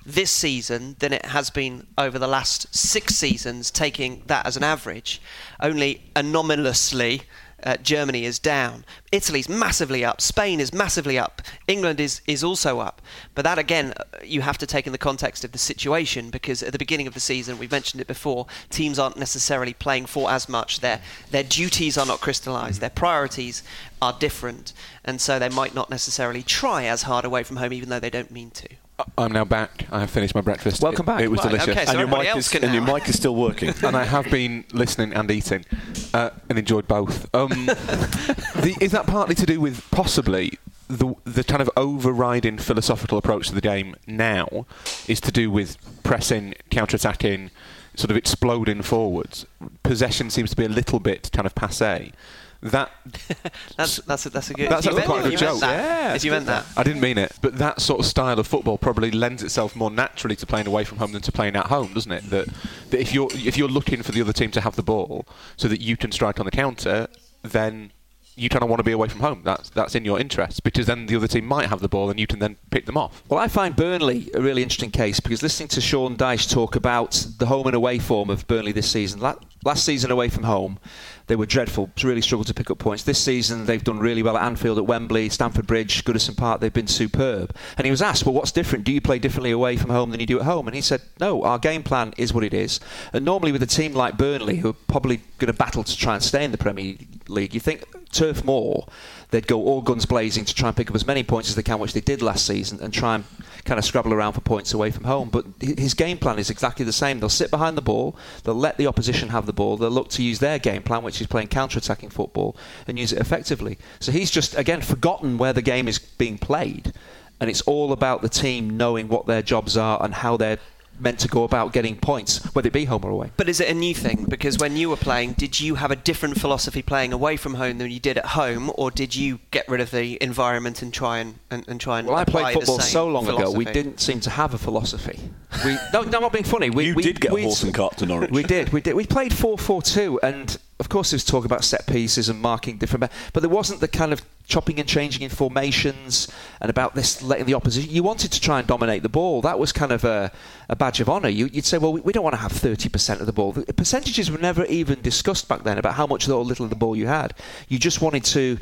this 0.06 0.32
season 0.32 0.96
than 1.00 1.14
it 1.14 1.26
has 1.26 1.50
been 1.50 1.88
over 1.98 2.18
the 2.18 2.28
last 2.28 2.74
six 2.76 3.16
seasons, 3.16 3.70
taking 3.72 4.24
that 4.28 4.46
as 4.46 4.58
an 4.58 4.64
average. 4.64 5.22
Only 5.60 6.02
anomalously, 6.16 7.24
uh, 7.64 7.78
Germany 7.78 8.26
is 8.26 8.40
down. 8.40 8.86
Italy's 9.12 9.50
massively 9.50 10.06
up. 10.06 10.22
Spain 10.22 10.60
is 10.60 10.74
massively 10.74 11.18
up. 11.20 11.42
England 11.68 12.00
is, 12.00 12.22
is 12.26 12.44
also 12.44 12.80
up. 12.80 13.02
But 13.36 13.44
that, 13.44 13.60
again, 13.60 13.94
uh, 13.98 14.04
you 14.24 14.42
have 14.42 14.58
to 14.60 14.68
take 14.68 14.86
in 14.86 14.92
the 14.92 14.98
context 14.98 15.44
of 15.44 15.52
the 15.52 15.58
situation 15.58 16.30
because 16.30 16.64
at 16.64 16.72
the 16.72 16.78
beginning 16.78 17.08
of 17.08 17.14
the 17.14 17.20
season, 17.20 17.58
we've 17.58 17.72
mentioned 17.72 18.02
it 18.02 18.08
before, 18.08 18.48
teams 18.70 18.98
aren't 18.98 19.18
necessarily 19.18 19.74
playing 19.74 20.06
for 20.06 20.32
as 20.32 20.48
much. 20.48 20.80
Their, 20.80 21.02
their 21.32 21.44
duties 21.44 21.98
are 21.98 22.06
not 22.06 22.22
crystallised. 22.22 22.82
Their 22.82 22.90
priorities 22.90 23.64
are 24.02 24.16
different. 24.18 24.74
And 25.04 25.20
so 25.20 25.38
they 25.40 25.50
might 25.50 25.76
not 25.76 25.90
necessarily 25.90 26.44
try 26.44 26.86
as 26.86 27.04
hard 27.04 27.26
away 27.26 27.44
from 27.44 27.58
home, 27.58 27.74
even 27.74 27.90
though 27.90 28.00
they 28.00 28.10
don't 28.10 28.32
mean 28.32 28.52
to. 28.52 28.70
I'm 29.18 29.32
now 29.32 29.46
back. 29.46 29.86
I 29.92 30.00
have 30.02 30.10
finished 30.10 30.36
my 30.36 30.42
breakfast. 30.42 30.82
Welcome 30.82 31.04
It- 31.04 31.08
back. 31.08 31.22
It, 31.22 31.28
was 31.30 31.40
Right, 31.40 31.52
delicious. 31.52 31.70
okay, 31.70 31.86
so 31.86 31.92
and 31.92 32.00
your 32.00 32.08
mic 32.08 32.36
is 32.36 32.50
can 32.50 32.64
and 32.64 32.74
your 32.74 32.84
mic 32.84 33.08
is 33.08 33.16
still 33.16 33.36
working. 33.36 33.74
and 33.84 33.96
I 33.96 34.04
have 34.06 34.30
been 34.30 34.66
listening 34.74 35.14
and 35.14 35.30
eating, 35.32 35.66
uh, 36.14 36.32
and 36.50 36.58
enjoyed 36.60 36.88
both. 36.88 37.34
Um, 37.34 37.50
the, 37.68 38.76
is 38.82 38.92
that 38.92 39.06
partly 39.08 39.36
to 39.36 39.46
do 39.46 39.60
with 39.62 39.90
possibly 39.92 40.58
the 40.88 41.14
the 41.24 41.44
kind 41.44 41.62
of 41.62 41.70
overriding 41.78 42.58
philosophical 42.58 43.18
approach 43.18 43.48
to 43.50 43.56
the 43.56 43.62
game 43.62 43.96
now 44.08 44.66
is 45.08 45.22
to 45.22 45.32
do 45.32 45.52
with 45.52 45.78
pressing, 46.04 46.56
counter-attacking, 46.72 47.52
sort 47.96 48.10
of 48.12 48.18
exploding 48.18 48.82
forwards, 48.82 49.46
possession 49.84 50.30
seems 50.30 50.50
to 50.50 50.56
be 50.56 50.66
a 50.66 50.70
little 50.70 51.00
bit 51.00 51.30
kind 51.32 51.46
of 51.46 51.54
passe. 51.56 52.12
That 52.62 52.92
That's 53.78 53.98
that's 53.98 54.26
a, 54.26 54.30
that's 54.30 54.50
a 54.50 54.54
good. 54.54 54.70
That's 54.70 54.86
you 54.86 54.92
actually 54.92 54.96
meant, 54.96 55.06
quite 55.06 55.26
a 55.26 55.30
good 55.30 55.40
joke. 55.40 55.60
That. 55.62 55.72
Yeah, 55.72 56.14
if 56.16 56.26
you 56.26 56.32
meant 56.32 56.46
that. 56.48 56.66
I 56.76 56.84
didn't 56.84 57.02
mean 57.02 57.18
it, 57.18 57.32
but 57.42 57.58
that 57.58 57.80
sort 57.80 58.02
of 58.02 58.06
style 58.06 58.38
of 58.38 58.48
football 58.48 58.78
probably 58.78 59.12
lends 59.12 59.44
itself 59.44 59.78
more 59.78 59.90
naturally 59.90 60.36
to 60.36 60.46
playing 60.46 60.68
away 60.68 60.84
from 60.84 60.98
home 60.98 61.14
than 61.14 61.22
to 61.22 61.32
playing 61.32 61.56
at 61.56 61.68
home, 61.68 61.94
doesn't 61.94 62.12
it? 62.12 62.30
That, 62.30 62.50
that 62.90 63.00
if 63.00 63.14
you're 63.14 63.30
if 63.32 63.58
you're 63.58 63.70
looking 63.70 64.04
for 64.04 64.12
the 64.12 64.20
other 64.20 64.34
team 64.34 64.52
to 64.52 64.62
have 64.62 64.76
the 64.76 64.84
ball 64.84 65.26
so 65.56 65.70
that 65.70 65.80
you 65.80 65.96
can 65.96 66.12
strike 66.12 66.40
on 66.40 66.46
the 66.46 66.52
counter, 66.52 67.08
then 67.44 67.92
you 68.40 68.50
kind 68.50 68.64
of 68.64 68.70
want 68.70 68.80
to 68.80 68.84
be 68.84 68.92
away 68.92 69.08
from 69.08 69.22
home. 69.22 69.42
That's 69.44 69.70
that's 69.70 69.96
in 69.96 70.06
your 70.06 70.20
interest 70.20 70.64
because 70.64 70.86
then 70.86 71.06
the 71.06 71.16
other 71.16 71.28
team 71.28 71.46
might 71.46 71.68
have 71.68 71.82
the 71.82 71.90
ball 71.90 72.10
and 72.10 72.20
you 72.20 72.28
can 72.28 72.40
then 72.40 72.58
pick 72.72 72.86
them 72.86 72.98
off. 72.98 73.24
Well, 73.30 73.40
I 73.40 73.48
find 73.48 73.76
Burnley 73.76 74.30
a 74.34 74.42
really 74.42 74.64
interesting 74.64 74.92
case 74.92 75.20
because 75.20 75.44
listening 75.44 75.70
to 75.70 75.82
Sean 75.82 76.16
Dyche 76.16 76.50
talk 76.50 76.76
about 76.76 77.26
the 77.38 77.48
home 77.48 77.68
and 77.68 77.76
away 77.76 78.00
form 78.00 78.30
of 78.30 78.48
Burnley 78.48 78.72
this 78.72 78.90
season, 78.90 79.20
last 79.20 79.86
season 79.86 80.12
away 80.12 80.30
from 80.30 80.44
home, 80.44 80.80
they 81.28 81.36
were 81.36 81.46
dreadful, 81.46 81.92
really 82.04 82.22
struggled 82.22 82.48
to 82.48 82.54
pick 82.56 82.72
up 82.72 82.80
points. 82.80 83.04
This 83.04 83.24
season, 83.24 83.66
they've 83.66 83.84
done 83.84 84.00
really 84.00 84.24
well 84.24 84.36
at 84.36 84.44
Anfield, 84.44 84.80
at 84.80 84.88
Wembley, 84.88 85.30
Stamford 85.30 85.68
Bridge, 85.68 86.04
Goodison 86.04 86.36
Park, 86.36 86.60
they've 86.60 86.74
been 86.74 86.88
superb. 86.88 87.56
And 87.78 87.86
he 87.86 87.92
was 87.92 88.02
asked, 88.02 88.26
well, 88.26 88.34
what's 88.34 88.52
different? 88.52 88.84
Do 88.84 88.92
you 88.92 89.00
play 89.00 89.20
differently 89.20 89.52
away 89.52 89.78
from 89.78 89.92
home 89.92 90.10
than 90.10 90.20
you 90.20 90.26
do 90.26 90.40
at 90.40 90.46
home? 90.46 90.68
And 90.68 90.76
he 90.76 90.82
said, 90.82 91.02
no, 91.20 91.44
our 91.44 91.60
game 91.60 91.84
plan 91.84 92.14
is 92.18 92.34
what 92.34 92.44
it 92.44 92.54
is. 92.54 92.80
And 93.14 93.24
normally 93.26 93.52
with 93.52 93.62
a 93.62 93.68
team 93.68 93.94
like 93.94 94.18
Burnley, 94.18 94.58
who 94.58 94.70
are 94.70 94.74
probably 94.88 95.18
going 95.38 95.52
to 95.52 95.58
battle 95.58 95.84
to 95.84 95.96
try 95.96 96.16
and 96.16 96.24
stay 96.24 96.44
in 96.44 96.52
the 96.52 96.58
Premier 96.58 96.96
League, 97.28 97.54
you 97.54 97.60
think 97.60 97.84
Turf 98.12 98.44
Moor, 98.44 98.88
they'd 99.32 99.48
go 99.48 99.62
all 99.64 99.82
guns 99.82 100.06
blazing 100.06 100.46
to 100.46 100.54
try 100.54 100.70
and 100.70 100.78
pick 100.78 100.90
up 100.90 100.96
as 100.96 101.06
many 101.06 101.24
points 101.24 101.50
as 101.50 101.56
they 101.56 101.64
can, 101.64 101.80
which 101.80 101.94
they 101.94 102.02
did 102.02 102.22
last 102.22 102.46
season, 102.46 102.80
and 102.82 102.94
try 102.94 103.16
and 103.16 103.26
kind 103.66 103.78
of 103.78 103.86
scrabble 103.86 104.14
around 104.14 104.34
for 104.34 104.42
points 104.42 104.74
away 104.74 104.90
from 104.90 105.04
home. 105.04 105.30
But 105.30 105.46
his 105.60 105.94
game 105.94 106.18
plan 106.18 106.40
is 106.40 106.50
exactly 106.50 106.86
the 106.86 106.94
same. 106.94 107.20
They'll 107.20 107.30
sit 107.30 107.52
behind 107.52 107.78
the 107.78 107.82
ball, 107.82 108.16
they'll 108.44 108.56
let 108.56 108.78
the 108.78 108.88
opposition 108.88 109.30
have 109.30 109.46
the 109.46 109.54
ball, 109.54 109.78
they'll 109.78 109.90
look 109.90 110.10
to 110.10 110.24
use 110.24 110.40
their 110.40 110.60
game 110.60 110.82
plan, 110.82 111.04
which 111.04 111.22
is 111.22 111.28
playing 111.28 111.50
counter-attacking 111.50 112.10
football, 112.10 112.56
and 112.88 112.98
use 112.98 113.14
it 113.14 113.20
effectively. 113.20 113.78
So 114.00 114.12
he's 114.12 114.32
just 114.32 114.58
again 114.58 114.82
forgotten 114.82 115.38
where 115.38 115.54
the 115.54 115.62
game 115.62 115.88
is 115.88 116.00
being 116.00 116.38
played, 116.38 116.94
and 117.40 117.50
it's 117.50 117.62
all 117.62 117.92
about 117.92 118.22
the 118.22 118.30
team 118.30 118.76
knowing 118.76 119.08
what 119.08 119.28
their 119.28 119.42
jobs 119.42 119.78
are 119.78 120.04
and 120.04 120.14
how 120.16 120.36
they're 120.36 120.60
meant 121.00 121.20
to 121.20 121.28
go 121.28 121.44
about 121.44 121.74
getting 121.74 121.96
points, 121.98 122.44
whether 122.54 122.68
it 122.68 122.74
be 122.74 122.86
home 122.86 123.04
or 123.04 123.10
away. 123.10 123.32
But 123.38 123.50
is 123.50 123.60
it 123.60 123.70
a 123.70 123.74
new 123.74 123.96
thing? 123.96 124.26
Because 124.28 124.58
when 124.58 124.76
you 124.76 124.90
were 124.90 124.98
playing, 124.98 125.34
did 125.34 125.60
you 125.60 125.76
have 125.76 125.92
a 125.92 125.96
different 125.96 126.40
philosophy 126.40 126.82
playing 126.82 127.14
away 127.14 127.38
from 127.38 127.56
home 127.56 127.78
than 127.78 127.92
you 127.92 128.00
did 128.00 128.18
at 128.18 128.28
home, 128.28 128.72
or 128.76 128.92
did 128.92 129.16
you 129.16 129.40
get 129.52 129.68
rid 129.68 129.82
of 129.82 129.92
the 129.92 130.22
environment 130.22 130.82
and 130.82 130.94
try 130.94 131.20
and, 131.20 131.36
and, 131.50 131.68
and 131.68 131.80
try 131.80 132.00
and? 132.00 132.08
Well, 132.08 132.18
I 132.18 132.26
played 132.26 132.54
football 132.54 132.80
so 132.80 133.08
long 133.08 133.26
philosophy? 133.26 133.50
ago, 133.50 133.58
we 133.58 133.66
didn't 133.66 134.00
seem 134.00 134.20
to 134.22 134.30
have 134.30 134.54
a 134.54 134.58
philosophy. 134.58 135.20
We, 135.66 135.78
no, 135.94 136.02
no, 136.04 136.18
I'm 136.18 136.22
not 136.22 136.34
being 136.34 136.44
funny. 136.44 136.70
We, 136.70 136.88
you 136.88 136.96
we, 136.96 137.04
did 137.04 137.20
get 137.20 137.32
we, 137.32 137.42
a 137.42 137.46
horse 137.46 137.64
and 137.64 137.74
cart 137.74 137.98
to 137.98 138.06
Norwich. 138.06 138.32
We 138.32 138.44
did, 138.44 138.72
we 138.72 138.82
did. 138.82 138.96
We 138.96 139.06
played 139.06 139.32
4-4-2, 139.32 140.20
and 140.24 140.58
of 140.80 140.88
course, 140.88 141.12
there 141.12 141.16
was 141.16 141.26
talk 141.26 141.44
about 141.44 141.66
set 141.66 141.86
pieces 141.88 142.30
and 142.30 142.42
marking 142.42 142.78
different, 142.78 143.12
but 143.34 143.42
there 143.42 143.50
wasn't 143.50 143.82
the 143.82 143.88
kind 143.88 144.14
of 144.14 144.22
chopping 144.48 144.80
and 144.80 144.88
changing 144.88 145.22
in 145.22 145.30
formations 145.30 146.32
and 146.62 146.70
about 146.70 146.96
this 146.96 147.22
letting 147.22 147.46
the 147.46 147.54
opposition. 147.54 147.92
You 147.92 148.02
wanted 148.02 148.32
to 148.32 148.40
try 148.40 148.60
and 148.60 148.68
dominate 148.68 149.04
the 149.04 149.10
ball. 149.10 149.42
That 149.42 149.60
was 149.60 149.74
kind 149.74 149.92
of 149.92 150.06
a, 150.06 150.32
a 150.70 150.78
badge 150.78 151.02
of 151.02 151.10
honour. 151.10 151.28
You, 151.28 151.50
would 151.54 151.66
say, 151.66 151.78
well, 151.78 151.92
we, 151.92 152.00
we, 152.00 152.14
don't 152.14 152.24
want 152.24 152.34
to 152.36 152.42
have 152.42 152.54
30% 152.54 153.20
of 153.20 153.26
the 153.26 153.34
ball. 153.34 153.52
The 153.52 153.74
percentages 153.74 154.32
were 154.32 154.38
never 154.38 154.64
even 154.66 155.02
discussed 155.02 155.50
back 155.50 155.64
then 155.64 155.78
about 155.78 155.96
how 155.96 156.08
much 156.08 156.30
or 156.30 156.44
little 156.46 156.64
of 156.64 156.70
the 156.70 156.78
ball 156.78 156.96
you 156.96 157.08
had. 157.08 157.34
You 157.68 157.78
just 157.78 158.02
wanted 158.02 158.24
to 158.26 158.58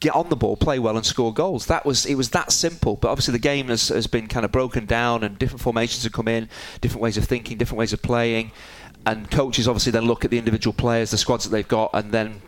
get 0.00 0.14
on 0.14 0.30
the 0.30 0.36
ball, 0.36 0.56
play 0.56 0.78
well, 0.78 0.96
and 0.96 1.04
score 1.04 1.32
goals. 1.32 1.66
That 1.66 1.84
was 1.84 2.06
it 2.06 2.14
was 2.14 2.30
that 2.30 2.52
simple. 2.52 2.96
But 2.96 3.10
obviously, 3.10 3.32
the 3.32 3.38
game 3.38 3.68
has, 3.68 3.88
has 3.88 4.06
been 4.06 4.28
kind 4.28 4.46
of 4.46 4.50
broken 4.50 4.86
down, 4.86 5.22
and 5.22 5.38
different 5.38 5.60
formations 5.60 6.04
have 6.04 6.12
come 6.12 6.26
in, 6.26 6.48
different 6.80 7.02
ways 7.02 7.18
of 7.18 7.24
thinking, 7.24 7.58
different 7.58 7.78
ways 7.78 7.92
of 7.92 8.00
playing 8.00 8.50
and 9.06 9.30
coaches 9.30 9.66
obviously 9.66 9.92
then 9.92 10.04
look 10.04 10.24
at 10.24 10.30
the 10.30 10.38
individual 10.38 10.74
players, 10.74 11.10
the 11.10 11.18
squads 11.18 11.44
that 11.44 11.50
they've 11.50 11.66
got, 11.66 11.90
and 11.94 12.12
then 12.12 12.42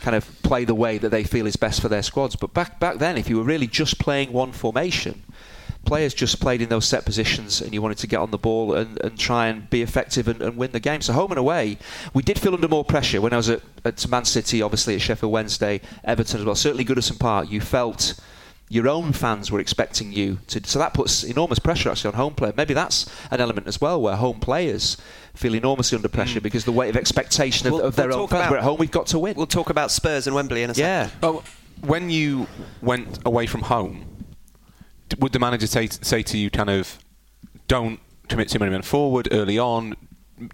kind 0.00 0.16
of 0.16 0.42
play 0.42 0.64
the 0.64 0.74
way 0.74 0.98
that 0.98 1.10
they 1.10 1.24
feel 1.24 1.46
is 1.46 1.56
best 1.56 1.80
for 1.80 1.88
their 1.88 2.02
squads. 2.02 2.36
But 2.36 2.54
back 2.54 2.78
back 2.80 2.98
then, 2.98 3.16
if 3.16 3.28
you 3.28 3.36
were 3.36 3.44
really 3.44 3.66
just 3.66 3.98
playing 3.98 4.32
one 4.32 4.52
formation, 4.52 5.22
players 5.84 6.14
just 6.14 6.40
played 6.40 6.62
in 6.62 6.68
those 6.68 6.86
set 6.86 7.04
positions, 7.04 7.60
and 7.60 7.72
you 7.72 7.82
wanted 7.82 7.98
to 7.98 8.06
get 8.06 8.20
on 8.20 8.30
the 8.30 8.38
ball 8.38 8.74
and, 8.74 9.00
and 9.02 9.18
try 9.18 9.48
and 9.48 9.68
be 9.70 9.82
effective 9.82 10.28
and, 10.28 10.40
and 10.42 10.56
win 10.56 10.72
the 10.72 10.80
game. 10.80 11.00
So 11.00 11.12
home 11.12 11.32
and 11.32 11.38
away, 11.38 11.78
we 12.14 12.22
did 12.22 12.38
feel 12.38 12.54
under 12.54 12.68
more 12.68 12.84
pressure 12.84 13.20
when 13.20 13.32
I 13.32 13.36
was 13.36 13.48
at, 13.48 13.62
at 13.84 14.08
Man 14.08 14.24
City, 14.24 14.62
obviously 14.62 14.94
at 14.94 15.00
Sheffield 15.00 15.32
Wednesday, 15.32 15.80
Everton 16.04 16.40
as 16.40 16.46
well. 16.46 16.54
Certainly 16.54 16.84
Goodison 16.84 17.18
Park, 17.18 17.50
you 17.50 17.60
felt 17.60 18.20
your 18.68 18.88
own 18.88 19.12
fans 19.12 19.50
were 19.50 19.60
expecting 19.60 20.12
you 20.12 20.38
to. 20.48 20.60
So 20.64 20.78
that 20.78 20.94
puts 20.94 21.24
enormous 21.24 21.58
pressure 21.58 21.90
actually 21.90 22.08
on 22.08 22.14
home 22.14 22.34
player. 22.34 22.52
Maybe 22.56 22.74
that's 22.74 23.08
an 23.30 23.40
element 23.40 23.66
as 23.66 23.80
well 23.80 24.00
where 24.00 24.16
home 24.16 24.40
players 24.40 24.96
feel 25.34 25.54
enormously 25.54 25.96
under 25.96 26.08
pressure 26.08 26.40
mm. 26.40 26.42
because 26.42 26.64
the 26.64 26.72
weight 26.72 26.90
of 26.90 26.96
expectation 26.96 27.66
of, 27.66 27.72
we'll, 27.72 27.82
of 27.82 27.96
their 27.96 28.08
we'll 28.08 28.20
own 28.20 28.28
fans. 28.28 28.40
About, 28.40 28.50
we're 28.50 28.56
at 28.58 28.64
home, 28.64 28.78
we've 28.78 28.90
got 28.90 29.06
to 29.08 29.18
win. 29.18 29.36
We'll 29.36 29.46
talk 29.46 29.70
about 29.70 29.90
Spurs 29.90 30.26
and 30.26 30.36
Wembley 30.36 30.62
in 30.62 30.70
a 30.70 30.74
second. 30.74 30.88
Yeah. 30.88 31.10
Oh, 31.22 31.42
when 31.80 32.10
you 32.10 32.46
went 32.82 33.20
away 33.24 33.46
from 33.46 33.62
home, 33.62 34.04
would 35.18 35.32
the 35.32 35.38
manager 35.38 35.66
say 35.66 35.86
say 35.86 36.22
to 36.22 36.36
you, 36.36 36.50
kind 36.50 36.68
of, 36.68 36.98
don't 37.68 38.00
commit 38.28 38.48
too 38.48 38.58
many 38.58 38.70
men 38.70 38.82
forward 38.82 39.28
early 39.32 39.58
on? 39.58 39.96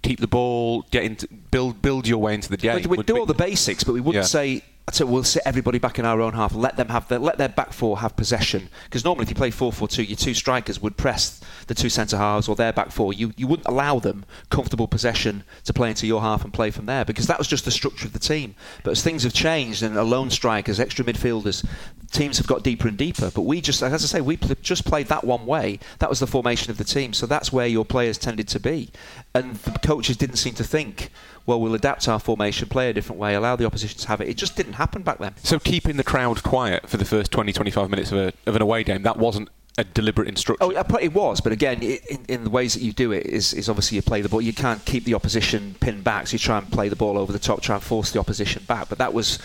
Keep 0.01 0.19
the 0.19 0.27
ball, 0.27 0.83
get 0.91 1.03
into 1.03 1.27
build 1.51 1.81
build 1.81 2.07
your 2.07 2.19
way 2.19 2.33
into 2.33 2.49
the 2.49 2.57
game. 2.57 2.75
We'd, 2.75 2.85
we'd 2.85 3.05
do 3.05 3.17
all 3.17 3.25
the 3.25 3.33
basics, 3.33 3.83
but 3.83 3.93
we 3.93 4.01
wouldn't 4.01 4.23
yeah. 4.23 4.27
say 4.27 4.63
so 4.91 5.05
we'll 5.05 5.23
sit 5.23 5.41
everybody 5.45 5.79
back 5.79 5.97
in 5.97 6.05
our 6.05 6.21
own 6.21 6.33
half. 6.33 6.53
Let 6.53 6.77
them 6.77 6.89
have 6.89 7.07
the, 7.07 7.17
let 7.17 7.37
their 7.37 7.49
back 7.49 7.73
four 7.73 7.99
have 7.99 8.15
possession. 8.15 8.69
Because 8.83 9.03
normally, 9.03 9.23
if 9.23 9.29
you 9.29 9.35
play 9.35 9.49
4-4-2, 9.49 10.07
your 10.07 10.15
two 10.15 10.33
strikers 10.33 10.79
would 10.81 10.95
press 10.95 11.41
the 11.67 11.73
two 11.73 11.89
centre 11.89 12.17
halves 12.17 12.47
or 12.47 12.55
their 12.55 12.71
back 12.71 12.91
four. 12.91 13.13
You 13.13 13.33
you 13.35 13.47
wouldn't 13.47 13.67
allow 13.67 13.99
them 13.99 14.25
comfortable 14.49 14.87
possession 14.87 15.43
to 15.63 15.73
play 15.73 15.89
into 15.89 16.05
your 16.05 16.21
half 16.21 16.43
and 16.43 16.53
play 16.53 16.69
from 16.69 16.85
there 16.85 17.03
because 17.03 17.27
that 17.27 17.39
was 17.39 17.47
just 17.47 17.65
the 17.65 17.71
structure 17.71 18.05
of 18.05 18.13
the 18.13 18.19
team. 18.19 18.55
But 18.83 18.91
as 18.91 19.01
things 19.01 19.23
have 19.23 19.33
changed 19.33 19.81
and 19.81 19.97
alone 19.97 20.29
strikers, 20.29 20.79
extra 20.79 21.03
midfielders, 21.03 21.65
teams 22.11 22.37
have 22.37 22.47
got 22.47 22.63
deeper 22.63 22.87
and 22.87 22.97
deeper. 22.97 23.31
But 23.33 23.41
we 23.41 23.61
just, 23.61 23.81
as 23.81 23.93
I 23.93 23.97
say, 23.97 24.21
we 24.21 24.37
just 24.61 24.85
played 24.85 25.07
that 25.07 25.23
one 25.23 25.45
way. 25.45 25.79
That 25.99 26.09
was 26.09 26.19
the 26.19 26.27
formation 26.27 26.71
of 26.71 26.77
the 26.77 26.83
team. 26.83 27.13
So 27.13 27.25
that's 27.25 27.51
where 27.51 27.67
your 27.67 27.85
players 27.85 28.17
tended 28.17 28.47
to 28.49 28.59
be, 28.59 28.91
and 29.33 29.55
the 29.55 29.79
coaches 29.79 30.17
didn't 30.17 30.37
seem 30.37 30.53
to 30.55 30.63
think 30.63 31.09
well, 31.45 31.59
we'll 31.59 31.75
adapt 31.75 32.07
our 32.07 32.19
formation, 32.19 32.67
play 32.67 32.89
a 32.89 32.93
different 32.93 33.19
way, 33.19 33.35
allow 33.35 33.55
the 33.55 33.65
opposition 33.65 33.99
to 33.99 34.07
have 34.07 34.21
it. 34.21 34.27
It 34.27 34.37
just 34.37 34.55
didn't 34.55 34.73
happen 34.73 35.03
back 35.03 35.19
then. 35.19 35.35
So 35.43 35.59
keeping 35.59 35.97
the 35.97 36.03
crowd 36.03 36.43
quiet 36.43 36.89
for 36.89 36.97
the 36.97 37.05
first 37.05 37.31
20, 37.31 37.53
25 37.53 37.89
minutes 37.89 38.11
of, 38.11 38.17
a, 38.17 38.33
of 38.45 38.55
an 38.55 38.61
away 38.61 38.83
game, 38.83 39.03
that 39.03 39.17
wasn't 39.17 39.49
a 39.77 39.83
deliberate 39.83 40.27
instruction. 40.27 40.65
Oh, 40.65 40.97
it 41.01 41.13
was, 41.13 41.41
but 41.41 41.51
again, 41.51 41.83
in, 41.83 42.25
in, 42.29 42.43
the 42.45 42.49
ways 42.49 42.73
that 42.73 42.81
you 42.81 42.93
do 42.93 43.11
it 43.11 43.25
is, 43.25 43.53
is 43.53 43.67
obviously 43.67 43.97
you 43.97 44.01
play 44.01 44.21
the 44.21 44.29
ball. 44.29 44.41
You 44.41 44.53
can't 44.53 44.83
keep 44.85 45.03
the 45.03 45.13
opposition 45.13 45.75
pinned 45.79 46.03
back, 46.03 46.27
so 46.27 46.33
you 46.33 46.39
try 46.39 46.57
and 46.57 46.71
play 46.71 46.87
the 46.89 46.95
ball 46.95 47.17
over 47.17 47.33
the 47.33 47.39
top, 47.39 47.61
try 47.61 47.75
and 47.75 47.83
force 47.83 48.11
the 48.11 48.19
opposition 48.19 48.63
back. 48.67 48.87
But 48.89 48.99
that 48.99 49.13
was 49.13 49.39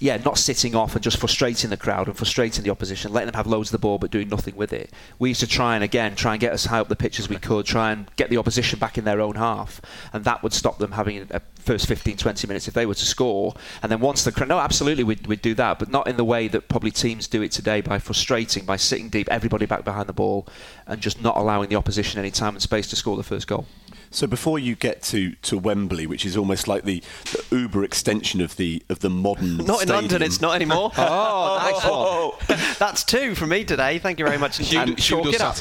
yeah, 0.00 0.16
not 0.16 0.38
sitting 0.38 0.74
off 0.74 0.94
and 0.94 1.04
just 1.04 1.18
frustrating 1.18 1.68
the 1.68 1.76
crowd 1.76 2.08
and 2.08 2.16
frustrating 2.16 2.64
the 2.64 2.70
opposition, 2.70 3.12
letting 3.12 3.26
them 3.26 3.34
have 3.34 3.46
loads 3.46 3.68
of 3.68 3.72
the 3.72 3.78
ball 3.78 3.98
but 3.98 4.10
doing 4.10 4.30
nothing 4.30 4.56
with 4.56 4.72
it. 4.72 4.90
We 5.18 5.28
used 5.28 5.40
to 5.40 5.46
try 5.46 5.74
and 5.74 5.84
again 5.84 6.14
try 6.14 6.32
and 6.32 6.40
get 6.40 6.52
as 6.52 6.64
high 6.64 6.80
up 6.80 6.88
the 6.88 6.96
pitch 6.96 7.20
as 7.20 7.28
we 7.28 7.36
could, 7.36 7.66
try 7.66 7.92
and 7.92 8.06
get 8.16 8.30
the 8.30 8.38
opposition 8.38 8.78
back 8.78 8.96
in 8.96 9.04
their 9.04 9.20
own 9.20 9.34
half, 9.34 9.80
and 10.14 10.24
that 10.24 10.42
would 10.42 10.54
stop 10.54 10.78
them 10.78 10.92
having 10.92 11.28
a 11.30 11.40
first 11.56 11.86
15, 11.86 12.16
20 12.16 12.46
minutes 12.46 12.66
if 12.66 12.72
they 12.72 12.86
were 12.86 12.94
to 12.94 13.04
score. 13.04 13.54
And 13.82 13.92
then 13.92 14.00
once 14.00 14.24
the 14.24 14.32
crowd, 14.32 14.48
no, 14.48 14.58
absolutely 14.58 15.04
we'd, 15.04 15.26
we'd 15.26 15.42
do 15.42 15.54
that, 15.54 15.78
but 15.78 15.90
not 15.90 16.08
in 16.08 16.16
the 16.16 16.24
way 16.24 16.48
that 16.48 16.68
probably 16.68 16.90
teams 16.90 17.28
do 17.28 17.42
it 17.42 17.52
today 17.52 17.82
by 17.82 17.98
frustrating, 17.98 18.64
by 18.64 18.76
sitting 18.76 19.10
deep, 19.10 19.28
everybody 19.30 19.66
back 19.66 19.84
behind 19.84 20.08
the 20.08 20.14
ball, 20.14 20.48
and 20.86 21.02
just 21.02 21.20
not 21.20 21.36
allowing 21.36 21.68
the 21.68 21.76
opposition 21.76 22.18
any 22.18 22.30
time 22.30 22.54
and 22.54 22.62
space 22.62 22.88
to 22.88 22.96
score 22.96 23.18
the 23.18 23.22
first 23.22 23.46
goal. 23.46 23.66
So 24.12 24.26
before 24.26 24.58
you 24.58 24.74
get 24.74 25.02
to, 25.04 25.32
to 25.42 25.56
Wembley, 25.56 26.06
which 26.06 26.26
is 26.26 26.36
almost 26.36 26.66
like 26.66 26.82
the, 26.82 27.02
the 27.26 27.56
Uber 27.56 27.84
extension 27.84 28.40
of 28.40 28.56
the 28.56 28.82
of 28.88 28.98
the 29.00 29.10
modern 29.10 29.58
not 29.58 29.78
stadium. 29.78 29.80
in 29.82 29.88
London, 29.88 30.22
it's 30.22 30.40
not 30.40 30.56
anymore. 30.56 30.90
oh, 30.96 31.70
nice 31.72 31.84
one. 31.84 31.92
Oh. 31.92 32.74
That's 32.78 33.04
two 33.04 33.36
from 33.36 33.50
me 33.50 33.64
today. 33.64 33.98
Thank 34.00 34.18
you 34.18 34.24
very 34.24 34.38
much. 34.38 34.58
And, 34.74 34.98
chalk 34.98 35.26
it 35.26 35.40
up. 35.40 35.60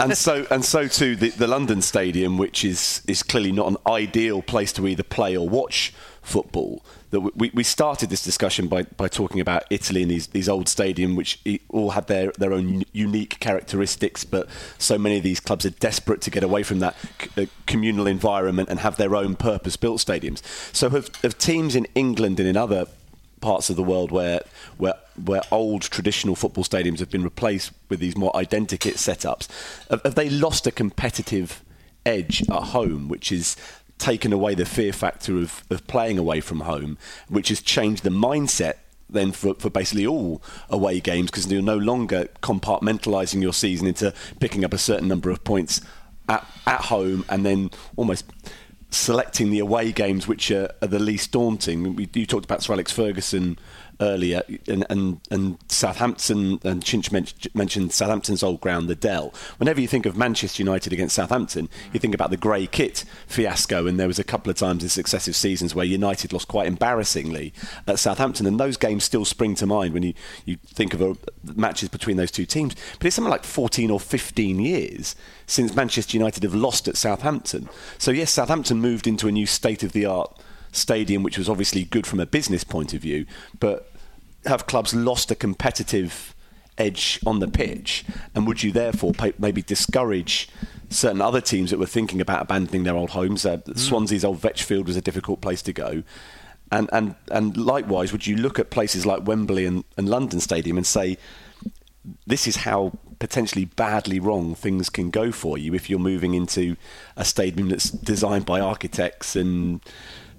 and 0.00 0.16
so 0.16 0.46
and 0.50 0.64
so 0.64 0.88
too 0.88 1.14
the, 1.14 1.28
the 1.30 1.46
London 1.46 1.82
Stadium, 1.82 2.38
which 2.38 2.64
is 2.64 3.02
is 3.06 3.22
clearly 3.22 3.52
not 3.52 3.68
an 3.68 3.76
ideal 3.86 4.40
place 4.40 4.72
to 4.74 4.86
either 4.86 5.02
play 5.02 5.36
or 5.36 5.46
watch 5.48 5.92
football 6.30 6.84
that 7.10 7.20
we, 7.20 7.50
we 7.52 7.62
started 7.62 8.08
this 8.08 8.22
discussion 8.22 8.68
by, 8.68 8.82
by 8.82 9.08
talking 9.08 9.40
about 9.40 9.64
Italy 9.70 10.02
and 10.02 10.10
these, 10.10 10.28
these 10.28 10.48
old 10.48 10.68
stadium 10.68 11.16
which 11.16 11.40
all 11.68 11.90
had 11.90 12.06
their, 12.06 12.32
their 12.38 12.52
own 12.52 12.84
unique 12.92 13.40
characteristics 13.40 14.24
but 14.24 14.48
so 14.78 14.96
many 14.96 15.16
of 15.16 15.22
these 15.22 15.40
clubs 15.40 15.66
are 15.66 15.70
desperate 15.70 16.20
to 16.20 16.30
get 16.30 16.42
away 16.42 16.62
from 16.62 16.78
that 16.78 16.96
uh, 17.36 17.46
communal 17.66 18.06
environment 18.06 18.68
and 18.68 18.80
have 18.80 18.96
their 18.96 19.16
own 19.16 19.36
purpose 19.36 19.76
built 19.76 19.98
stadiums. 20.00 20.42
So 20.74 20.88
have, 20.90 21.14
have 21.22 21.36
teams 21.36 21.74
in 21.74 21.86
England 21.94 22.38
and 22.38 22.48
in 22.48 22.56
other 22.56 22.86
parts 23.40 23.70
of 23.70 23.76
the 23.76 23.82
world 23.82 24.10
where 24.10 24.42
where 24.76 24.94
where 25.24 25.42
old 25.50 25.82
traditional 25.82 26.36
football 26.36 26.64
stadiums 26.64 26.98
have 26.98 27.10
been 27.10 27.24
replaced 27.24 27.72
with 27.88 27.98
these 27.98 28.16
more 28.16 28.32
identikit 28.32 28.94
setups 28.94 29.48
have, 29.88 30.02
have 30.02 30.14
they 30.14 30.28
lost 30.28 30.66
a 30.66 30.70
competitive 30.70 31.62
edge 32.04 32.42
at 32.48 32.62
home 32.64 33.08
which 33.08 33.32
is 33.32 33.56
taken 34.00 34.32
away 34.32 34.54
the 34.54 34.64
fear 34.64 34.92
factor 34.92 35.36
of, 35.36 35.62
of 35.70 35.86
playing 35.86 36.18
away 36.18 36.40
from 36.40 36.60
home, 36.60 36.98
which 37.28 37.50
has 37.50 37.60
changed 37.60 38.02
the 38.02 38.10
mindset 38.10 38.74
then 39.08 39.32
for, 39.32 39.54
for 39.54 39.70
basically 39.70 40.06
all 40.06 40.42
away 40.68 41.00
games 41.00 41.30
because 41.30 41.50
you're 41.50 41.62
no 41.62 41.76
longer 41.76 42.28
compartmentalizing 42.42 43.42
your 43.42 43.52
season 43.52 43.86
into 43.86 44.14
picking 44.38 44.64
up 44.64 44.72
a 44.72 44.78
certain 44.78 45.08
number 45.08 45.30
of 45.30 45.42
points 45.44 45.80
at, 46.28 46.46
at 46.66 46.82
home 46.82 47.24
and 47.28 47.44
then 47.44 47.70
almost 47.96 48.24
selecting 48.90 49.50
the 49.50 49.58
away 49.58 49.92
games 49.92 50.26
which 50.26 50.50
are, 50.50 50.70
are 50.80 50.88
the 50.88 50.98
least 50.98 51.32
daunting. 51.32 51.96
We, 51.96 52.08
you 52.14 52.26
talked 52.26 52.44
about 52.44 52.62
Sir 52.62 52.72
Alex 52.72 52.92
Ferguson 52.92 53.58
earlier, 54.00 54.42
and, 54.66 54.84
and, 54.88 55.20
and 55.30 55.58
Southampton, 55.68 56.58
and 56.64 56.82
Chinch 56.82 57.54
mentioned 57.54 57.92
Southampton's 57.92 58.42
old 58.42 58.60
ground, 58.60 58.88
the 58.88 58.94
Dell. 58.94 59.32
Whenever 59.58 59.80
you 59.80 59.88
think 59.88 60.06
of 60.06 60.16
Manchester 60.16 60.62
United 60.62 60.92
against 60.92 61.14
Southampton, 61.14 61.68
you 61.92 62.00
think 62.00 62.14
about 62.14 62.30
the 62.30 62.36
grey 62.36 62.66
kit 62.66 63.04
fiasco, 63.26 63.86
and 63.86 63.98
there 63.98 64.06
was 64.06 64.18
a 64.18 64.24
couple 64.24 64.50
of 64.50 64.56
times 64.56 64.82
in 64.82 64.88
successive 64.88 65.36
seasons 65.36 65.74
where 65.74 65.84
United 65.84 66.32
lost 66.32 66.48
quite 66.48 66.66
embarrassingly 66.66 67.52
at 67.86 67.98
Southampton, 67.98 68.46
and 68.46 68.58
those 68.58 68.76
games 68.76 69.04
still 69.04 69.24
spring 69.24 69.54
to 69.56 69.66
mind 69.66 69.94
when 69.94 70.02
you, 70.02 70.14
you 70.44 70.56
think 70.66 70.94
of 70.94 71.00
a, 71.00 71.16
matches 71.54 71.88
between 71.88 72.16
those 72.16 72.30
two 72.30 72.46
teams. 72.46 72.74
But 72.98 73.06
it's 73.06 73.16
something 73.16 73.30
like 73.30 73.44
14 73.44 73.90
or 73.90 74.00
15 74.00 74.60
years 74.60 75.14
since 75.46 75.74
Manchester 75.74 76.16
United 76.16 76.42
have 76.42 76.54
lost 76.54 76.88
at 76.88 76.96
Southampton. 76.96 77.68
So, 77.98 78.10
yes, 78.10 78.30
Southampton 78.30 78.80
moved 78.80 79.06
into 79.06 79.28
a 79.28 79.32
new 79.32 79.46
state 79.46 79.82
of 79.82 79.92
the 79.92 80.06
art 80.06 80.38
stadium, 80.72 81.22
which 81.22 81.38
was 81.38 81.48
obviously 81.48 81.84
good 81.84 82.06
from 82.06 82.20
a 82.20 82.26
business 82.26 82.64
point 82.64 82.94
of 82.94 83.00
view, 83.00 83.26
but 83.58 83.90
have 84.46 84.66
clubs 84.66 84.94
lost 84.94 85.30
a 85.30 85.34
competitive 85.34 86.34
edge 86.78 87.20
on 87.26 87.38
the 87.38 87.48
pitch? 87.48 88.04
And 88.34 88.46
would 88.46 88.62
you 88.62 88.72
therefore 88.72 89.12
maybe 89.38 89.62
discourage 89.62 90.48
certain 90.88 91.20
other 91.20 91.40
teams 91.40 91.70
that 91.70 91.78
were 91.78 91.86
thinking 91.86 92.20
about 92.20 92.42
abandoning 92.42 92.84
their 92.84 92.96
old 92.96 93.10
homes? 93.10 93.44
Uh, 93.44 93.58
mm. 93.58 93.78
Swansea's 93.78 94.24
old 94.24 94.40
Vetch 94.40 94.64
Field 94.64 94.86
was 94.86 94.96
a 94.96 95.02
difficult 95.02 95.40
place 95.40 95.62
to 95.62 95.72
go. 95.72 96.02
And, 96.72 96.88
and, 96.92 97.16
and 97.30 97.56
likewise, 97.56 98.12
would 98.12 98.26
you 98.26 98.36
look 98.36 98.58
at 98.58 98.70
places 98.70 99.04
like 99.04 99.26
Wembley 99.26 99.66
and, 99.66 99.84
and 99.96 100.08
London 100.08 100.40
Stadium 100.40 100.76
and 100.76 100.86
say, 100.86 101.18
this 102.26 102.46
is 102.46 102.56
how 102.56 102.92
potentially 103.18 103.66
badly 103.66 104.18
wrong 104.18 104.54
things 104.54 104.88
can 104.88 105.10
go 105.10 105.30
for 105.30 105.58
you 105.58 105.74
if 105.74 105.90
you're 105.90 105.98
moving 105.98 106.32
into 106.32 106.76
a 107.16 107.24
stadium 107.24 107.68
that's 107.68 107.90
designed 107.90 108.46
by 108.46 108.58
architects 108.58 109.36
and 109.36 109.80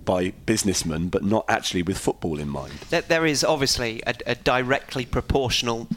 by 0.05 0.31
businessmen, 0.45 1.09
but 1.09 1.23
not 1.23 1.45
actually 1.47 1.83
with 1.83 1.97
football 1.97 2.39
in 2.39 2.49
mind. 2.49 2.73
There 2.89 3.25
is 3.25 3.43
obviously 3.43 4.01
a, 4.05 4.13
a 4.25 4.35
directly 4.35 5.05
proportional 5.05 5.87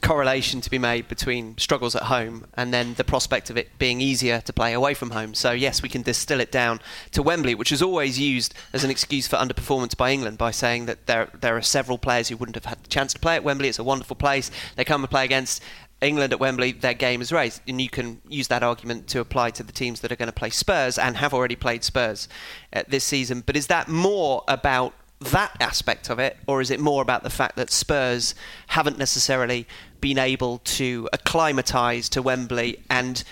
correlation 0.00 0.60
to 0.60 0.70
be 0.70 0.78
made 0.78 1.08
between 1.08 1.56
struggles 1.58 1.94
at 1.94 2.04
home 2.04 2.46
and 2.54 2.72
then 2.72 2.94
the 2.94 3.04
prospect 3.04 3.50
of 3.50 3.56
it 3.56 3.78
being 3.78 4.00
easier 4.00 4.40
to 4.40 4.52
play 4.52 4.72
away 4.72 4.94
from 4.94 5.10
home. 5.10 5.34
So 5.34 5.52
yes, 5.52 5.82
we 5.82 5.88
can 5.88 6.02
distill 6.02 6.40
it 6.40 6.50
down 6.50 6.80
to 7.12 7.22
Wembley, 7.22 7.54
which 7.54 7.72
is 7.72 7.82
always 7.82 8.18
used 8.18 8.54
as 8.72 8.84
an 8.84 8.90
excuse 8.90 9.26
for 9.26 9.36
underperformance 9.36 9.96
by 9.96 10.12
England 10.12 10.38
by 10.38 10.50
saying 10.50 10.86
that 10.86 11.06
there 11.06 11.28
there 11.40 11.56
are 11.56 11.62
several 11.62 11.98
players 11.98 12.28
who 12.28 12.36
wouldn't 12.36 12.56
have 12.56 12.64
had 12.64 12.82
the 12.82 12.88
chance 12.88 13.12
to 13.12 13.18
play 13.18 13.36
at 13.36 13.44
Wembley. 13.44 13.68
It's 13.68 13.78
a 13.78 13.84
wonderful 13.84 14.16
place. 14.16 14.50
They 14.76 14.84
come 14.84 15.02
and 15.02 15.10
play 15.10 15.24
against 15.24 15.62
England 16.00 16.32
at 16.32 16.40
Wembley, 16.40 16.72
their 16.72 16.94
game 16.94 17.20
is 17.20 17.30
raised, 17.30 17.60
and 17.68 17.80
you 17.80 17.90
can 17.90 18.20
use 18.28 18.48
that 18.48 18.62
argument 18.62 19.06
to 19.08 19.20
apply 19.20 19.50
to 19.50 19.62
the 19.62 19.72
teams 19.72 20.00
that 20.00 20.10
are 20.10 20.16
going 20.16 20.28
to 20.28 20.32
play 20.32 20.50
Spurs 20.50 20.98
and 20.98 21.16
have 21.18 21.34
already 21.34 21.56
played 21.56 21.84
Spurs 21.84 22.28
uh, 22.72 22.82
this 22.88 23.04
season. 23.04 23.42
But 23.44 23.56
is 23.56 23.66
that 23.66 23.88
more 23.88 24.42
about 24.48 24.94
that 25.20 25.54
aspect 25.60 26.08
of 26.08 26.18
it, 26.18 26.38
or 26.46 26.62
is 26.62 26.70
it 26.70 26.80
more 26.80 27.02
about 27.02 27.22
the 27.22 27.30
fact 27.30 27.56
that 27.56 27.70
Spurs 27.70 28.34
haven't 28.68 28.96
necessarily 28.96 29.66
been 30.00 30.18
able 30.18 30.58
to 30.64 31.08
acclimatise 31.12 32.08
to 32.08 32.22
Wembley 32.22 32.82
and, 32.88 33.22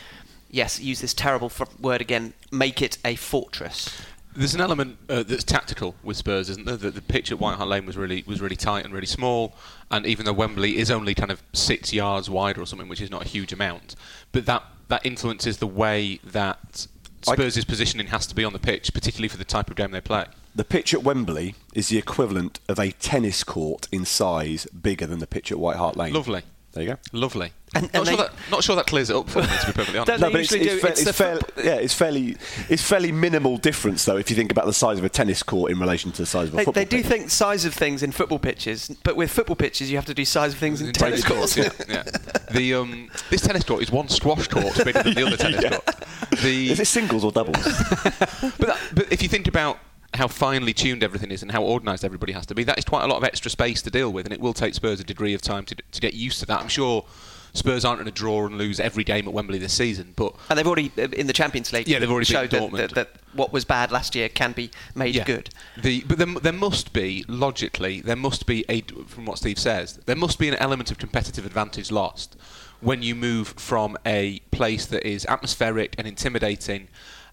yes, 0.51 0.79
use 0.79 1.01
this 1.01 1.15
terrible 1.15 1.51
word 1.81 2.03
again, 2.03 2.35
make 2.51 2.83
it 2.83 2.99
a 3.05 3.17
fortress? 3.17 4.03
There's 4.37 4.55
an 4.55 4.61
element 4.61 4.99
uh, 5.09 5.25
that's 5.25 5.45
tactical 5.45 5.97
with 6.03 6.17
Spurs, 6.17 6.49
isn't 6.49 6.64
there? 6.67 6.77
The, 6.77 6.91
the 6.91 7.03
pitch 7.03 7.33
at 7.33 7.41
White 7.41 7.57
Hart 7.57 7.69
Lane 7.69 7.87
was 7.87 7.97
really 7.97 8.23
was 8.27 8.41
really 8.41 8.57
tight 8.57 8.85
and 8.85 8.95
really 8.95 9.07
small, 9.07 9.55
and 9.91 10.07
even 10.07 10.27
though 10.27 10.33
Wembley 10.33 10.79
is 10.79 10.91
only 10.91 11.14
kind 11.14 11.31
of 11.31 11.43
six 11.53 11.93
yards 11.93 12.31
wider 12.31 12.61
or 12.61 12.67
something, 12.67 12.88
which 12.88 13.01
is 13.01 13.11
not 13.11 13.25
a 13.25 13.29
huge 13.29 13.53
amount, 13.53 13.97
but 14.33 14.47
that 14.47 14.62
that 14.88 15.05
influences 15.05 15.59
the 15.59 15.67
way 15.67 16.21
that 16.25 16.87
Spurs' 17.23 17.64
positioning 17.64 18.09
has 18.09 18.27
to 18.27 18.35
be 18.35 18.45
on 18.45 18.53
the 18.53 18.59
pitch, 18.59 18.93
particularly 18.95 19.29
for 19.29 19.37
the 19.37 19.45
type 19.45 19.71
of 19.71 19.77
game 19.77 19.91
they 19.91 20.01
play. 20.01 20.27
The 20.55 20.64
pitch 20.64 20.95
at 20.95 21.03
Wembley 21.03 21.55
is 21.75 21.88
the 21.88 21.99
equivalent 21.99 22.61
of 22.69 22.79
a 22.79 22.91
tennis 22.93 23.45
court 23.45 23.87
in 23.93 24.05
size, 24.05 24.67
bigger 24.67 25.07
than 25.07 25.19
the 25.19 25.27
pitch 25.27 25.53
at 25.53 25.59
White 25.59 25.77
Hart 25.77 25.97
Lane. 25.97 26.12
Lovely. 26.12 26.43
There 26.79 26.87
you 26.87 26.93
go. 26.93 27.19
Lovely. 27.19 27.53
And, 27.75 27.85
and 27.87 27.93
not, 27.93 28.07
sure 28.07 28.17
that, 28.17 28.33
not, 28.53 28.64
sure 28.64 28.77
that, 28.77 28.87
clears 28.87 29.11
it 29.11 29.17
up 29.17 29.29
for 29.29 29.41
me, 29.41 29.49
to 29.49 29.67
be 29.67 29.73
perfectly 29.73 29.99
honest. 29.99 30.21
no, 30.21 30.31
but 30.31 30.41
it's, 30.41 30.53
it's, 30.53 30.81
fa- 30.81 30.88
it's, 30.91 31.11
fair, 31.11 31.38
yeah, 31.57 31.75
it's 31.75 31.93
fairly 31.93 32.37
it's 32.69 32.83
fairly 32.83 33.11
minimal 33.11 33.59
difference 33.59 34.05
though 34.05 34.17
if 34.17 34.31
you 34.31 34.37
think 34.37 34.53
about 34.53 34.64
the 34.64 34.73
size 34.73 34.97
of 34.97 35.05
a 35.05 35.09
tennis 35.09 35.43
court 35.43 35.73
in 35.73 35.79
relation 35.81 36.12
to 36.12 36.23
the 36.23 36.27
size 36.27 36.49
of 36.49 36.55
a 36.55 36.57
they, 36.57 36.64
football. 36.64 36.85
They 36.85 36.88
do 36.88 37.03
think 37.03 37.31
size 37.31 37.64
of 37.64 37.75
things 37.75 38.05
in 38.05 38.12
football 38.12 38.38
pitches, 38.38 38.97
but 39.03 39.17
with 39.17 39.31
football 39.33 39.57
pitches 39.57 39.91
you 39.91 39.97
have 39.97 40.07
to 40.07 40.14
do 40.14 40.25
size 40.25 40.53
of 40.53 40.59
things 40.61 40.81
in, 40.81 40.87
in 40.87 40.93
tennis 40.93 41.25
courts. 41.25 41.57
yeah, 41.57 41.71
yeah. 41.88 42.05
The 42.53 42.75
um, 42.75 43.11
this 43.29 43.43
tennis 43.43 43.64
court 43.64 43.83
is 43.83 43.91
one 43.91 44.09
squash 44.09 44.47
court 44.47 44.77
bigger 44.85 45.03
than 45.03 45.14
the 45.14 45.27
other 45.27 45.37
tennis 45.37 45.62
yeah. 45.62 45.71
court. 45.71 46.05
The, 46.41 46.71
is 46.71 46.79
it 46.79 46.87
singles 46.87 47.25
or 47.25 47.33
doubles? 47.33 47.57
but, 47.64 48.59
that, 48.61 48.79
but 48.95 49.12
if 49.12 49.21
you 49.21 49.29
think 49.29 49.49
about 49.49 49.79
how 50.14 50.29
finely 50.29 50.73
tuned 50.73 51.03
everything 51.03 51.31
is 51.31 51.42
and 51.42 51.53
how 51.53 51.62
organised 51.62 52.05
everybody 52.05 52.33
has 52.33 52.47
to 52.47 52.55
be, 52.55 52.64
that 52.64 52.79
is 52.79 52.85
quite 52.85 53.05
a 53.05 53.07
lot 53.07 53.16
of 53.16 53.25
extra 53.25 53.51
space 53.51 53.83
to 53.83 53.90
deal 53.90 54.12
with, 54.12 54.27
and 54.27 54.33
it 54.33 54.40
will 54.40 54.55
take 54.55 54.75
Spurs 54.75 55.01
a 55.01 55.05
degree 55.05 55.35
of 55.35 55.42
time 55.42 55.64
to, 55.66 55.75
to 55.75 56.01
get 56.01 56.14
used 56.14 56.40
to 56.40 56.47
that. 56.47 56.61
I'm 56.61 56.68
sure 56.68 57.05
Spurs 57.53 57.85
aren't 57.85 57.99
going 57.99 58.12
to 58.12 58.16
draw 58.16 58.47
and 58.47 58.57
lose 58.57 58.81
every 58.81 59.05
game 59.05 59.27
at 59.27 59.35
Wembley 59.35 59.59
this 59.59 59.73
season, 59.73 60.12
but 60.16 60.35
and 60.49 60.59
they've 60.59 60.66
already 60.66 60.92
uh, 60.99 61.09
in 61.12 61.27
the 61.27 61.33
Champions 61.33 61.73
League. 61.73 61.88
Yeah, 61.88 61.99
they've 61.99 62.11
already 62.11 62.27
showed 62.27 62.51
that, 62.51 62.73
that, 62.73 62.90
that, 62.94 63.11
what 63.33 63.53
was 63.53 63.64
bad 63.64 63.90
last 63.90 64.14
year 64.14 64.29
can 64.29 64.53
be 64.53 64.71
made 64.94 65.14
yeah. 65.14 65.25
good. 65.25 65.51
The, 65.77 66.03
but 66.03 66.18
there, 66.18 66.27
there 66.27 66.53
must 66.53 66.92
be 66.92 67.25
logically 67.29 68.01
there 68.01 68.16
must 68.16 68.47
be 68.47 68.64
a 68.68 68.83
from 69.07 69.27
what 69.27 69.38
Steve 69.38 69.59
says 69.59 69.99
there 70.07 70.16
must 70.16 70.38
be 70.38 70.49
an 70.49 70.55
element 70.55 70.90
of 70.90 70.99
competitive 70.99 71.44
advantage 71.47 71.90
lost 71.90 72.37
when 72.81 73.03
you 73.03 73.14
move 73.14 73.49
from 73.49 73.97
a 74.07 74.38
place 74.53 74.87
that 74.87 75.07
is 75.07 75.27
atmospheric 75.27 75.94
and 75.99 76.07
intimidating 76.07 76.88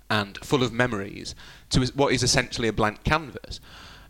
and 0.10 0.38
full 0.38 0.64
of 0.64 0.72
memories 0.72 1.36
to 1.70 1.86
what 1.96 2.14
is 2.14 2.24
essentially 2.24 2.68
a 2.68 2.74
blank 2.74 3.04
canvas. 3.04 3.60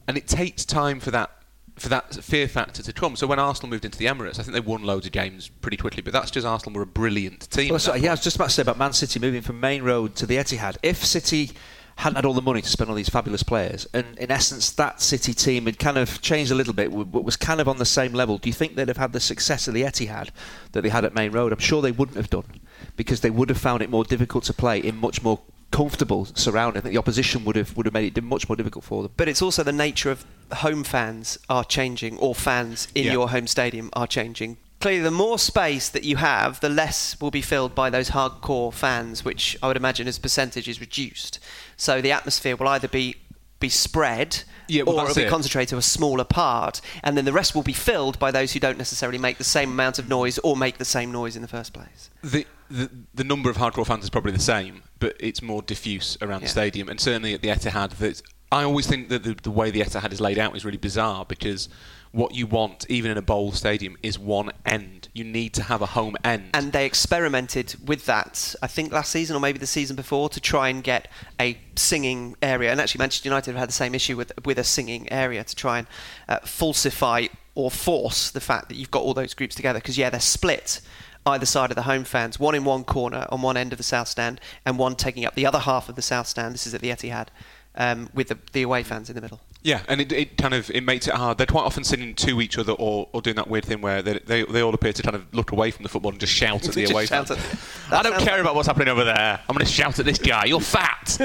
And 0.08 0.18
it 0.18 0.28
takes 0.28 0.66
time 0.66 1.00
for 1.00 1.12
that 1.12 1.32
for 1.78 1.90
that 1.90 2.14
fear 2.16 2.48
factor 2.48 2.82
to 2.82 2.94
come. 2.94 3.16
So 3.16 3.28
when 3.28 3.40
Arsenal 3.40 3.70
moved 3.70 3.86
into 3.86 3.98
the 3.98 4.06
Emirates, 4.06 4.40
I 4.40 4.44
think 4.44 4.54
they 4.54 4.62
won 4.62 4.84
loads 4.84 5.06
of 5.06 5.12
games 5.12 5.50
pretty 5.50 5.78
quickly. 5.78 6.02
But 6.02 6.14
that's 6.14 6.32
just 6.32 6.48
Arsenal 6.48 6.78
were 6.78 6.84
a 6.84 6.88
brilliant 6.88 7.50
team. 7.52 7.70
Well, 7.70 7.80
so, 7.80 7.96
yeah, 7.96 8.10
I 8.10 8.14
was 8.14 8.24
just 8.24 8.38
about 8.38 8.50
to 8.50 8.54
say 8.54 8.62
about 8.62 8.78
Man 8.78 8.94
City 8.94 9.20
moving 9.20 9.42
from 9.42 9.60
Maine 9.60 9.84
Road 9.84 10.16
to 10.16 10.26
the 10.26 10.38
Etihad. 10.38 10.78
If 10.84 11.04
City 11.04 11.52
hadn't 11.98 12.16
had 12.16 12.26
all 12.26 12.34
the 12.34 12.42
money 12.42 12.62
to 12.62 12.70
spend 12.70 12.90
on 12.90 12.96
these 12.96 13.10
fabulous 13.10 13.44
players, 13.44 13.88
and 13.94 14.18
in 14.18 14.30
essence, 14.30 14.72
that 14.72 15.02
City 15.02 15.34
team 15.34 15.66
had 15.66 15.80
kind 15.80 15.98
of 15.98 16.22
changed 16.22 16.52
a 16.52 16.56
little 16.56 16.74
bit, 16.74 16.92
but 16.92 17.24
was 17.24 17.38
kind 17.38 17.62
of 17.62 17.68
on 17.68 17.78
the 17.78 17.86
same 17.86 18.14
level. 18.14 18.38
Do 18.38 18.50
you 18.50 18.54
think 18.54 18.76
they'd 18.76 18.88
have 18.88 18.98
had 18.98 19.14
the 19.14 19.20
success 19.20 19.68
of 19.68 19.74
the 19.74 19.84
Etihad 19.84 20.30
that 20.74 20.82
they 20.82 20.90
had 20.90 21.06
at 21.06 21.14
Maine 21.14 21.32
Road? 21.32 21.54
I'm 21.54 21.60
sure 21.60 21.82
they 21.82 21.92
wouldn't 21.92 22.18
have 22.18 22.30
done 22.30 22.62
because 22.96 23.22
they 23.22 23.30
would 23.30 23.50
have 23.50 23.58
found 23.58 23.82
it 23.82 23.90
more 23.90 24.04
difficult 24.04 24.44
to 24.46 24.54
play 24.54 24.80
in 24.80 24.98
much 24.98 25.24
more 25.24 25.40
comfortable 25.76 26.24
surrounding. 26.24 26.78
I 26.78 26.82
think 26.82 26.94
the 26.94 27.00
opposition 27.00 27.44
would 27.44 27.58
have 27.58 27.76
would 27.76 27.86
have 27.86 27.94
made 27.94 28.18
it 28.18 28.24
much 28.24 28.48
more 28.48 28.56
difficult 28.56 28.86
for 28.86 29.04
them. 29.04 29.12
But 29.18 29.28
it's 29.28 29.42
also 29.42 29.62
the 29.62 29.74
nature 29.74 30.10
of 30.10 30.26
home 30.54 30.84
fans 30.84 31.38
are 31.50 31.66
changing, 31.66 32.18
or 32.18 32.34
fans 32.34 32.88
in 32.96 33.06
yeah. 33.06 33.12
your 33.12 33.30
home 33.30 33.48
stadium 33.48 33.90
are 33.94 34.08
changing. 34.08 34.58
Clearly, 34.80 35.02
the 35.02 35.12
more 35.12 35.38
space 35.38 35.90
that 35.90 36.04
you 36.04 36.18
have, 36.18 36.60
the 36.60 36.70
less 36.70 37.20
will 37.20 37.32
be 37.32 37.42
filled 37.42 37.76
by 37.76 37.90
those 37.90 38.12
hardcore 38.12 38.74
fans, 38.74 39.26
which 39.26 39.58
I 39.62 39.68
would 39.68 39.78
imagine 39.78 40.08
as 40.08 40.20
percentage 40.20 40.68
is 40.68 40.80
reduced. 40.80 41.40
So 41.76 42.02
the 42.02 42.12
atmosphere 42.12 42.56
will 42.56 42.70
either 42.70 42.88
be 42.88 43.16
be 43.60 43.70
spread 43.70 44.44
yeah, 44.68 44.84
well, 44.84 45.00
or 45.00 45.04
it'll 45.04 45.16
be 45.16 45.24
it. 45.24 45.30
concentrated 45.30 45.70
to 45.70 45.78
a 45.78 45.82
smaller 45.82 46.24
part, 46.24 46.82
and 47.04 47.18
then 47.18 47.26
the 47.26 47.34
rest 47.34 47.54
will 47.54 47.64
be 47.64 47.74
filled 47.74 48.18
by 48.20 48.32
those 48.32 48.54
who 48.54 48.60
don't 48.60 48.78
necessarily 48.78 49.18
make 49.18 49.38
the 49.38 49.44
same 49.44 49.72
amount 49.72 50.00
of 50.00 50.08
noise 50.08 50.38
or 50.40 50.56
make 50.56 50.78
the 50.78 50.86
same 50.86 51.12
noise 51.12 51.36
in 51.36 51.42
the 51.42 51.48
first 51.48 51.74
place. 51.74 52.10
The 52.24 52.46
the, 52.70 52.90
the 53.14 53.24
number 53.24 53.50
of 53.50 53.58
hardcore 53.58 53.86
fans 53.86 54.04
is 54.04 54.10
probably 54.10 54.32
the 54.32 54.40
same, 54.40 54.82
but 55.00 55.16
it's 55.20 55.42
more 55.42 55.62
diffuse 55.62 56.18
around 56.22 56.42
yeah. 56.42 56.46
the 56.46 56.52
stadium, 56.52 56.90
and 56.90 57.00
certainly 57.00 57.34
at 57.34 57.42
the 57.42 57.50
Etihad. 57.50 57.92
That 57.98 58.22
I 58.52 58.64
always 58.64 58.88
think 58.88 59.10
that 59.10 59.24
the, 59.24 59.34
the 59.34 59.52
way 59.52 59.72
the 59.72 59.82
Etihad 59.82 60.12
is 60.12 60.22
laid 60.22 60.40
out 60.40 60.56
is 60.56 60.64
really 60.64 60.78
bizarre 60.78 61.26
because 61.26 61.70
what 62.16 62.34
you 62.34 62.48
want, 62.48 62.86
even 62.90 63.12
in 63.12 63.18
a 63.18 63.22
bowl 63.22 63.52
stadium, 63.52 63.98
is 64.02 64.18
one 64.18 64.50
end. 64.66 65.10
You 65.14 65.26
need 65.26 65.54
to 65.56 65.64
have 65.64 65.82
a 65.82 65.86
home 65.88 66.16
end. 66.24 66.52
And 66.54 66.72
they 66.72 66.86
experimented 66.86 67.76
with 67.86 68.06
that, 68.06 68.56
I 68.62 68.68
think 68.68 68.94
last 68.94 69.12
season 69.12 69.36
or 69.36 69.42
maybe 69.42 69.60
the 69.60 69.68
season 69.68 69.98
before, 69.98 70.30
to 70.30 70.40
try 70.40 70.70
and 70.70 70.82
get 70.82 71.10
a 71.42 71.58
singing 71.76 72.38
area. 72.42 72.72
And 72.72 72.80
actually, 72.80 73.00
Manchester 73.00 73.28
United 73.28 73.52
have 73.52 73.60
had 73.60 73.70
the 73.70 73.74
same 73.74 73.94
issue 73.94 74.16
with 74.16 74.32
with 74.46 74.58
a 74.58 74.64
singing 74.64 75.12
area 75.12 75.44
to 75.44 75.56
try 75.56 75.80
and 75.80 75.88
uh, 76.30 76.40
falsify 76.40 77.28
or 77.54 77.70
force 77.70 78.32
the 78.32 78.40
fact 78.40 78.70
that 78.70 78.76
you've 78.76 78.92
got 78.92 79.04
all 79.04 79.14
those 79.14 79.34
groups 79.34 79.56
together. 79.56 79.80
Because 79.80 79.98
yeah, 79.98 80.10
they're 80.10 80.22
split 80.22 80.80
either 81.26 81.46
side 81.46 81.72
of 81.72 81.76
the 81.76 81.84
home 81.84 82.04
fans, 82.04 82.40
one 82.40 82.56
in 82.56 82.64
one 82.64 82.84
corner 82.84 83.26
on 83.30 83.42
one 83.42 83.58
end 83.58 83.72
of 83.72 83.78
the 83.78 83.84
south 83.84 84.08
stand, 84.08 84.40
and 84.66 84.78
one 84.78 84.96
taking 84.96 85.26
up 85.26 85.36
the 85.36 85.46
other 85.46 85.60
half 85.60 85.90
of 85.90 85.96
the 85.96 86.02
south 86.02 86.28
stand. 86.28 86.54
This 86.54 86.68
is 86.68 86.74
at 86.74 86.82
the 86.82 86.90
Etihad, 86.90 87.28
um, 87.76 88.10
with 88.14 88.28
the, 88.28 88.38
the 88.54 88.62
away 88.62 88.84
fans 88.84 89.10
in 89.10 89.16
the 89.16 89.22
middle. 89.22 89.40
Yeah, 89.66 89.82
and 89.88 90.00
it, 90.00 90.12
it 90.12 90.38
kind 90.38 90.54
of 90.54 90.70
it 90.70 90.82
makes 90.82 91.08
it 91.08 91.16
hard. 91.16 91.40
They're 91.40 91.48
quite 91.48 91.64
often 91.64 91.84
sitting 91.84 92.14
to 92.14 92.40
each 92.40 92.60
other 92.60 92.74
or, 92.74 93.10
or 93.14 93.22
doing 93.24 93.36
that 93.38 93.48
weird 93.48 93.66
thing 93.66 93.82
where 93.82 94.04
they, 94.04 94.20
they, 94.20 94.44
they 94.44 94.62
all 94.62 94.76
appear 94.76 94.94
to 94.94 95.02
kind 95.02 95.16
of 95.16 95.34
look 95.34 95.52
away 95.52 95.72
from 95.72 95.82
the 95.82 95.90
football 95.90 96.12
and 96.12 96.20
just 96.20 96.34
shout 96.34 96.68
at 96.68 96.74
the 96.76 96.86
away 96.86 97.08
fans. 97.08 97.32
I 97.92 98.04
don't 98.04 98.20
care 98.20 98.40
about 98.40 98.54
what's 98.54 98.68
happening 98.68 98.90
over 98.90 99.04
there. 99.04 99.40
I'm 99.50 99.56
going 99.56 99.66
to 99.66 99.72
shout 99.72 99.98
at 99.98 100.06
this 100.06 100.20
guy. 100.20 100.46
You're 100.46 100.62
fat. 100.62 101.18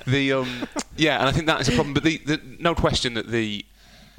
the 0.06 0.34
um, 0.34 0.68
yeah, 0.96 1.18
and 1.18 1.28
I 1.28 1.32
think 1.32 1.46
that 1.46 1.62
is 1.62 1.68
a 1.68 1.72
problem. 1.72 1.94
But 1.94 2.02
the, 2.02 2.18
the 2.18 2.40
no 2.58 2.74
question 2.74 3.14
that 3.14 3.28
the 3.28 3.64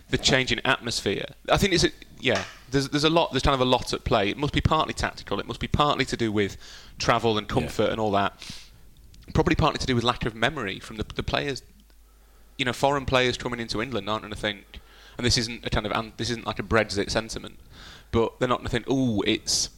the 0.10 0.18
change 0.18 0.52
in 0.52 0.60
atmosphere. 0.66 1.26
I 1.50 1.58
think 1.58 1.74
it's 1.74 1.84
a, 1.84 1.92
yeah. 2.20 2.44
There's 2.72 2.90
there's 2.90 3.04
a 3.04 3.10
lot. 3.10 3.32
There's 3.32 3.44
kind 3.44 3.56
of 3.56 3.62
a 3.62 3.66
lot 3.66 3.94
at 3.94 4.04
play. 4.04 4.30
It 4.30 4.38
must 4.38 4.54
be 4.54 4.62
partly 4.62 4.94
tactical. 4.94 5.40
It 5.40 5.48
must 5.48 5.60
be 5.60 5.68
partly 5.68 6.06
to 6.06 6.18
do 6.18 6.32
with 6.32 6.58
travel 6.98 7.38
and 7.38 7.48
comfort 7.48 7.86
yeah. 7.86 7.92
and 7.92 8.00
all 8.00 8.12
that. 8.12 8.34
probably 9.34 9.56
partly 9.56 9.80
to 9.80 9.86
do 9.86 9.96
with 9.96 10.04
lack 10.04 10.26
of 10.26 10.36
memory 10.36 10.80
from 10.80 10.98
the, 10.98 11.06
the 11.16 11.24
players. 11.24 11.62
You 12.58 12.66
know, 12.66 12.74
foreign 12.74 13.06
players 13.06 13.38
coming 13.38 13.60
into 13.60 13.82
England 13.82 14.10
aren't 14.10 14.24
going 14.24 14.34
to 14.34 14.40
think, 14.40 14.80
and 15.18 15.26
this 15.26 15.38
isn't 15.38 15.66
a 15.66 15.70
kind 15.70 15.86
of 15.86 16.18
this 16.18 16.30
isn't 16.30 16.46
like 16.46 16.60
a 16.60 16.64
Brexit 16.64 17.10
sentiment, 17.10 17.58
but 18.12 18.38
they're 18.40 18.50
not 18.50 18.58
going 18.58 18.66
to 18.68 18.72
think, 18.72 18.86
oh, 18.90 19.22
it's 19.26 19.70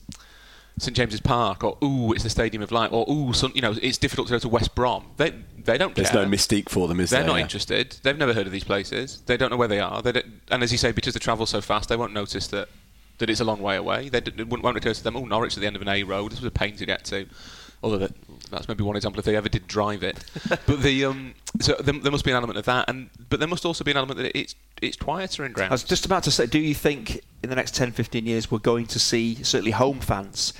St 0.80 0.96
James's 0.98 1.22
Park, 1.22 1.64
or 1.64 1.78
ooh, 1.84 2.12
it's 2.12 2.24
the 2.24 2.30
Stadium 2.30 2.64
of 2.64 2.72
Light, 2.72 2.92
or 2.92 3.06
ooh, 3.08 3.34
some, 3.34 3.52
you 3.54 3.62
know, 3.62 3.76
it's 3.80 4.00
difficult 4.00 4.30
to 4.30 4.34
go 4.34 4.40
to 4.40 4.50
West 4.50 4.74
Brom. 4.74 5.06
They 5.18 5.32
they 5.64 5.78
don't 5.78 5.94
There's 5.94 6.10
care. 6.10 6.26
no 6.26 6.32
mystique 6.32 6.70
for 6.70 6.88
them, 6.88 7.00
is 7.00 7.12
there? 7.12 7.20
They're 7.20 7.28
not 7.28 7.36
Yeah. 7.36 7.44
interested. 7.44 7.98
They've 8.02 8.18
never 8.18 8.34
heard 8.34 8.48
of 8.48 8.52
these 8.52 8.64
places. 8.64 9.22
They 9.28 9.38
don't 9.38 9.52
know 9.52 9.58
where 9.58 9.68
they 9.68 9.80
are. 9.80 10.02
They 10.02 10.24
and 10.50 10.64
as 10.64 10.72
you 10.72 10.80
say, 10.80 10.92
because 10.92 11.14
they 11.14 11.20
travel 11.20 11.46
so 11.46 11.62
fast, 11.62 11.88
they 11.90 11.96
won't 11.96 12.14
notice 12.14 12.48
that, 12.48 12.68
that 13.22 13.30
it's 13.30 13.40
a 13.40 13.46
long 13.46 13.62
way 13.62 13.78
away. 13.78 14.10
They 14.10 14.20
d- 14.20 14.32
wouldn't, 14.44 14.64
won't 14.64 14.78
occur 14.78 14.94
to 14.94 15.04
them. 15.04 15.16
Oh, 15.16 15.26
Norwich 15.26 15.56
at 15.56 15.62
the 15.62 15.68
end 15.68 15.76
of 15.76 15.82
an 15.82 15.88
A 15.88 16.04
road. 16.04 16.32
This 16.32 16.42
was 16.42 16.48
a 16.48 16.52
pain 16.52 16.76
to 16.76 16.86
get 16.86 17.06
to. 17.06 17.26
Although 17.84 18.00
that, 18.00 18.12
that's 18.52 18.68
maybe 18.68 18.84
one 18.84 18.96
example 18.96 19.20
if 19.20 19.26
they 19.26 19.36
ever 19.36 19.50
did 19.50 19.68
drive 19.68 20.04
it. 20.04 20.24
but 20.50 20.82
the 20.82 21.06
um, 21.06 21.34
so 21.60 21.74
there, 21.80 21.94
there 21.94 22.12
must 22.12 22.26
be 22.26 22.32
an 22.32 22.38
element 22.38 22.60
of 22.60 22.66
that, 22.66 22.90
and 22.90 23.10
but 23.30 23.40
there 23.40 23.48
must 23.48 23.66
also 23.66 23.84
be 23.84 23.92
an 23.92 23.98
element 23.98 24.20
that 24.20 24.38
it's 24.38 24.56
it's 24.82 24.98
quieter 24.98 25.46
in 25.46 25.54
ground. 25.54 25.72
I 25.72 25.74
was 25.74 25.84
just 25.84 26.06
about 26.06 26.24
to 26.24 26.32
say, 26.32 26.46
do 26.46 26.60
you 26.60 26.76
think 26.76 27.22
in 27.42 27.50
the 27.50 27.56
next 27.56 27.76
10, 27.76 27.92
15 27.92 28.26
years 28.26 28.52
we're 28.52 28.60
going 28.60 28.86
to 28.88 29.00
see 29.00 29.36
certainly 29.44 29.72
home 29.72 30.00
fans 30.00 30.54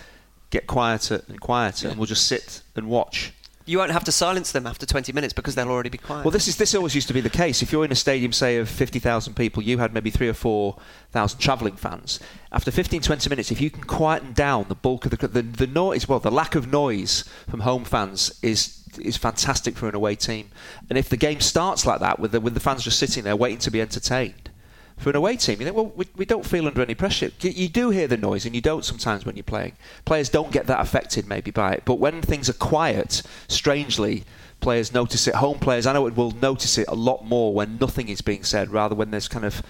get 0.50 0.68
quieter 0.68 1.22
and 1.28 1.40
quieter, 1.40 1.90
and 1.90 1.98
we'll 1.98 2.08
just 2.08 2.26
sit 2.26 2.62
and 2.76 2.88
watch? 2.88 3.34
You 3.66 3.78
won't 3.78 3.92
have 3.92 4.04
to 4.06 4.12
silence 4.12 4.52
them 4.52 4.68
after 4.68 4.86
20 4.86 5.14
minutes 5.14 5.34
because 5.34 5.56
they'll 5.56 5.70
already 5.70 5.90
be 5.90 5.98
quiet. 5.98 6.26
Well, 6.26 6.32
this 6.32 6.48
is 6.48 6.58
this 6.58 6.76
always 6.76 6.96
used 6.96 7.08
to 7.08 7.14
be 7.14 7.22
the 7.22 7.30
case. 7.30 7.62
If 7.62 7.72
you're 7.72 7.86
in 7.86 7.92
a 7.92 7.96
stadium, 7.96 8.32
say 8.32 8.58
of 8.58 8.70
50,000 8.70 9.34
people, 9.36 9.64
you 9.64 9.78
had 9.78 9.94
maybe 9.94 10.10
three 10.10 10.30
or 10.30 10.34
four 10.34 10.78
thousand 11.12 11.40
travelling 11.40 11.76
fans. 11.76 12.20
After 12.52 12.72
15, 12.72 13.02
20 13.02 13.30
minutes, 13.30 13.52
if 13.52 13.62
you 13.62 13.70
can 13.70 13.84
quieten 13.84 14.34
down 14.34 14.66
the 14.68 14.76
bulk 14.76 15.06
of 15.06 15.12
the 15.12 15.28
the, 15.28 15.42
the 15.42 15.68
noise, 15.68 16.08
well, 16.08 16.20
the 16.20 16.32
lack 16.32 16.56
of 16.56 16.72
noise 16.72 17.24
from 17.50 17.62
home 17.62 17.84
fans 17.84 18.38
is 18.42 18.78
is 19.00 19.18
fantastic 19.18 19.78
for 19.78 19.88
an 19.88 19.96
away 19.96 20.16
team. 20.16 20.50
And 20.90 20.98
if 20.98 21.10
the 21.10 21.18
game 21.18 21.40
starts 21.40 21.86
like 21.86 22.00
that, 22.02 22.20
with 22.20 22.32
the 22.32 22.42
with 22.42 22.54
the 22.54 22.60
fans 22.60 22.84
just 22.84 23.00
sitting 23.00 23.24
there 23.24 23.36
waiting 23.36 23.60
to 23.60 23.72
be 23.72 23.82
entertained. 23.82 24.51
For 24.98 25.10
an 25.10 25.16
away 25.16 25.36
team, 25.36 25.60
you 25.60 25.66
think, 25.66 25.76
well, 25.76 25.92
we, 25.96 26.06
we 26.16 26.26
don't 26.26 26.46
feel 26.46 26.68
under 26.68 26.82
any 26.82 26.94
pressure. 26.96 27.32
You, 27.42 27.50
you 27.50 27.70
do 27.70 27.90
hear 27.90 28.08
the 28.08 28.18
noise, 28.18 28.46
and 28.46 28.54
you 28.54 28.62
don't 28.62 28.86
sometimes 28.86 29.26
when 29.26 29.36
you're 29.36 29.44
playing. 29.44 29.74
Players 30.06 30.30
don't 30.30 30.52
get 30.52 30.68
that 30.68 30.80
affected 30.80 31.28
maybe 31.28 31.52
by 31.52 31.74
it, 31.74 31.84
but 31.86 31.96
when 31.96 32.22
things 32.22 32.50
are 32.50 32.54
quiet, 32.54 33.24
strangely, 33.48 34.24
players 34.60 34.94
notice 34.94 35.28
it. 35.28 35.36
Home 35.36 35.60
players, 35.60 35.86
I 35.86 35.94
know 35.94 36.08
it 36.08 36.16
will 36.16 36.32
notice 36.32 36.78
it 36.78 36.88
a 36.88 36.96
lot 36.96 37.26
more 37.26 37.54
when 37.54 37.78
nothing 37.80 38.10
is 38.10 38.22
being 38.22 38.44
said, 38.44 38.70
rather 38.70 38.96
when 38.96 39.12
there's 39.12 39.28
kind 39.28 39.46
of 39.46 39.62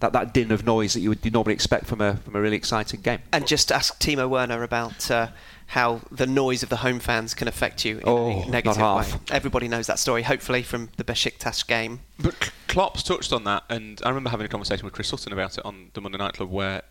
that, 0.00 0.12
that 0.12 0.34
din 0.34 0.50
of 0.50 0.64
noise 0.64 0.94
that 0.94 1.00
you 1.00 1.10
would 1.10 1.32
normally 1.32 1.54
expect 1.54 1.86
from 1.86 2.00
a 2.00 2.16
from 2.16 2.34
a 2.34 2.40
really 2.40 2.56
exciting 2.56 3.00
game. 3.00 3.20
and 3.32 3.46
just 3.46 3.70
ask 3.70 3.98
Timo 4.00 4.28
Werner 4.28 4.62
about 4.62 5.10
uh, 5.10 5.28
how 5.70 6.00
the 6.10 6.26
noise 6.26 6.62
of 6.64 6.68
the 6.68 6.78
home 6.78 6.98
fans 6.98 7.32
can 7.32 7.46
affect 7.46 7.84
you 7.84 7.98
in 7.98 8.02
Oh, 8.06 8.26
a 8.30 8.36
not 8.40 8.48
negative 8.48 8.76
half. 8.78 9.12
way. 9.14 9.20
Everybody 9.30 9.68
knows 9.68 9.86
that 9.86 9.98
story, 10.00 10.22
hopefully, 10.22 10.62
from 10.64 10.90
the 10.96 11.04
Besiktas 11.04 11.64
game. 11.66 12.00
But 12.18 12.50
Klopp's 12.66 13.02
touched 13.04 13.32
on 13.32 13.44
that, 13.44 13.62
and 13.70 14.00
I 14.04 14.08
remember 14.08 14.30
having 14.30 14.46
a 14.46 14.48
conversation 14.48 14.84
with 14.84 14.94
Chris 14.94 15.08
Sutton 15.08 15.32
about 15.32 15.58
it 15.58 15.64
on 15.64 15.90
the 15.94 16.00
Monday 16.00 16.18
Night 16.18 16.34
Club, 16.34 16.50
where 16.50 16.82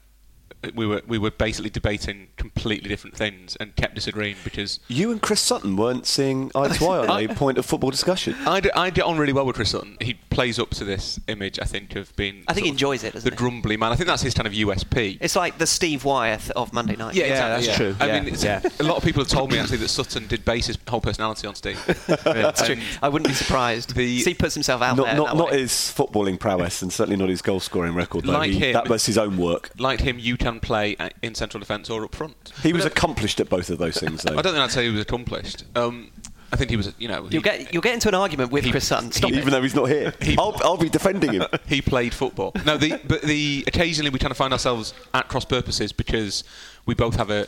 we 0.76 0.86
were 0.86 1.02
we 1.08 1.18
were 1.18 1.32
basically 1.32 1.70
debating 1.70 2.28
completely 2.36 2.90
different 2.90 3.16
things 3.16 3.56
and 3.62 3.76
kept 3.76 3.96
disagreeing 3.96 4.36
because 4.44 4.80
You 4.90 5.12
and 5.12 5.22
Chris 5.22 5.40
Sutton 5.40 5.76
weren't 5.78 6.06
seeing 6.06 6.52
eye 6.54 6.68
to 6.68 6.86
eye 6.86 7.08
on 7.08 7.24
a 7.30 7.34
point 7.36 7.58
of 7.58 7.66
football 7.66 7.92
discussion. 7.92 8.36
I, 8.46 8.60
d- 8.60 8.72
I 8.76 8.90
get 8.90 9.06
on 9.06 9.18
really 9.18 9.32
well 9.34 9.46
with 9.46 9.56
Chris 9.56 9.72
Sutton. 9.72 9.98
He 10.02 10.16
plays 10.30 10.60
up 10.60 10.72
to 10.72 10.84
this 10.84 11.20
image, 11.28 11.60
I 11.60 11.66
think, 11.66 11.96
of 11.96 12.14
being. 12.16 12.44
I 12.48 12.54
think 12.54 12.66
he 12.66 12.72
enjoys 12.72 13.04
it, 13.04 13.14
The 13.14 13.20
doesn't 13.20 13.32
he? 13.34 13.38
grumbly 13.38 13.78
man. 13.78 13.92
I 13.92 13.96
think 13.96 14.08
that's 14.08 14.22
his 14.22 14.34
kind 14.34 14.48
of 14.48 14.54
USP. 14.54 15.18
It's 15.22 15.36
like 15.36 15.58
the 15.58 15.68
Steve 15.68 16.04
Wyeth 16.04 16.52
of 16.52 16.74
Monday 16.74 16.96
night. 16.98 17.16
yeah, 17.16 17.26
Yeah, 17.26 17.32
exactly, 17.32 17.66
that's 17.66 17.78
true. 17.78 17.96
I 18.00 18.08
Yeah, 18.08 18.20
mean, 18.22 18.34
it's, 18.34 18.44
yeah. 18.44 18.62
a 18.80 18.84
lot 18.84 18.98
of 18.98 19.04
people 19.04 19.22
have 19.24 19.30
told 19.32 19.52
me 19.52 19.60
actually 19.60 19.78
that 19.78 19.88
Sutton 19.90 20.28
did 20.28 20.44
base 20.46 20.68
his 20.68 20.78
whole 20.90 21.02
personality 21.02 21.48
on 21.48 21.56
Steve. 21.56 21.80
that's 22.24 22.66
true. 22.66 22.78
I 23.02 23.08
wouldn't 23.10 23.30
be 23.30 23.34
surprised. 23.36 23.96
the- 23.96 24.20
Steve 24.20 24.38
puts 24.38 24.56
himself 24.56 24.82
out 24.82 24.98
Not, 24.98 25.06
there. 25.06 25.16
not, 25.16 25.38
not 25.38 25.54
his 25.54 25.72
footballing 25.72 26.38
prowess, 26.40 26.82
and 26.82 26.92
certainly 26.92 27.16
not 27.18 27.30
his 27.30 27.42
goal 27.42 27.60
scoring 27.60 27.94
record. 27.96 28.26
Though. 28.26 28.34
Like 28.34 28.52
He- 28.52 28.60
him- 28.60 28.74
that 28.74 28.90
was 28.90 29.06
his 29.06 29.18
own 29.18 29.38
work. 29.38 29.72
Like 29.78 30.02
him, 30.02 30.20
you 30.20 30.36
can 30.40 30.60
play 30.60 30.96
in 31.22 31.36
central 31.36 31.60
defence 31.60 31.90
or 31.90 32.04
up 32.04 32.16
front. 32.16 32.54
He 32.64 32.74
was 32.74 32.86
accomplished 32.86 33.40
at 33.40 33.50
both 33.50 33.70
of 33.70 33.78
those 33.78 33.98
things, 33.98 34.24
though. 34.24 34.38
I 34.38 34.42
don't 34.42 34.54
think 34.54 34.64
I'd 34.64 34.72
say 34.72 34.86
he 34.86 34.92
was 34.92 35.02
accomplished. 35.02 35.66
Um, 35.76 36.10
I 36.52 36.56
think 36.56 36.72
he 36.72 36.78
was, 36.78 36.92
you 36.98 37.08
know, 37.08 37.26
he, 37.26 37.34
You'll 37.34 37.44
get 37.44 37.72
you'll 37.72 37.84
get 37.84 37.94
into 37.94 38.08
an 38.08 38.16
argument 38.16 38.52
with 38.52 38.64
He- 38.66 38.72
Chris 38.72 38.88
Sutton. 38.88 39.12
Stop 39.12 39.32
it. 39.32 39.38
Even 39.38 39.52
though 39.52 39.62
he's 39.62 39.76
not 39.76 39.88
here, 39.90 40.14
I'll, 40.38 40.56
I'll 40.64 40.78
be 40.78 40.90
defending 40.90 41.34
him. 41.34 41.44
he 41.68 41.82
played 41.82 42.14
football. 42.14 42.54
No, 42.66 42.76
the 42.78 43.00
but 43.08 43.22
the 43.22 43.64
occasionally 43.68 44.10
we 44.10 44.18
kind 44.18 44.32
of 44.32 44.38
find 44.38 44.52
ourselves 44.52 44.94
at 45.14 45.28
cross 45.28 45.46
purposes 45.46 45.92
because 45.92 46.44
we 46.88 46.96
both 46.96 47.16
have 47.18 47.30
a, 47.30 47.48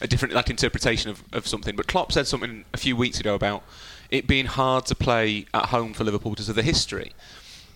a 0.00 0.08
different 0.08 0.34
like 0.34 0.50
interpretation 0.50 1.10
of, 1.10 1.22
of 1.32 1.46
something. 1.46 1.76
But 1.76 1.86
Klopp 1.86 2.10
said 2.10 2.26
something 2.26 2.64
a 2.74 2.76
few 2.76 2.96
weeks 2.96 3.20
ago 3.20 3.36
about 3.36 3.62
it 4.10 4.26
being 4.26 4.46
hard 4.46 4.84
to 4.86 4.96
play 4.96 5.46
at 5.54 5.66
home 5.66 5.92
for 5.92 6.02
Liverpool 6.02 6.32
because 6.32 6.48
of 6.48 6.56
the 6.56 6.64
history. 6.64 7.12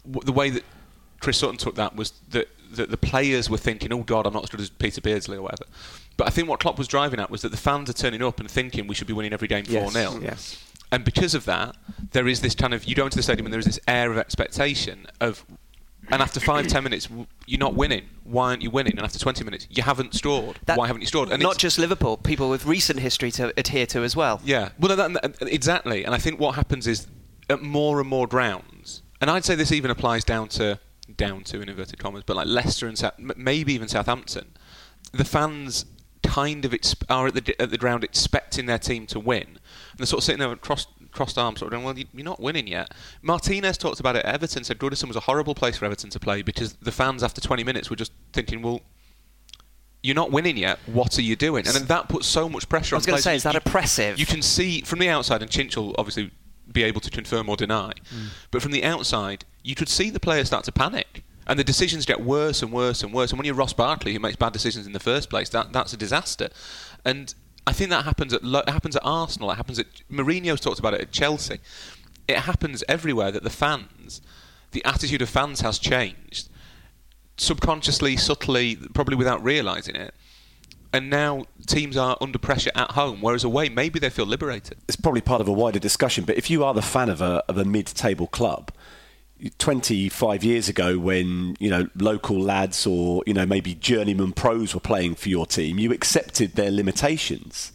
The 0.05 0.33
way 0.33 0.51
that 0.51 0.65
Chris 1.21 1.39
Sutton 1.39 1.57
took 1.57 1.77
that 1.77 1.95
was 1.95 2.13
that, 2.31 2.49
that 2.73 2.91
the 2.91 2.97
players 2.97 3.49
were 3.51 3.59
thinking, 3.59 3.93
"Oh 3.93 4.03
God, 4.03 4.27
I'm 4.27 4.33
not 4.33 4.45
as 4.45 4.51
good 4.51 4.61
as 4.61 4.71
Peter 4.71 5.01
Beardsley 5.01 5.37
or 5.37 5.43
whatever." 5.43 5.65
But 6.17 6.27
I 6.27 6.31
think 6.31 6.49
what 6.49 6.61
Klopp 6.61 6.79
was 6.79 6.89
driving 6.89 7.21
at 7.21 7.31
was 7.31 7.43
that 7.43 7.51
the 7.51 7.57
fans 7.57 7.91
are 7.91 7.95
turning 7.95 8.23
up 8.23 8.39
and 8.41 8.51
thinking 8.51 8.87
we 8.87 8.95
should 8.95 9.07
be 9.09 9.13
winning 9.13 9.33
every 9.33 9.49
game 9.49 9.65
four 9.65 9.75
Yes, 9.83 9.93
0 9.93 10.21
yes. 10.23 10.65
and 10.93 11.05
because 11.05 11.35
of 11.35 11.45
that, 11.47 11.75
there 12.13 12.29
is 12.29 12.41
this 12.41 12.55
kind 12.55 12.73
of 12.73 12.85
you 12.85 12.95
go 12.95 13.05
into 13.05 13.17
the 13.17 13.23
stadium 13.23 13.47
and 13.47 13.53
there 13.53 13.59
is 13.61 13.67
this 13.67 13.81
air 13.89 14.13
of 14.13 14.19
expectation 14.19 15.07
of, 15.21 15.45
and 16.11 16.23
after 16.23 16.39
five 16.39 16.67
ten 16.69 16.85
minutes 16.85 17.09
you're 17.47 17.59
not 17.59 17.75
winning. 17.75 18.05
Why 18.23 18.51
aren't 18.51 18.63
you 18.63 18.71
winning? 18.71 18.93
And 18.97 19.01
after 19.05 19.19
twenty 19.19 19.43
minutes 19.45 19.67
you 19.71 19.83
haven't 19.83 20.15
scored. 20.15 20.59
That- 20.67 20.79
Why 20.79 20.87
haven't 20.87 21.01
you 21.03 21.07
scored? 21.09 21.31
And 21.31 21.43
not 21.43 21.59
just 21.59 21.79
Liverpool, 21.79 22.17
people 22.17 22.49
with 22.51 22.65
recent 22.67 23.01
history 23.01 23.31
to 23.33 23.53
adhere 23.59 23.87
to 23.87 24.03
as 24.05 24.15
well. 24.15 24.41
yeah, 24.45 24.69
well, 24.79 24.95
that- 24.97 25.37
exactly. 25.43 26.05
And 26.05 26.15
I 26.15 26.19
think 26.19 26.39
what 26.39 26.55
happens 26.55 26.87
is 26.87 27.07
at 27.51 27.61
more 27.63 28.01
and 28.01 28.09
more 28.09 28.27
grounds, 28.29 29.03
and 29.21 29.31
I'd 29.31 29.45
say 29.45 29.55
this 29.57 29.73
even 29.73 29.91
applies 29.91 30.23
down 30.25 30.49
to 30.51 30.79
down 31.17 31.45
to 31.45 31.61
in 31.61 31.69
inverted 31.69 31.99
commas, 31.99 32.23
but 32.27 32.37
like 32.37 32.47
Leicester 32.47 32.87
and 32.87 32.97
South, 32.99 33.15
maybe 33.19 33.73
even 33.75 33.89
Southampton, 33.89 34.53
the 35.13 35.25
fans 35.25 35.87
kind 36.23 36.65
of 36.65 36.73
exp- 36.73 37.05
are 37.11 37.27
at 37.27 37.35
the 37.35 37.61
at 37.61 37.71
the 37.71 37.77
ground 37.79 38.03
expecting 38.05 38.67
their 38.67 38.79
team 38.79 39.07
to 39.09 39.21
win, 39.21 39.43
and 39.47 39.59
they're 39.99 40.07
sort 40.07 40.21
of 40.21 40.25
sitting 40.25 40.39
there 40.41 40.49
with 40.49 40.61
crossed 40.63 40.89
crossed 41.13 41.37
arms, 41.39 41.61
sort 41.61 41.69
of 41.73 41.73
going, 41.77 41.85
"Well, 41.85 41.99
you- 41.99 42.07
you're 42.15 42.25
not 42.25 42.41
winning 42.41 42.67
yet." 42.67 42.93
Martinez 43.23 43.77
talked 43.79 44.01
about 44.01 44.17
it. 44.17 44.25
Everton 44.25 44.65
said 44.65 44.79
Goodison 44.79 45.07
was 45.07 45.17
a 45.17 45.21
horrible 45.21 45.55
place 45.55 45.77
for 45.77 45.85
Everton 45.85 46.11
to 46.11 46.19
play 46.19 46.43
because 46.43 46.73
the 46.75 46.91
fans 46.91 47.23
after 47.23 47.41
20 47.41 47.63
minutes 47.63 47.91
were 47.91 47.97
just 47.97 48.13
thinking, 48.33 48.63
"Well." 48.63 48.81
You're 50.03 50.15
not 50.15 50.31
winning 50.31 50.59
yet. 50.59 50.79
What 50.85 51.19
are 51.19 51.23
you 51.23 51.35
doing? 51.35 51.67
And 51.67 51.75
then 51.75 51.87
that 51.87 52.11
puts 52.11 52.27
so 52.27 52.47
much 52.47 52.69
pressure 52.69 52.95
on. 52.95 52.99
I 52.99 53.01
was 53.01 53.07
going 53.07 53.17
to 53.17 53.23
say, 53.23 53.37
is 53.37 53.43
that 53.45 53.55
You- 53.55 53.61
oppressive? 53.65 54.19
you 54.19 54.27
can 54.27 54.43
see 54.43 54.83
from 54.83 54.99
the 54.99 55.09
outside, 55.09 55.41
and 55.41 55.51
Chinch 55.51 55.77
will 55.79 55.95
obviously 55.97 56.31
be 56.73 56.83
able 56.83 57.01
to 57.01 57.11
confirm 57.11 57.49
or 57.49 57.57
deny, 57.57 57.93
mm. 58.15 58.29
but 58.51 58.63
from 58.63 58.73
the 58.73 58.85
outside, 58.85 59.45
you 59.63 59.75
could 59.75 59.89
see 59.89 60.11
the 60.11 60.21
players 60.21 60.49
start 60.49 60.65
to 60.65 60.73
panic. 60.73 61.23
And 61.47 61.59
the 61.59 61.65
decisions 61.65 62.07
get 62.07 62.23
worse 62.23 62.63
and 62.63 62.73
worse 62.73 63.03
and 63.03 63.13
worse. 63.13 63.31
And 63.31 63.39
when 63.39 63.45
you're 63.45 63.55
Ross 63.55 63.75
Barkley, 63.75 64.15
who 64.15 64.19
makes 64.19 64.37
bad 64.37 64.55
decisions 64.55 64.87
in 64.87 64.95
the 64.95 65.01
first 65.01 65.29
place, 65.29 65.51
that, 65.51 65.75
that's 65.75 65.93
a 65.93 65.97
disaster. 65.99 66.49
And 67.05 67.35
I 67.67 67.73
think 67.73 67.91
that 67.91 68.05
happens 68.05 68.33
at 68.33 68.43
it 68.43 68.69
happens 68.69 68.97
at 68.97 69.03
Arsenal. 69.05 69.51
It 69.51 69.57
happens 69.57 69.79
at 69.79 69.87
Mourinho's 70.11 70.61
talked 70.61 70.79
about 70.79 70.95
it 70.95 71.01
at 71.01 71.13
Chelsea. 71.13 71.61
It 72.29 72.39
happens 72.39 72.83
everywhere 72.89 73.31
that 73.31 73.43
the 73.43 73.51
fans, 73.51 74.23
the 74.73 74.85
attitude 74.85 75.23
of 75.23 75.29
fans 75.29 75.61
has 75.61 75.79
changed, 75.79 76.49
subconsciously, 77.37 78.17
subtly, 78.17 78.77
probably 78.77 79.17
without 79.17 79.43
realising 79.43 79.97
it. 79.97 80.15
And 80.95 81.11
now 81.11 81.47
teams 81.67 81.97
are 81.97 82.17
under 82.21 82.39
pressure 82.39 82.71
at 82.77 82.93
home, 82.93 83.21
whereas 83.21 83.43
away 83.43 83.69
maybe 83.69 83.99
they 83.99 84.11
feel 84.11 84.27
liberated. 84.27 84.79
it's 84.87 84.95
probably 84.95 85.23
part 85.23 85.41
of 85.41 85.49
a 85.49 85.53
wider 85.53 85.81
discussion. 85.81 86.25
But 86.25 86.37
if 86.37 86.49
you 86.49 86.63
are 86.63 86.73
the 86.73 86.83
fan 86.83 87.09
of 87.09 87.21
a 87.21 87.43
of 87.49 87.59
a 87.59 87.65
mid-table 87.65 88.29
club, 88.29 88.71
25 89.59 90.45
years 90.45 90.69
ago, 90.69 90.97
when 90.97 91.57
you 91.59 91.69
know 91.69 91.89
local 91.97 92.39
lads 92.41 92.87
or 92.87 93.25
you 93.27 93.35
know 93.35 93.45
maybe 93.45 93.75
journeyman 93.75 94.33
pros 94.33 94.73
were 94.73 94.79
playing 94.79 95.17
for 95.17 95.29
your 95.29 95.47
team, 95.47 95.81
you 95.81 95.93
accepted 95.93 96.53
their 96.53 96.71
limitations. 96.71 97.73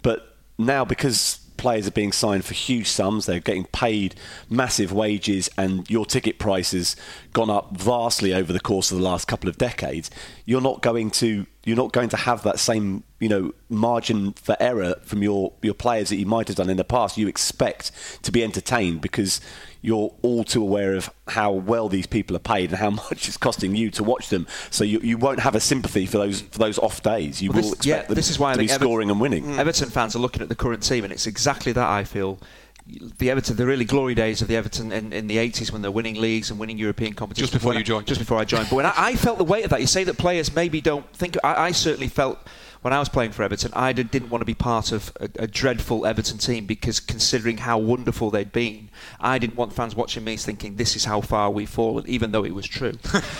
But 0.00 0.34
now, 0.56 0.86
because 0.86 1.40
players 1.58 1.86
are 1.86 1.90
being 1.90 2.12
signed 2.12 2.46
for 2.46 2.54
huge 2.54 2.86
sums, 2.88 3.26
they're 3.26 3.40
getting 3.40 3.64
paid 3.66 4.14
massive 4.48 4.90
wages, 4.90 5.50
and 5.58 5.88
your 5.90 6.06
ticket 6.06 6.38
price 6.38 6.72
has 6.72 6.96
gone 7.34 7.50
up 7.50 7.76
vastly 7.76 8.32
over 8.32 8.54
the 8.54 8.60
course 8.60 8.90
of 8.90 8.96
the 8.96 9.04
last 9.04 9.28
couple 9.28 9.50
of 9.50 9.58
decades. 9.58 10.10
You're 10.46 10.62
not 10.62 10.80
going 10.80 11.10
to 11.12 11.44
you're 11.64 11.76
not 11.76 11.92
going 11.92 12.08
to 12.10 12.16
have 12.16 12.42
that 12.42 12.58
same 12.58 13.02
you 13.20 13.28
know 13.28 13.52
margin 13.70 14.32
for 14.34 14.56
error 14.60 14.94
from 15.02 15.22
your 15.22 15.52
your 15.62 15.74
players 15.74 16.10
that 16.10 16.16
you 16.16 16.26
might 16.26 16.48
have 16.48 16.56
done 16.56 16.68
in 16.70 16.76
the 16.76 16.84
past. 16.84 17.16
You 17.16 17.26
expect 17.28 17.90
to 18.22 18.30
be 18.32 18.42
entertained 18.44 19.00
because 19.00 19.40
you're 19.80 20.14
all 20.22 20.44
too 20.44 20.62
aware 20.62 20.94
of 20.94 21.10
how 21.28 21.52
well 21.52 21.88
these 21.90 22.06
people 22.06 22.34
are 22.36 22.40
paid 22.40 22.70
and 22.70 22.78
how 22.78 22.90
much 23.10 23.28
it's 23.28 23.36
costing 23.36 23.74
you 23.74 23.90
to 23.90 24.02
watch 24.04 24.28
them. 24.30 24.46
So 24.70 24.82
you, 24.84 24.98
you 25.00 25.18
won't 25.18 25.40
have 25.40 25.54
a 25.54 25.60
sympathy 25.60 26.06
for 26.06 26.18
those 26.18 26.40
for 26.42 26.58
those 26.58 26.78
off 26.78 27.02
days. 27.02 27.40
You 27.42 27.50
Well, 27.50 27.56
will 27.56 27.62
this- 27.62 27.72
expect 27.78 27.86
yeah, 27.86 28.06
them 28.06 28.14
this 28.14 28.30
is 28.30 28.38
why 28.38 28.52
to 28.52 28.58
be 28.58 28.64
Everton- 28.64 28.86
scoring 28.86 29.10
and 29.10 29.20
winning. 29.20 29.58
Everton 29.58 29.90
fans 29.90 30.14
are 30.16 30.20
looking 30.20 30.42
at 30.42 30.48
the 30.48 30.54
current 30.54 30.82
team, 30.82 31.04
and 31.04 31.12
it's 31.12 31.26
exactly 31.26 31.72
that 31.72 31.88
I 31.88 32.04
feel. 32.04 32.38
The 32.86 33.30
Everton, 33.30 33.56
the 33.56 33.66
really 33.66 33.84
glory 33.86 34.14
days 34.14 34.42
of 34.42 34.48
the 34.48 34.56
Everton 34.56 34.92
in, 34.92 35.12
in 35.12 35.26
the 35.26 35.36
80s 35.38 35.72
when 35.72 35.80
they're 35.82 35.90
winning 35.90 36.16
leagues 36.20 36.50
and 36.50 36.60
winning 36.60 36.76
European 36.78 37.14
competitions. 37.14 37.50
Just 37.50 37.52
before 37.60 37.70
When 37.70 37.76
you 37.76 37.80
I- 37.80 37.84
joined. 37.84 38.06
Just 38.06 38.20
before 38.20 38.38
I 38.38 38.44
joined. 38.44 38.68
But 38.68 38.76
when 38.76 38.86
I, 38.86 38.92
I 38.96 39.16
felt 39.16 39.38
the 39.38 39.44
weight 39.44 39.64
of 39.64 39.70
that, 39.70 39.80
you 39.80 39.86
say 39.86 40.04
that 40.04 40.18
players 40.18 40.54
maybe 40.54 40.80
don't 40.80 41.08
think. 41.14 41.36
I, 41.42 41.54
I 41.66 41.70
certainly 41.72 42.08
felt 42.08 42.38
when 42.82 42.92
I 42.92 42.98
was 42.98 43.08
playing 43.08 43.32
for 43.32 43.42
Everton, 43.42 43.70
I 43.74 43.94
did, 43.94 44.10
didn't 44.10 44.28
want 44.28 44.42
to 44.42 44.46
be 44.46 44.52
part 44.52 44.92
of 44.92 45.10
a, 45.18 45.30
a 45.38 45.46
dreadful 45.46 46.04
Everton 46.04 46.36
team 46.36 46.66
because 46.66 47.00
considering 47.00 47.56
how 47.56 47.78
wonderful 47.78 48.30
they'd 48.30 48.52
been, 48.52 48.90
I 49.18 49.38
didn't 49.38 49.56
want 49.56 49.72
fans 49.72 49.96
watching 49.96 50.22
me 50.22 50.36
thinking 50.36 50.76
this 50.76 50.94
is 50.94 51.06
how 51.06 51.22
far 51.22 51.50
we've 51.50 51.70
fallen, 51.70 52.04
even 52.06 52.32
though 52.32 52.44
it 52.44 52.54
was 52.54 52.66
true. 52.66 52.92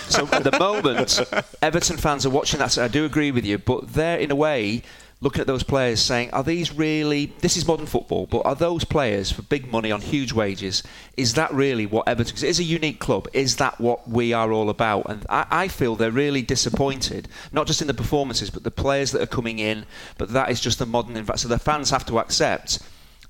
so 0.09 0.27
at 0.33 0.45
the 0.45 0.59
moment, 0.59 1.21
Everton 1.63 1.99
fans 1.99 2.25
are 2.25 2.31
watching 2.31 2.61
that. 2.61 2.73
So 2.73 2.83
I 2.83 2.89
do 2.89 3.05
agree 3.05 3.31
with 3.33 3.45
you, 3.45 3.59
but 3.59 3.93
they're 3.93 4.17
in 4.17 4.31
a 4.31 4.35
way 4.35 4.83
looking 5.25 5.41
at 5.41 5.47
those 5.47 5.63
players 5.63 6.01
saying, 6.01 6.31
are 6.33 6.45
these 6.45 6.71
really, 6.71 7.33
this 7.41 7.57
is 7.57 7.67
modern 7.67 7.87
football, 7.87 8.27
but 8.27 8.41
are 8.41 8.55
those 8.55 8.85
players 8.85 9.33
for 9.33 9.41
big 9.41 9.73
money 9.73 9.91
on 9.91 10.03
huge 10.03 10.35
wages, 10.35 10.83
is 11.17 11.33
that 11.33 11.51
really 11.51 11.87
what 11.87 12.07
Everton, 12.07 12.31
because 12.31 12.43
it 12.43 12.51
is 12.51 12.61
a 12.61 12.65
unique 12.65 13.01
club, 13.01 13.27
is 13.33 13.57
that 13.57 13.81
what 13.81 14.07
we 14.07 14.35
are 14.35 14.53
all 14.53 14.69
about? 14.69 15.07
And 15.09 15.25
I, 15.31 15.47
I 15.51 15.69
feel 15.69 15.97
they're 15.97 16.11
really 16.11 16.43
disappointed, 16.43 17.27
not 17.53 17.67
just 17.67 17.81
in 17.81 17.87
the 17.87 17.95
performances, 17.95 18.51
but 18.51 18.65
the 18.65 18.71
players 18.71 19.13
that 19.13 19.23
are 19.23 19.27
coming 19.27 19.61
in, 19.61 19.87
but 20.19 20.29
that 20.35 20.51
is 20.51 20.61
just 20.61 20.79
the 20.79 20.85
modern, 20.85 21.27
so 21.39 21.49
the 21.49 21.59
fans 21.59 21.89
have 21.89 22.05
to 22.05 22.19
accept 22.19 22.81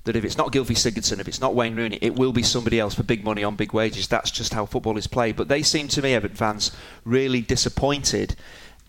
that 0.03 0.17
if 0.17 0.25
it's 0.25 0.37
not 0.37 0.51
Gylfi 0.51 0.75
Sigurdsson, 0.75 1.19
if 1.19 1.29
it's 1.29 1.39
not 1.39 1.55
Wayne 1.55 1.77
Rooney, 1.77 1.97
it 2.01 2.15
will 2.15 2.33
be 2.33 2.43
somebody 2.43 2.77
else 2.77 2.93
for 2.93 3.03
big 3.03 3.23
money 3.23 3.43
on 3.43 3.55
big 3.55 3.73
wages. 3.73 4.07
That's 4.07 4.31
just 4.31 4.53
how 4.53 4.65
football 4.65 4.97
is 4.97 5.07
played. 5.07 5.37
But 5.37 5.47
they 5.47 5.63
seem 5.63 5.87
to 5.87 6.01
me, 6.01 6.13
Everton 6.13 6.35
fans, 6.37 6.71
really 7.05 7.41
disappointed 7.41 8.35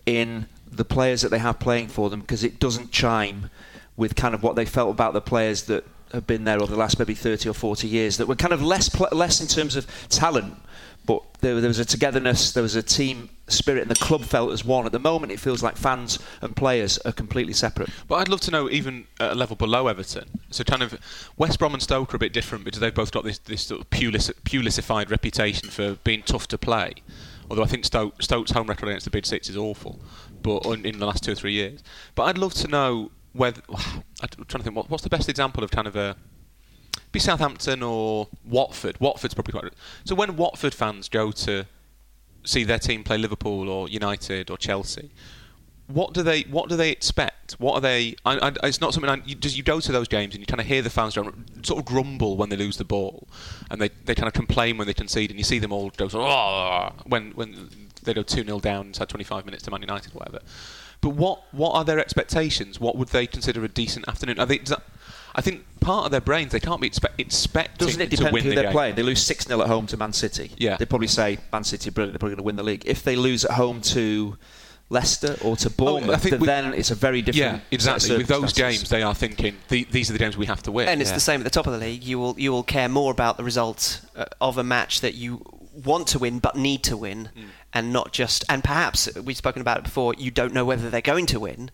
in 0.05 0.45
the 0.77 0.85
players 0.85 1.21
that 1.21 1.29
they 1.29 1.39
have 1.39 1.59
playing 1.59 1.87
for 1.87 2.09
them 2.09 2.21
because 2.21 2.43
it 2.43 2.59
doesn't 2.59 2.91
chime 2.91 3.49
with 3.95 4.15
kind 4.15 4.33
of 4.33 4.43
what 4.43 4.55
they 4.55 4.65
felt 4.65 4.91
about 4.91 5.13
the 5.13 5.21
players 5.21 5.63
that 5.63 5.83
have 6.13 6.25
been 6.25 6.45
there 6.45 6.57
over 6.61 6.71
the 6.71 6.77
last 6.77 6.97
maybe 6.99 7.13
30 7.13 7.49
or 7.49 7.53
40 7.53 7.87
years 7.87 8.17
that 8.17 8.27
were 8.27 8.35
kind 8.35 8.53
of 8.53 8.61
less 8.61 8.87
pl- 8.87 9.09
less 9.11 9.41
in 9.41 9.47
terms 9.47 9.75
of 9.75 9.85
talent 10.07 10.55
but 11.05 11.21
there, 11.41 11.59
there 11.59 11.67
was 11.67 11.79
a 11.79 11.85
togetherness 11.85 12.53
there 12.53 12.63
was 12.63 12.75
a 12.75 12.83
team 12.83 13.29
spirit 13.49 13.81
and 13.81 13.91
the 13.91 13.95
club 13.95 14.23
felt 14.23 14.51
as 14.51 14.63
one 14.63 14.85
at 14.85 14.91
the 14.91 14.99
moment 14.99 15.31
it 15.31 15.39
feels 15.39 15.63
like 15.63 15.75
fans 15.75 16.19
and 16.41 16.55
players 16.55 16.97
are 16.99 17.11
completely 17.11 17.53
separate 17.53 17.89
But 18.07 18.15
I'd 18.15 18.29
love 18.29 18.41
to 18.41 18.51
know, 18.51 18.69
even 18.69 19.07
at 19.19 19.31
a 19.31 19.35
level 19.35 19.55
below 19.55 19.87
Everton. 19.87 20.29
So, 20.49 20.63
kind 20.63 20.83
of, 20.83 20.99
West 21.37 21.59
Brom 21.59 21.73
and 21.73 21.81
Stoke 21.81 22.13
are 22.13 22.17
a 22.17 22.19
bit 22.19 22.33
different 22.33 22.65
because 22.65 22.79
they've 22.79 22.93
both 22.93 23.11
got 23.11 23.23
this, 23.23 23.37
this 23.37 23.63
sort 23.63 23.81
of 23.81 23.89
Pulis, 23.89 24.31
Pulisified 24.43 25.09
reputation 25.09 25.69
for 25.69 25.95
being 26.03 26.23
tough 26.23 26.47
to 26.49 26.57
play. 26.57 26.95
Although 27.49 27.63
I 27.63 27.67
think 27.67 27.85
Stoke, 27.85 28.21
Stoke's 28.21 28.51
home 28.51 28.67
record 28.67 28.89
against 28.89 29.05
the 29.05 29.11
big 29.11 29.25
six 29.25 29.49
is 29.49 29.55
awful, 29.55 29.99
but 30.47 30.65
in, 30.65 30.99
the 30.99 31.05
last 31.05 31.23
two 31.23 31.33
or 31.33 31.35
three 31.35 31.51
years. 31.51 31.83
But 32.15 32.23
I'd 32.23 32.37
love 32.37 32.53
to 32.55 32.67
know 32.69 33.11
whether 33.33 33.61
I'm 33.69 34.45
trying 34.47 34.61
to 34.61 34.63
think 34.63 34.75
what, 34.75 34.89
what's 34.89 35.03
the 35.03 35.09
best 35.09 35.27
example 35.27 35.63
of 35.63 35.71
kind 35.71 35.87
of 35.87 35.95
a 35.95 36.15
be 37.11 37.19
Southampton 37.19 37.83
or 37.83 38.27
Watford. 38.45 38.99
Watford's 38.99 39.33
probably 39.33 39.59
quite. 39.59 39.73
So 40.05 40.15
when 40.15 40.37
Watford 40.37 40.73
fans 40.73 41.09
go 41.09 41.31
to 41.31 41.65
see 42.45 42.63
their 42.63 42.79
team 42.79 43.03
play 43.03 43.17
Liverpool 43.17 43.69
or 43.69 43.89
United 43.89 44.49
or 44.49 44.57
Chelsea, 44.57 45.11
what 45.87 46.13
do 46.13 46.23
they 46.23 46.41
what 46.43 46.69
do 46.69 46.77
they 46.77 46.91
expect? 46.91 47.53
What 47.59 47.75
are 47.75 47.81
they? 47.81 48.15
I, 48.25 48.37
I, 48.37 48.67
it's 48.67 48.79
not 48.79 48.93
something. 48.93 49.09
I, 49.09 49.21
you, 49.25 49.35
does 49.35 49.57
you 49.57 49.63
go 49.63 49.81
to 49.81 49.91
those 49.91 50.07
games 50.07 50.33
and 50.33 50.41
you 50.41 50.45
kind 50.45 50.61
of 50.61 50.67
hear 50.67 50.81
the 50.81 50.89
fans 50.89 51.13
sort 51.13 51.79
of 51.79 51.85
grumble 51.85 52.37
when 52.37 52.49
they 52.49 52.57
lose 52.57 52.77
the 52.77 52.85
ball, 52.85 53.27
and 53.69 53.81
they, 53.81 53.89
they 54.05 54.15
kind 54.15 54.27
of 54.27 54.33
complain 54.33 54.77
when 54.77 54.87
they 54.87 54.93
concede, 54.93 55.29
and 55.29 55.39
you 55.39 55.45
see 55.45 55.59
them 55.59 55.73
all 55.73 55.89
go 55.91 56.09
"Oh," 56.13 56.91
when 57.05 57.31
when 57.31 57.69
they 58.03 58.13
go 58.13 58.23
two 58.23 58.43
0 58.43 58.59
down 58.59 58.87
inside 58.87 59.09
25 59.09 59.45
minutes 59.45 59.63
to 59.63 59.71
Man 59.71 59.81
United, 59.81 60.13
or 60.13 60.19
whatever. 60.19 60.39
But 61.01 61.09
what 61.09 61.43
what 61.53 61.71
are 61.73 61.83
their 61.85 61.99
expectations? 61.99 62.79
What 62.79 62.95
would 62.97 63.09
they 63.09 63.27
consider 63.27 63.63
a 63.63 63.67
decent 63.67 64.07
afternoon? 64.07 64.39
Are 64.39 64.45
they, 64.47 64.57
that, 64.59 64.81
I 65.35 65.41
think 65.41 65.63
part 65.79 66.05
of 66.05 66.11
their 66.11 66.21
brains 66.21 66.51
they 66.51 66.59
can't 66.59 66.81
be 66.81 66.89
expe- 66.89 67.13
expecting 67.19 67.85
Doesn't 67.87 68.01
it 68.01 68.09
to 68.11 68.15
depend 68.17 68.33
win 68.33 68.43
who 68.43 68.49
the 68.49 68.55
they're 68.55 68.63
game. 68.65 68.71
playing? 68.71 68.95
They 68.95 69.03
lose 69.03 69.21
6 69.23 69.45
0 69.45 69.61
at 69.61 69.67
home 69.67 69.85
to 69.87 69.97
Man 69.97 70.11
City. 70.13 70.51
Yeah. 70.57 70.77
They 70.77 70.85
probably 70.85 71.07
say, 71.07 71.37
Man 71.53 71.63
City, 71.63 71.91
brilliant, 71.91 72.13
they're 72.13 72.19
probably 72.19 72.35
going 72.35 72.43
to 72.43 72.47
win 72.47 72.55
the 72.55 72.63
league. 72.63 72.83
If 72.87 73.03
they 73.03 73.15
lose 73.15 73.45
at 73.45 73.51
home 73.51 73.81
to 73.81 74.37
Leicester 74.89 75.35
or 75.43 75.55
to 75.57 75.69
Bournemouth, 75.69 76.09
Oh, 76.09 76.13
I 76.13 76.17
think 76.17 76.31
then, 76.31 76.39
with- 76.39 76.47
then 76.47 76.73
it's 76.73 76.91
a 76.91 76.95
very 76.95 77.21
different. 77.21 77.55
Yeah, 77.55 77.59
exactly. 77.71 78.17
With 78.17 78.27
those 78.27 78.53
games, 78.53 78.89
they 78.89 79.03
are 79.03 79.13
thinking 79.13 79.57
the, 79.67 79.83
these 79.91 80.09
are 80.09 80.13
the 80.13 80.19
games 80.19 80.35
we 80.37 80.45
have 80.47 80.63
to 80.63 80.71
win. 80.71 80.87
And 80.87 81.01
it's 81.01 81.11
Yeah. 81.11 81.15
the 81.17 81.21
same 81.21 81.41
at 81.41 81.43
the 81.43 81.49
top 81.51 81.67
of 81.67 81.73
the 81.73 81.79
league. 81.79 82.03
You 82.03 82.17
will 82.17 82.35
you 82.39 82.51
will 82.51 82.63
care 82.63 82.87
more 82.89 83.11
about 83.11 83.37
the 83.37 83.43
results 83.43 84.01
uh, 84.15 84.25
of 84.41 84.57
a 84.57 84.63
match 84.63 85.01
that 85.01 85.13
you 85.13 85.43
want 85.83 86.07
to 86.07 86.17
win 86.19 86.39
but 86.39 86.55
need 86.55 86.83
to 86.85 86.97
win, 86.97 87.29
Mm. 87.37 87.43
And 87.73 87.91
not 87.93 88.11
just. 88.13 88.43
And 88.49 88.63
perhaps 88.63 89.13
we've 89.15 89.37
spoken 89.37 89.61
about 89.61 89.79
it 89.79 89.83
before. 89.83 90.13
You 90.17 90.31
don't 90.31 90.53
know 90.53 90.65
whether 90.65 90.89
they're 90.89 91.01
going 91.01 91.25
to 91.27 91.39
win, 91.39 91.69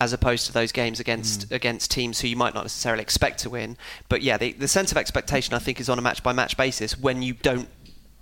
as 0.00 0.12
opposed 0.12 0.46
to 0.46 0.52
those 0.52 0.72
games 0.72 1.00
against 1.00 1.48
Mm. 1.48 1.54
against 1.56 1.90
teams 1.90 2.20
who 2.20 2.28
you 2.28 2.36
might 2.36 2.54
not 2.54 2.64
necessarily 2.64 3.02
expect 3.02 3.38
to 3.40 3.50
win. 3.50 3.76
But 4.08 4.22
yeah, 4.22 4.36
the, 4.36 4.52
the 4.52 4.68
sense 4.68 4.90
of 4.90 4.96
expectation 4.98 5.54
I 5.54 5.58
think 5.58 5.80
is 5.80 5.88
on 5.88 5.98
a 5.98 6.02
match 6.02 6.22
by 6.22 6.32
match 6.32 6.56
basis 6.56 6.98
when 6.98 7.22
you 7.22 7.34
don't 7.34 7.68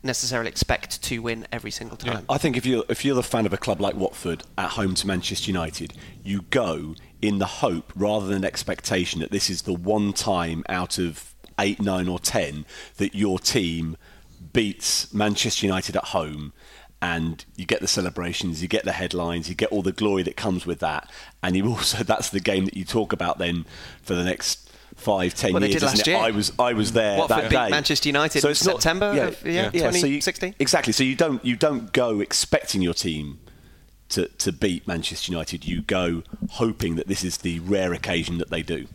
necessarily 0.03 0.49
expect 0.49 1.03
to 1.03 1.19
win 1.19 1.45
every 1.51 1.73
single 1.73 1.97
time. 1.97 2.25
I 2.29 2.39
think 2.39 2.57
if 2.57 2.65
you're 2.65 2.85
if 2.89 3.05
you're 3.05 3.17
the 3.17 3.23
fan 3.23 3.47
of 3.47 3.53
a 3.53 3.57
club 3.57 3.81
like 3.81 3.95
Watford 3.97 4.45
at 4.57 4.71
home 4.71 4.95
to 4.95 5.07
Manchester 5.07 5.51
United, 5.51 5.93
you 6.23 6.43
go 6.51 6.95
in 7.21 7.39
the 7.39 7.47
hope 7.47 7.93
rather 7.97 8.27
than 8.29 8.45
expectation 8.45 9.21
that 9.21 9.33
this 9.33 9.51
is 9.51 9.63
the 9.63 9.73
one 9.75 10.13
time 10.13 10.63
out 10.69 10.99
of 10.99 11.35
eight, 11.59 11.81
nine, 11.83 12.07
or 12.09 12.21
ten 12.21 12.65
that 12.99 13.15
your 13.17 13.41
team 13.41 13.97
beats 14.53 15.13
Manchester 15.13 15.67
United 15.67 15.97
at 15.97 16.05
home. 16.07 16.53
And 17.01 17.45
you 17.55 17.65
get 17.65 17.81
the 17.81 17.87
celebrations, 17.87 18.61
you 18.61 18.67
get 18.67 18.85
the 18.85 18.91
headlines, 18.93 19.49
you 19.49 19.55
get 19.55 19.71
all 19.71 19.83
the 19.83 19.93
glory 19.93 20.25
that 20.25 20.37
comes 20.37 20.67
with 20.67 20.81
that, 20.81 21.09
and 21.45 21.55
you 21.55 21.65
also 21.69 22.03
that's 22.03 22.31
the 22.31 22.41
game 22.41 22.65
that 22.65 22.77
you 22.77 22.85
talk 22.85 23.13
about 23.13 23.39
then 23.39 23.67
for 24.03 24.15
the 24.15 24.25
next 24.25 24.69
five, 24.97 25.33
ten 25.33 25.53
Well, 25.53 25.61
they 25.61 25.69
years. 25.69 25.81
did 25.81 25.87
last 25.87 25.95
isn't 26.01 26.09
it? 26.09 26.17
year. 26.17 26.21
I 26.21 26.31
was 26.33 26.53
I 26.59 26.73
was 26.73 26.91
there 26.93 27.19
Watford 27.19 27.45
that 27.45 27.51
day. 27.51 27.69
Manchester 27.71 28.09
United 28.09 28.41
so 28.41 28.49
it's 28.49 28.67
not- 28.67 28.83
September 28.83 29.07
of- 29.07 29.47
yeah, 29.47 29.71
so 29.71 29.77
you- 29.77 29.93
2016. 29.93 30.57
Exactly. 30.59 30.93
So 30.93 31.05
you 31.05 31.15
don't 31.15 31.45
you 31.45 31.55
don't 31.55 31.93
go 31.93 32.19
expecting 32.19 32.83
your 32.83 32.95
team 32.95 33.39
to, 34.09 34.27
to 34.27 34.51
beat 34.51 34.89
Manchester 34.89 35.31
United. 35.31 35.65
You 35.67 35.83
go 35.83 36.25
hoping 36.51 36.97
that 36.97 37.07
this 37.07 37.23
is 37.23 37.39
the 37.39 37.61
rare 37.61 37.93
occasion 37.93 38.39
that 38.39 38.51
they 38.51 38.63
do. 38.63 38.89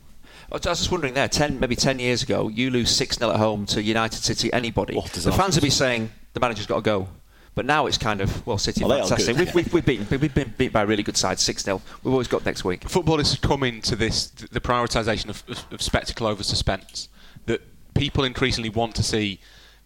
I 0.51 0.55
was 0.55 0.61
just 0.63 0.91
wondering 0.91 1.13
there, 1.13 1.27
10, 1.29 1.59
maybe 1.59 1.75
10 1.75 1.99
years 1.99 2.21
ago, 2.21 2.47
you 2.47 2.69
lose 2.69 2.89
6 2.95 3.17
0 3.17 3.31
at 3.31 3.37
home 3.37 3.65
to 3.67 3.81
United 3.81 4.21
City, 4.23 4.51
anybody. 4.51 4.95
Oh, 4.97 5.01
the 5.07 5.31
fans 5.31 5.55
would 5.55 5.63
be 5.63 5.69
saying, 5.69 6.11
the 6.33 6.39
manager's 6.39 6.67
got 6.67 6.75
to 6.75 6.81
go. 6.81 7.07
But 7.55 7.65
now 7.65 7.85
it's 7.85 7.97
kind 7.97 8.19
of, 8.21 8.45
well, 8.47 8.57
City 8.57 8.83
are 8.83 8.87
Well, 8.87 8.97
they 9.03 9.07
fantastic. 9.07 9.37
We've, 9.37 9.53
we've, 9.53 9.73
we've, 9.73 9.85
beaten, 9.85 10.19
we've 10.19 10.33
been 10.33 10.53
beat 10.57 10.73
by 10.73 10.81
a 10.81 10.85
really 10.85 11.03
good 11.03 11.17
side, 11.17 11.39
6 11.39 11.63
0. 11.63 11.81
We've 12.03 12.11
always 12.11 12.27
got 12.27 12.45
next 12.45 12.63
week. 12.63 12.87
football 12.89 13.19
is 13.19 13.37
coming 13.37 13.81
to 13.83 13.95
this 13.95 14.27
the 14.27 14.59
prioritisation 14.59 15.29
of, 15.29 15.43
of, 15.47 15.73
of 15.73 15.81
spectacle 15.81 16.25
over 16.25 16.41
suspense 16.43 17.09
that 17.45 17.61
people 17.93 18.23
increasingly 18.23 18.69
want 18.69 18.95
to 18.95 19.03
see 19.03 19.39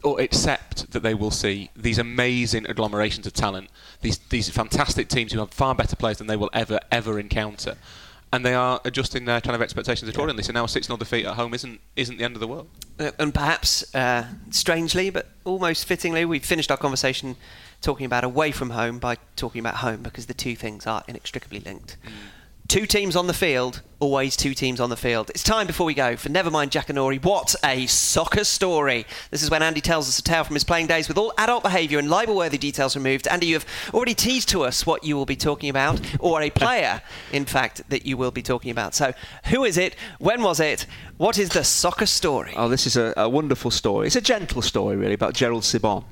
or 0.03 0.21
accept 0.21 0.91
that 0.91 1.01
they 1.01 1.13
will 1.13 1.31
see 1.31 1.69
these 1.75 1.97
amazing 1.97 2.65
agglomerations 2.65 3.25
of 3.25 3.33
talent 3.33 3.67
these 4.01 4.19
these 4.29 4.47
fantastic 4.47 5.07
teams 5.07 5.33
who 5.33 5.39
have 5.39 5.49
far 5.49 5.73
better 5.73 5.95
players 5.95 6.19
than 6.19 6.27
they 6.27 6.37
will 6.37 6.51
ever 6.53 6.79
ever 6.91 7.19
encounter 7.19 7.75
and 8.33 8.45
they 8.45 8.53
are 8.53 8.81
adjusting 8.83 9.25
their 9.25 9.41
kind 9.41 9.55
of 9.55 9.61
expectations 9.61 10.09
accordingly. 10.09 10.43
So 10.43 10.53
now 10.53 10.65
a 10.65 10.67
6-0 10.67 10.99
defeat 10.99 11.25
at 11.25 11.35
home 11.35 11.53
isn't 11.53 11.79
isn't 11.95 12.17
the 12.17 12.23
end 12.23 12.35
of 12.35 12.39
the 12.39 12.47
world. 12.47 12.69
Uh, 12.99 13.11
and 13.19 13.33
perhaps 13.33 13.93
uh, 13.95 14.25
strangely, 14.49 15.09
but 15.09 15.27
almost 15.45 15.85
fittingly, 15.85 16.25
we 16.25 16.39
finished 16.39 16.71
our 16.71 16.77
conversation 16.77 17.35
talking 17.81 18.05
about 18.05 18.23
away 18.23 18.51
from 18.51 18.71
home 18.71 18.99
by 18.99 19.17
talking 19.35 19.59
about 19.59 19.75
home 19.75 20.01
because 20.01 20.25
the 20.25 20.33
two 20.33 20.55
things 20.55 20.87
are 20.87 21.03
inextricably 21.07 21.59
linked. 21.59 21.97
Two 22.67 22.85
teams 22.85 23.15
on 23.15 23.27
the 23.27 23.33
field, 23.33 23.81
always 24.01 24.35
two 24.35 24.53
teams 24.53 24.81
on 24.81 24.89
the 24.89 24.97
field. 24.97 25.29
It's 25.29 25.41
time 25.41 25.67
before 25.67 25.85
we 25.85 25.93
go 25.93 26.17
for 26.17 26.27
Nevermind 26.27 26.69
Jackanory. 26.69 27.23
What 27.23 27.55
a 27.63 27.85
soccer 27.85 28.43
story! 28.43 29.05
This 29.31 29.41
is 29.41 29.49
when 29.49 29.63
Andy 29.63 29.79
tells 29.79 30.09
us 30.09 30.19
a 30.19 30.21
tale 30.21 30.43
from 30.43 30.55
his 30.55 30.65
playing 30.65 30.87
days 30.87 31.07
with 31.07 31.17
all 31.17 31.31
adult 31.37 31.63
behaviour 31.63 31.97
and 31.97 32.09
libel-worthy 32.09 32.57
details 32.57 32.97
removed. 32.97 33.25
Andy, 33.29 33.47
you 33.47 33.53
have 33.53 33.65
already 33.93 34.13
teased 34.13 34.49
to 34.49 34.63
us 34.63 34.85
what 34.85 35.05
you 35.05 35.15
will 35.15 35.25
be 35.25 35.37
talking 35.37 35.69
about, 35.69 36.01
or 36.19 36.41
a 36.41 36.49
player, 36.49 37.01
in 37.31 37.45
fact, 37.45 37.89
that 37.89 38.05
you 38.05 38.17
will 38.17 38.31
be 38.31 38.41
talking 38.41 38.69
about. 38.71 38.93
So, 38.93 39.13
who 39.45 39.63
is 39.63 39.77
it? 39.77 39.95
When 40.19 40.41
was 40.43 40.59
it? 40.59 40.87
What 41.15 41.37
is 41.37 41.47
the 41.49 41.63
soccer 41.63 42.05
story? 42.05 42.53
Oh, 42.57 42.67
this 42.67 42.85
is 42.85 42.97
a, 42.97 43.13
a 43.15 43.29
wonderful 43.29 43.71
story. 43.71 44.07
It's 44.07 44.17
a 44.17 44.21
gentle 44.21 44.61
story, 44.61 44.97
really, 44.97 45.13
about 45.13 45.33
Gerald 45.35 45.63
Sibon. 45.63 46.03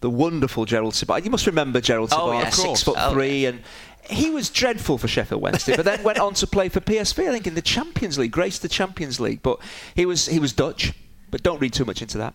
The 0.00 0.08
wonderful 0.08 0.64
Gerald 0.64 0.94
Sibon. 0.94 1.24
You 1.24 1.30
must 1.30 1.46
remember 1.46 1.80
Gerald 1.80 2.10
Oh, 2.12 2.28
Sibon, 2.28 2.42
yeah, 2.42 2.50
six 2.50 2.82
foot 2.84 2.96
Oh, 2.98 3.12
three, 3.12 3.46
and 3.46 3.60
he 4.08 4.30
was 4.30 4.50
dreadful 4.50 4.98
for 4.98 5.08
Sheffield 5.08 5.42
Wednesday, 5.42 5.76
but 5.76 5.84
then 5.84 6.02
went 6.02 6.18
on 6.18 6.34
to 6.34 6.46
play 6.46 6.68
for 6.68 6.80
PSV, 6.80 7.28
I 7.28 7.32
think, 7.32 7.46
in 7.46 7.54
the 7.54 7.62
Champions 7.62 8.18
League, 8.18 8.32
graced 8.32 8.62
the 8.62 8.68
Champions 8.68 9.20
League. 9.20 9.42
But 9.42 9.60
he 9.94 10.06
was 10.06 10.26
he 10.26 10.38
was 10.38 10.52
Dutch, 10.52 10.92
but 11.30 11.42
don't 11.42 11.60
read 11.60 11.72
too 11.72 11.84
much 11.84 12.02
into 12.02 12.18
that. 12.18 12.34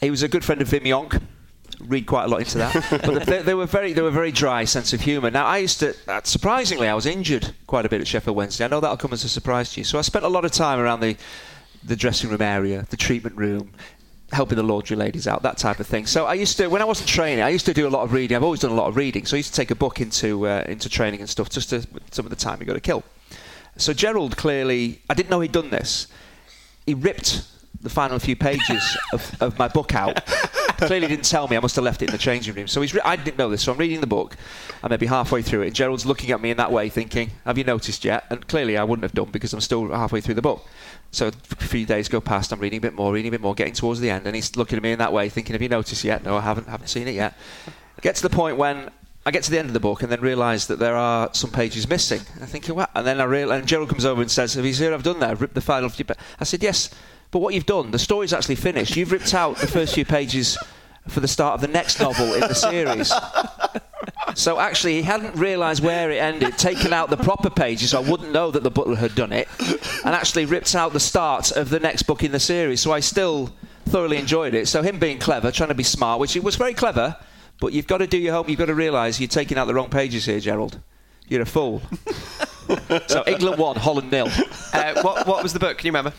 He 0.00 0.10
was 0.10 0.22
a 0.22 0.28
good 0.28 0.44
friend 0.44 0.60
of 0.62 0.68
Wim 0.68 0.82
Jonk. 0.82 1.22
Read 1.80 2.06
quite 2.06 2.24
a 2.24 2.28
lot 2.28 2.40
into 2.40 2.58
that, 2.58 2.86
but 2.90 3.26
they, 3.26 3.42
they 3.42 3.54
were 3.54 3.66
very 3.66 3.92
they 3.92 4.02
were 4.02 4.10
very 4.10 4.30
dry 4.30 4.64
sense 4.64 4.92
of 4.92 5.00
humour. 5.00 5.30
Now 5.30 5.44
I 5.46 5.58
used 5.58 5.80
to 5.80 5.94
uh, 6.06 6.20
surprisingly 6.22 6.88
I 6.88 6.94
was 6.94 7.04
injured 7.04 7.52
quite 7.66 7.84
a 7.84 7.88
bit 7.88 8.00
at 8.00 8.06
Sheffield 8.06 8.36
Wednesday. 8.36 8.64
I 8.64 8.68
know 8.68 8.80
that'll 8.80 8.96
come 8.96 9.12
as 9.12 9.24
a 9.24 9.28
surprise 9.28 9.72
to 9.72 9.80
you. 9.80 9.84
So 9.84 9.98
I 9.98 10.02
spent 10.02 10.24
a 10.24 10.28
lot 10.28 10.44
of 10.44 10.52
time 10.52 10.78
around 10.78 11.00
the 11.00 11.16
the 11.82 11.96
dressing 11.96 12.30
room 12.30 12.40
area, 12.40 12.86
the 12.90 12.96
treatment 12.96 13.36
room, 13.36 13.72
helping 14.34 14.56
the 14.56 14.62
laundry 14.62 14.96
ladies 14.96 15.26
out, 15.26 15.42
that 15.42 15.56
type 15.56 15.80
of 15.80 15.86
thing. 15.86 16.06
So 16.06 16.26
I 16.26 16.34
used 16.34 16.56
to, 16.58 16.68
when 16.68 16.82
I 16.82 16.84
wasn't 16.84 17.08
training, 17.08 17.42
I 17.42 17.48
used 17.48 17.66
to 17.66 17.74
do 17.74 17.86
a 17.86 17.90
lot 17.90 18.02
of 18.02 18.12
reading. 18.12 18.36
I've 18.36 18.42
always 18.42 18.60
done 18.60 18.72
a 18.72 18.74
lot 18.74 18.88
of 18.88 18.96
reading, 18.96 19.24
so 19.24 19.36
I 19.36 19.38
used 19.38 19.50
to 19.50 19.56
take 19.56 19.70
a 19.70 19.74
book 19.74 20.00
into 20.00 20.46
uh, 20.46 20.64
into 20.66 20.88
training 20.88 21.20
and 21.20 21.30
stuff, 21.30 21.48
just 21.48 21.70
to 21.70 21.86
some 22.10 22.26
of 22.26 22.30
the 22.30 22.36
time 22.36 22.60
you 22.60 22.66
got 22.66 22.74
to 22.74 22.80
kill. 22.80 23.02
So 23.76 23.92
Gerald 23.92 24.36
clearly, 24.36 25.00
I 25.08 25.14
didn't 25.14 25.30
know 25.30 25.40
he'd 25.40 25.52
done 25.52 25.70
this. 25.70 26.06
He 26.86 26.94
ripped 26.94 27.42
the 27.80 27.90
final 27.90 28.18
few 28.18 28.36
pages 28.36 28.96
of, 29.12 29.36
of 29.40 29.58
my 29.58 29.68
book 29.68 29.94
out. 29.94 30.24
Clearly 30.78 31.06
didn't 31.06 31.24
tell 31.24 31.46
me. 31.46 31.56
I 31.56 31.60
must 31.60 31.76
have 31.76 31.84
left 31.84 32.02
it 32.02 32.06
in 32.06 32.12
the 32.12 32.18
changing 32.18 32.54
room. 32.54 32.66
So 32.66 32.80
he's 32.80 32.94
re- 32.94 33.00
I 33.04 33.16
didn't 33.16 33.38
know 33.38 33.48
this. 33.48 33.62
So 33.62 33.72
I'm 33.72 33.78
reading 33.78 34.00
the 34.00 34.06
book. 34.06 34.36
I 34.82 34.88
may 34.88 34.96
be 34.96 35.06
halfway 35.06 35.42
through 35.42 35.62
it. 35.62 35.66
And 35.68 35.76
Gerald's 35.76 36.04
looking 36.04 36.30
at 36.30 36.40
me 36.40 36.50
in 36.50 36.56
that 36.56 36.72
way, 36.72 36.88
thinking, 36.88 37.30
"Have 37.44 37.58
you 37.58 37.64
noticed 37.64 38.04
yet?" 38.04 38.24
And 38.30 38.46
clearly 38.48 38.76
I 38.76 38.84
wouldn't 38.84 39.04
have 39.04 39.12
done 39.12 39.30
because 39.30 39.52
I'm 39.52 39.60
still 39.60 39.92
halfway 39.92 40.20
through 40.20 40.34
the 40.34 40.42
book. 40.42 40.66
So 41.14 41.28
a 41.28 41.54
few 41.56 41.86
days 41.86 42.08
go 42.08 42.20
past. 42.20 42.52
I'm 42.52 42.58
reading 42.58 42.78
a 42.78 42.80
bit 42.80 42.94
more, 42.94 43.12
reading 43.12 43.28
a 43.28 43.32
bit 43.32 43.40
more, 43.40 43.54
getting 43.54 43.72
towards 43.72 44.00
the 44.00 44.10
end, 44.10 44.26
and 44.26 44.34
he's 44.34 44.56
looking 44.56 44.76
at 44.76 44.82
me 44.82 44.92
in 44.92 44.98
that 44.98 45.12
way, 45.12 45.28
thinking, 45.28 45.54
"Have 45.54 45.62
you 45.62 45.68
noticed 45.68 46.02
yet?" 46.02 46.24
No, 46.24 46.36
I 46.36 46.40
haven't. 46.40 46.68
Haven't 46.68 46.88
seen 46.88 47.06
it 47.06 47.14
yet. 47.14 47.34
Get 48.00 48.16
to 48.16 48.22
the 48.22 48.30
point 48.30 48.56
when 48.56 48.90
I 49.24 49.30
get 49.30 49.42
to 49.44 49.50
the 49.50 49.58
end 49.58 49.68
of 49.68 49.74
the 49.74 49.80
book 49.80 50.02
and 50.02 50.12
then 50.12 50.20
realise 50.20 50.66
that 50.66 50.78
there 50.78 50.96
are 50.96 51.30
some 51.32 51.50
pages 51.50 51.88
missing. 51.88 52.20
I'm 52.40 52.46
thinking, 52.46 52.74
what? 52.74 52.90
And 52.94 53.06
then 53.06 53.20
I 53.20 53.24
real 53.24 53.50
and 53.52 53.66
Gerald 53.66 53.88
comes 53.88 54.04
over 54.04 54.20
and 54.20 54.30
says, 54.30 54.54
"Have 54.54 54.66
you 54.66 54.74
seen 54.74 54.90
what 54.90 54.94
I've 54.94 55.02
done 55.02 55.20
there? 55.20 55.30
I've 55.30 55.40
ripped 55.40 55.54
the 55.54 55.60
final 55.60 55.88
few." 55.88 56.04
Pa-. 56.04 56.14
I 56.40 56.44
said, 56.44 56.62
"Yes, 56.62 56.90
but 57.30 57.38
what 57.38 57.54
you've 57.54 57.64
done, 57.64 57.90
the 57.92 57.98
story's 57.98 58.32
actually 58.32 58.56
finished. 58.56 58.96
You've 58.96 59.12
ripped 59.12 59.32
out 59.32 59.56
the 59.58 59.66
first 59.66 59.94
few 59.94 60.04
pages 60.04 60.58
for 61.08 61.20
the 61.20 61.28
start 61.28 61.54
of 61.54 61.60
the 61.60 61.68
next 61.68 62.00
novel 62.00 62.34
in 62.34 62.40
the 62.40 62.54
series." 62.54 63.12
So 64.34 64.58
actually, 64.58 64.96
he 64.96 65.02
hadn't 65.02 65.36
realised 65.36 65.82
where 65.82 66.10
it 66.10 66.16
ended, 66.16 66.58
taken 66.58 66.92
out 66.92 67.10
the 67.10 67.16
proper 67.16 67.50
pages, 67.50 67.90
so 67.90 68.02
I 68.02 68.08
wouldn't 68.08 68.32
know 68.32 68.50
that 68.50 68.62
the 68.62 68.70
butler 68.70 68.96
had 68.96 69.14
done 69.14 69.32
it, 69.32 69.48
and 70.04 70.14
actually 70.14 70.44
ripped 70.44 70.74
out 70.74 70.92
the 70.92 71.00
start 71.00 71.52
of 71.52 71.70
the 71.70 71.80
next 71.80 72.04
book 72.04 72.22
in 72.22 72.32
the 72.32 72.40
series. 72.40 72.80
So 72.80 72.92
I 72.92 73.00
still 73.00 73.52
thoroughly 73.86 74.16
enjoyed 74.16 74.54
it. 74.54 74.66
So 74.68 74.82
him 74.82 74.98
being 74.98 75.18
clever, 75.18 75.50
trying 75.50 75.68
to 75.68 75.74
be 75.74 75.84
smart, 75.84 76.20
which 76.20 76.32
he 76.32 76.40
was 76.40 76.56
very 76.56 76.74
clever, 76.74 77.16
but 77.60 77.72
you've 77.72 77.86
got 77.86 77.98
to 77.98 78.06
do 78.06 78.18
your 78.18 78.32
homework. 78.32 78.50
You've 78.50 78.58
got 78.58 78.66
to 78.66 78.74
realise 78.74 79.20
you're 79.20 79.28
taking 79.28 79.58
out 79.58 79.66
the 79.66 79.74
wrong 79.74 79.90
pages 79.90 80.24
here, 80.24 80.40
Gerald. 80.40 80.80
You're 81.28 81.42
a 81.42 81.46
fool. 81.46 81.80
so 83.06 83.24
England 83.26 83.58
won, 83.58 83.76
Holland 83.76 84.10
nil. 84.10 84.28
Uh, 84.72 85.00
what, 85.02 85.26
what 85.26 85.42
was 85.42 85.52
the 85.52 85.58
book? 85.58 85.78
Can 85.78 85.86
you 85.86 85.92
remember? 85.92 86.12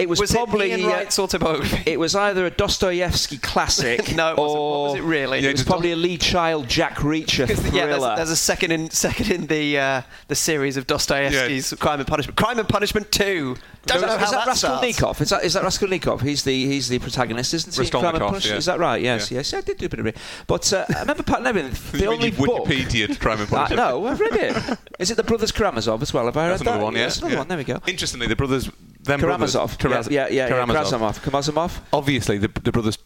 It 0.00 0.08
was, 0.08 0.20
Was 0.20 0.32
probably 0.32 0.72
it 0.72 0.80
Ian 0.80 0.88
uh, 0.88 0.92
Wright's 0.92 1.18
autobiography? 1.18 1.82
it 1.90 1.98
was 2.00 2.14
either 2.14 2.46
a 2.46 2.50
Dostoevsky 2.50 3.38
classic 3.38 4.14
No, 4.16 4.32
it 4.32 4.36
wasn't. 4.38 4.58
or 4.58 4.70
What 4.82 4.90
was 4.92 5.00
it 5.00 5.02
really? 5.04 5.38
It 5.40 5.52
was 5.52 5.62
probably 5.62 5.92
a 5.92 5.96
Lee 5.96 6.16
Child 6.16 6.68
Jack 6.68 6.96
Reacher 6.96 7.46
thriller. 7.46 7.76
yeah, 7.76 7.86
there's, 7.86 8.16
there's 8.16 8.30
a 8.30 8.36
second 8.36 8.72
in 8.72 8.90
second 8.90 9.30
in 9.30 9.46
the 9.46 9.78
uh, 9.78 10.02
the 10.28 10.34
series 10.34 10.76
of 10.76 10.86
Dostoevsky's 10.86 11.74
Crime 11.78 12.00
and 12.00 12.08
Punishment. 12.08 12.36
Crime 12.36 12.58
and 12.58 12.68
Punishment 12.68 13.10
Two. 13.12 13.56
Don't 13.86 13.96
is 13.96 14.02
know 14.02 14.08
that, 14.08 14.18
how 14.18 14.24
is 14.24 14.30
that 14.30 14.38
that. 14.38 14.46
Raskolnikov? 14.48 15.20
Is 15.22 15.30
that 15.30 15.44
is 15.44 15.52
that 15.54 15.62
Raskolnikov? 15.62 16.20
He's 16.20 16.44
the 16.44 16.66
he's 16.66 16.88
the 16.88 16.98
protagonist, 16.98 17.54
isn't 17.54 17.74
he? 17.74 17.80
Raskolnikov, 17.80 18.10
Crime 18.12 18.22
and 18.22 18.30
Punishment? 18.30 18.52
yeah. 18.54 18.58
Is 18.58 18.66
that 18.66 18.78
right? 18.78 19.00
Yes, 19.02 19.30
Yeah. 19.30 19.38
yes. 19.38 19.54
I 19.54 19.60
did 19.62 19.78
do 19.78 19.86
a 19.86 19.88
bit 19.88 20.00
of 20.00 20.06
it. 20.06 20.16
But 20.46 20.70
uh, 20.72 20.84
I 20.94 21.00
remember 21.00 21.22
Pat 21.22 21.42
Nevin, 21.42 21.70
the 21.92 21.98
When 22.00 22.08
only 22.08 22.26
you've 22.26 22.36
book. 22.38 22.66
Wikipedia 22.66 23.18
Crime 23.18 23.40
and 23.40 23.48
Uh, 23.52 23.56
Punishment. 23.66 23.76
no, 23.76 24.06
I've 24.06 24.20
read 24.20 24.34
it. 24.34 24.78
Is 24.98 25.10
it 25.10 25.16
the 25.16 25.22
Brothers 25.24 25.50
Karamazov 25.52 26.02
as 26.02 26.12
well? 26.12 26.26
Have 26.26 26.36
I 26.36 26.42
read 26.44 26.50
That's 26.52 26.62
that? 26.64 26.68
another 26.70 26.84
one, 26.84 26.94
yeah. 26.94 27.02
That's 27.04 27.18
another 27.18 27.32
yeah. 27.34 27.38
one. 27.40 27.48
There 27.48 27.58
we 27.58 27.64
go. 27.64 27.80
Interestingly, 27.86 28.26
the 28.26 28.36
brothers, 28.36 28.66
them 29.02 29.20
brothers, 29.20 29.54
Karamazov. 29.54 29.78
Karaz- 29.78 30.10
yeah, 30.10 30.26
yeah, 30.28 30.46
yeah. 30.46 30.48
Karamazov. 30.48 31.18
Karamazov. 31.22 31.22
Karamazov. 31.22 31.80
Obviously, 31.92 32.36
the, 32.38 32.48
the 32.62 32.70
brothers 32.72 32.98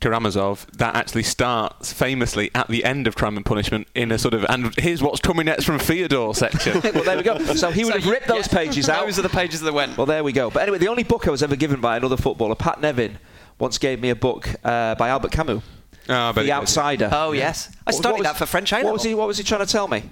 Karamazov, 0.00 0.66
that 0.78 0.94
actually 0.96 1.22
starts 1.22 1.92
famously 1.92 2.50
at 2.54 2.68
the 2.68 2.84
end 2.84 3.06
of 3.06 3.14
Crime 3.16 3.36
and 3.36 3.44
Punishment 3.44 3.86
in 3.94 4.10
a 4.10 4.18
sort 4.18 4.34
of, 4.34 4.44
and 4.48 4.74
here's 4.78 5.02
what's 5.02 5.20
coming 5.20 5.46
next 5.46 5.64
from 5.64 5.78
Theodore 5.78 6.34
section. 6.34 6.80
well, 6.94 7.04
there 7.04 7.16
we 7.16 7.22
go. 7.22 7.38
So 7.54 7.70
he 7.70 7.84
would 7.84 7.92
So 7.92 7.98
have 7.98 8.06
you- 8.06 8.12
ripped 8.12 8.26
those 8.28 8.50
yeah, 8.52 8.58
pages 8.58 8.88
out. 8.88 9.04
Those 9.04 9.18
are 9.18 9.22
the 9.22 9.28
pages 9.28 9.60
that 9.60 9.72
went. 9.72 9.96
Well, 9.96 10.06
there 10.06 10.24
we 10.24 10.32
go. 10.32 10.50
But 10.50 10.62
anyway, 10.62 10.78
the 10.78 10.88
only 10.88 11.02
book 11.04 11.28
I 11.28 11.30
was 11.30 11.42
ever 11.42 11.56
given 11.56 11.80
by 11.80 11.96
another 11.96 12.16
footballer, 12.16 12.54
Pat 12.54 12.80
Nevin, 12.80 13.18
once 13.58 13.78
gave 13.78 14.00
me 14.00 14.10
a 14.10 14.16
book 14.16 14.48
uh, 14.64 14.94
by 14.94 15.08
Albert 15.10 15.32
Camus, 15.32 15.62
Ah, 16.08 16.30
I 16.30 16.32
bet 16.32 16.44
The. 16.46 16.52
Outsider. 16.52 17.10
oh 17.12 17.32
yes, 17.32 17.68
I 17.68 17.70
What- 17.70 17.84
what 17.86 17.94
studied 17.94 18.18
was- 18.20 18.26
that 18.26 18.36
for 18.36 18.46
French 18.46 18.72
A 18.72 18.82
What 18.82 18.94
was 18.94 19.02
he? 19.04 19.14
What 19.14 19.28
was 19.28 19.36
he 19.38 19.44
trying 19.44 19.64
to 19.64 19.70
tell 19.70 19.86
me? 19.86 20.02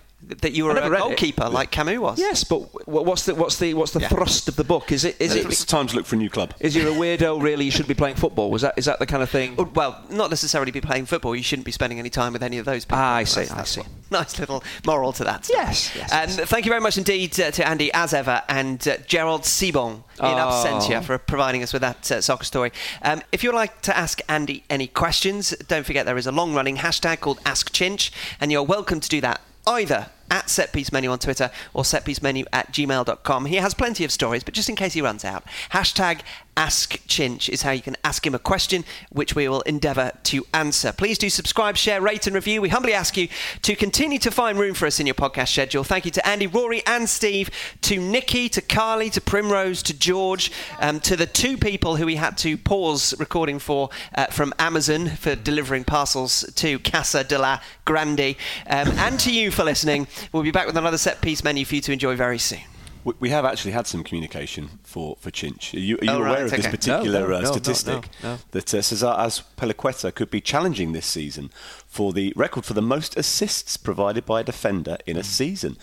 That 0.43 0.53
you 0.53 0.64
were 0.66 0.72
a 0.72 0.74
read 0.91 0.93
it. 0.93 0.99
goalkeeper 0.99 1.49
like 1.49 1.70
Camus 1.70 1.99
was. 1.99 2.18
Yes, 2.18 2.45
but 2.45 2.59
what's 2.87 3.24
the 3.24 3.35
what's 3.35 3.57
the 3.59 3.72
what's 3.74 3.93
the 3.93 4.01
Yeah. 4.01 4.09
thrust 4.09 4.47
of 4.49 4.57
the 4.57 4.64
book? 4.64 4.93
Is 4.93 5.05
it 5.05 5.16
is 5.18 5.35
It's 5.35 5.62
it 5.62 5.66
time 5.68 5.87
to 5.87 5.97
look 5.97 6.05
for 6.07 6.16
a 6.16 6.18
new 6.18 6.29
club. 6.29 6.53
is 6.61 6.76
you're 6.76 6.89
a 6.89 6.95
weirdo? 6.95 7.41
Really, 7.43 7.64
you 7.64 7.70
shouldn't 7.70 7.89
be 7.89 7.95
playing 7.95 8.16
football. 8.16 8.51
Was 8.51 8.62
that 8.62 8.74
is 8.76 8.85
that 8.85 8.99
the 8.99 9.07
kind 9.07 9.22
of 9.22 9.31
thing? 9.31 9.57
Well, 9.74 10.03
not 10.11 10.29
necessarily 10.31 10.70
be 10.70 10.81
playing 10.83 11.07
football. 11.07 11.35
You 11.35 11.43
shouldn't 11.43 11.64
be 11.66 11.72
spending 11.72 11.99
any 11.99 12.11
time 12.11 12.33
with 12.35 12.43
any 12.43 12.59
of 12.59 12.66
those 12.66 12.85
people. 12.85 12.99
Ah, 12.99 13.14
I 13.16 13.24
see, 13.24 13.41
That's- 13.41 13.53
I 13.53 13.57
that's 13.57 13.70
see. 13.70 13.81
one. 13.81 13.91
Nice 14.11 14.39
little 14.39 14.64
moral 14.87 15.12
to 15.12 15.24
that. 15.24 15.49
Yes, 15.51 15.95
yes, 15.95 16.11
And 16.12 16.31
yes. 16.31 16.49
thank 16.49 16.64
you 16.64 16.70
very 16.70 16.81
much 16.81 16.97
indeed 16.97 17.39
uh, 17.39 17.51
to 17.51 17.68
Andy, 17.68 17.93
as 17.93 18.14
ever, 18.14 18.43
and 18.49 18.87
uh, 18.89 18.97
Gerald 19.07 19.43
Sibon 19.43 19.97
in 19.97 20.03
Oh. 20.20 20.62
absentia 20.64 21.05
for 21.05 21.18
providing 21.18 21.62
us 21.62 21.74
with 21.74 21.83
that 21.83 22.11
uh, 22.11 22.20
soccer 22.22 22.45
story. 22.45 22.72
Um, 23.03 23.20
if 23.33 23.45
you'd 23.45 23.55
like 23.55 23.83
to 23.83 23.95
ask 23.97 24.20
Andy 24.26 24.64
any 24.70 24.87
questions, 24.87 25.51
don't 25.68 25.85
forget 25.85 26.07
there 26.07 26.16
is 26.16 26.26
a 26.26 26.33
long-running 26.33 26.79
hashtag 26.79 27.20
called 27.20 27.39
Ask 27.45 27.70
Chinch, 27.70 28.11
and 28.41 28.51
you're 28.51 28.62
welcome 28.62 28.99
to 29.01 29.09
do 29.11 29.20
that 29.20 29.43
either 29.66 30.07
at 30.31 30.47
setpiecemenu 30.47 31.11
on 31.11 31.18
Twitter 31.18 31.51
or 31.74 31.83
setpiecemenu 31.83 32.45
at 32.53 32.72
gmail.com. 32.72 33.47
He 33.47 33.57
has 33.57 33.74
plenty 33.74 34.05
of 34.05 34.12
stories, 34.12 34.45
but 34.45 34.55
just 34.55 34.68
in 34.68 34.76
case 34.76 34.95
he 34.95 35.03
runs 35.03 35.24
out, 35.24 35.45
hashtag 35.72 36.20
Ask 36.59 36.99
Chinch 37.07 37.49
is 37.49 37.62
how 37.62 37.70
you 37.70 37.83
can 37.83 37.97
ask 38.03 38.26
him 38.26 38.35
a 38.35 38.39
question, 38.41 38.85
which 39.11 39.37
we 39.37 39.47
will 39.49 39.61
endeavour 39.61 40.11
to 40.24 40.45
answer. 40.53 40.91
Please 40.91 41.16
do 41.16 41.31
subscribe, 41.31 41.76
share, 41.76 42.01
rate, 42.01 42.26
and 42.26 42.35
review. 42.35 42.61
We 42.61 42.68
humbly 42.68 42.95
ask 42.95 43.16
you 43.16 43.29
to 43.62 43.76
continue 43.76 44.18
to 44.18 44.33
find 44.33 44.59
room 44.59 44.74
for 44.74 44.87
us 44.87 44.99
in 44.99 45.07
your 45.07 45.14
podcast 45.14 45.53
schedule. 45.53 45.85
Thank 45.85 46.05
you 46.05 46.11
to 46.11 46.26
Andy, 46.26 46.49
Rory, 46.49 46.83
and 46.85 47.09
Steve, 47.09 47.49
to 47.83 48.01
Nikki, 48.01 48.49
to 48.49 48.61
Carly, 48.61 49.09
to 49.11 49.20
Primrose, 49.20 49.85
to 49.85 49.97
George, 49.97 50.51
um, 50.81 50.99
to 50.99 51.14
the 51.14 51.26
two 51.26 51.57
people 51.57 51.95
who 51.95 52.07
we 52.07 52.16
had 52.16 52.37
to 52.39 52.57
pause 52.57 53.14
recording 53.20 53.61
for 53.61 53.91
uh, 54.16 54.26
from 54.26 54.53
Amazon 54.59 55.11
for 55.11 55.37
delivering 55.37 55.85
parcels 55.85 56.45
to 56.57 56.81
Casa 56.81 57.22
de 57.22 57.39
la 57.39 57.61
Grande, 57.85 58.35
um, 58.66 58.89
and 58.99 59.20
to 59.20 59.33
you 59.33 59.53
for 59.53 59.62
listening. 59.62 60.09
We'll 60.32 60.42
be 60.42 60.50
back 60.50 60.66
with 60.66 60.76
another 60.76 60.98
set 60.98 61.20
piece 61.20 61.42
menu 61.44 61.64
for 61.64 61.74
you 61.76 61.80
to 61.82 61.92
enjoy 61.92 62.16
very 62.16 62.38
soon. 62.38 62.60
We- 63.04 63.14
We 63.20 63.30
have 63.30 63.44
actually 63.44 63.70
had 63.72 63.86
some 63.86 64.02
communication 64.04 64.80
for, 64.82 65.16
for 65.20 65.30
Chinch. 65.30 65.72
Are 65.74 65.78
you, 65.78 65.96
are 66.00 66.04
you 66.04 66.10
Oh, 66.10 66.16
aware 66.18 66.28
right, 66.32 66.42
of 66.42 66.50
this 66.50 66.60
okay. 66.66 66.70
particular 66.70 67.20
No, 67.20 67.26
no, 67.28 67.34
uh, 67.36 67.40
no, 67.40 67.44
no, 67.46 67.52
statistic 67.52 68.08
no, 68.22 68.32
no. 68.34 68.38
that 68.50 68.74
uh, 68.74 68.82
Cesar 68.82 69.14
Azpilicueta 69.18 70.14
could 70.14 70.30
be 70.30 70.40
challenging 70.40 70.92
this 70.92 71.06
season 71.06 71.50
for 71.86 72.12
the 72.12 72.32
record 72.36 72.64
for 72.64 72.74
the 72.74 72.82
most 72.82 73.16
assists 73.16 73.76
provided 73.76 74.26
by 74.26 74.40
a 74.40 74.44
defender 74.44 74.98
in 75.06 75.16
a 75.16 75.22
season? 75.24 75.76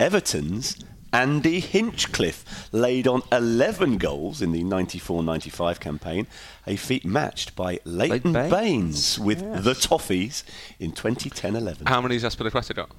Everton's 0.00 0.76
Andy 1.12 1.60
Hinchcliffe 1.60 2.68
laid 2.72 3.06
on 3.06 3.20
11 3.30 3.98
goals 3.98 4.40
in 4.40 4.52
the 4.52 4.64
94-95 4.64 5.78
campaign, 5.78 6.26
a 6.66 6.76
feat 6.76 7.04
matched 7.04 7.54
by 7.54 7.78
Leighton 7.84 8.32
Baines. 8.32 8.50
Baines, 8.50 9.18
with 9.20 9.40
the 9.62 9.74
Toffees 9.74 10.42
in 10.80 10.92
2010-11. 10.92 11.86
How 11.86 12.00
many 12.00 12.14
has 12.18 12.24
Azpilicueta 12.24 12.74
got? 12.74 12.90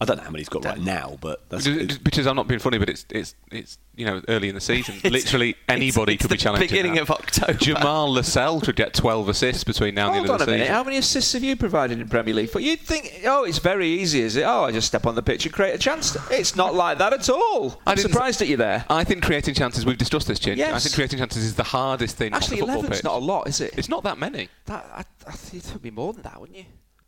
I 0.00 0.04
don't 0.06 0.16
know 0.16 0.24
how 0.24 0.30
many 0.30 0.40
he's 0.40 0.48
got 0.48 0.64
right 0.64 0.78
now, 0.80 1.16
but 1.20 1.48
that's 1.48 1.66
Because 1.68 1.98
because 1.98 2.26
I'm 2.26 2.34
not 2.34 2.48
being 2.48 2.58
funny, 2.58 2.78
but 2.78 2.88
it's 2.90 3.06
it's 3.10 3.36
it's 3.52 3.78
you 3.94 4.04
know 4.04 4.20
early 4.28 4.48
in 4.48 4.54
the 4.56 4.60
season. 4.60 4.96
Literally 5.10 5.54
anybody 5.68 6.14
it's 6.14 6.22
could 6.22 6.30
be 6.32 6.36
challenging. 6.36 6.68
beginning 6.68 6.94
that. 6.94 7.02
of 7.02 7.10
October. 7.12 7.52
Jamal 7.54 8.12
Lascelles 8.12 8.64
could 8.64 8.74
get 8.74 8.92
12 8.92 9.28
assists 9.28 9.62
between 9.62 9.94
now 9.94 10.12
and 10.12 10.16
Hold 10.16 10.26
the 10.26 10.32
end 10.32 10.40
a 10.40 10.42
of 10.42 10.46
the 10.46 10.52
minute. 10.52 10.64
season. 10.64 10.74
How 10.74 10.82
many 10.84 10.96
assists 10.96 11.32
have 11.34 11.44
you 11.44 11.54
provided 11.54 12.00
in 12.00 12.08
Premier 12.08 12.34
League? 12.34 12.50
You'd 12.56 12.80
think, 12.80 13.20
oh, 13.24 13.44
it's 13.44 13.58
very 13.58 13.86
easy, 13.88 14.20
is 14.20 14.34
it? 14.34 14.42
Oh, 14.42 14.64
I 14.64 14.72
just 14.72 14.88
step 14.88 15.06
on 15.06 15.14
the 15.14 15.22
pitch 15.22 15.46
and 15.46 15.54
create 15.54 15.74
a 15.76 15.78
chance. 15.78 16.16
It's 16.28 16.56
not 16.56 16.74
like 16.74 16.98
that 16.98 17.12
at 17.12 17.28
all. 17.30 17.80
I 17.86 17.92
I'm 17.92 17.96
didn't- 17.96 18.10
surprised 18.10 18.42
at 18.42 18.48
you 18.48 18.56
there. 18.56 18.84
I 18.90 19.04
think 19.04 19.22
creating 19.22 19.54
chances. 19.54 19.86
We've 19.86 19.96
discussed 19.96 20.26
this, 20.26 20.40
Chin. 20.40 20.60
I 20.60 20.78
think 20.80 20.94
creating 20.96 21.20
chances 21.20 21.44
is 21.44 21.54
the 21.54 21.62
hardest 21.62 22.16
thing 22.16 22.32
Actually, 22.34 22.62
on 22.62 22.66
the 22.66 22.72
football 22.74 22.90
11's 22.90 22.98
pitch. 22.98 23.04
not 23.04 23.14
a 23.14 23.24
lot, 23.24 23.46
is 23.48 23.60
it? 23.60 23.74
It's 23.78 23.88
not 23.88 24.02
that 24.02 24.18
many. 24.18 24.48
That, 24.66 24.84
I, 24.92 25.04
I 25.28 25.32
think 25.32 25.64
it 25.64 25.72
would 25.72 25.82
be 25.82 25.92
more 25.92 26.12
than 26.12 26.22
that, 26.22 26.40
wouldn't 26.40 26.58
you? 26.58 26.64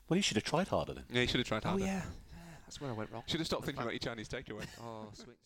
Well, 0.08 0.16
you 0.16 0.22
should 0.22 0.36
have 0.36 0.44
tried 0.44 0.68
harder 0.68 0.94
then. 0.94 1.04
Yeah, 1.10 1.22
you 1.22 1.26
should 1.26 1.40
have 1.40 1.48
tried 1.48 1.62
oh, 1.64 1.70
harder. 1.70 1.82
Oh, 1.82 1.86
yeah. 1.86 2.02
That's 2.66 2.80
where 2.80 2.90
I 2.90 2.94
went 2.94 3.12
wrong. 3.12 3.22
Should 3.26 3.40
have 3.40 3.46
stopped 3.46 3.64
thinking 3.64 3.82
about 3.82 3.92
your 3.92 4.00
Chinese 4.00 4.28
takeaway. 4.28 4.66
Oh, 4.82 5.08
sweet. 5.12 5.36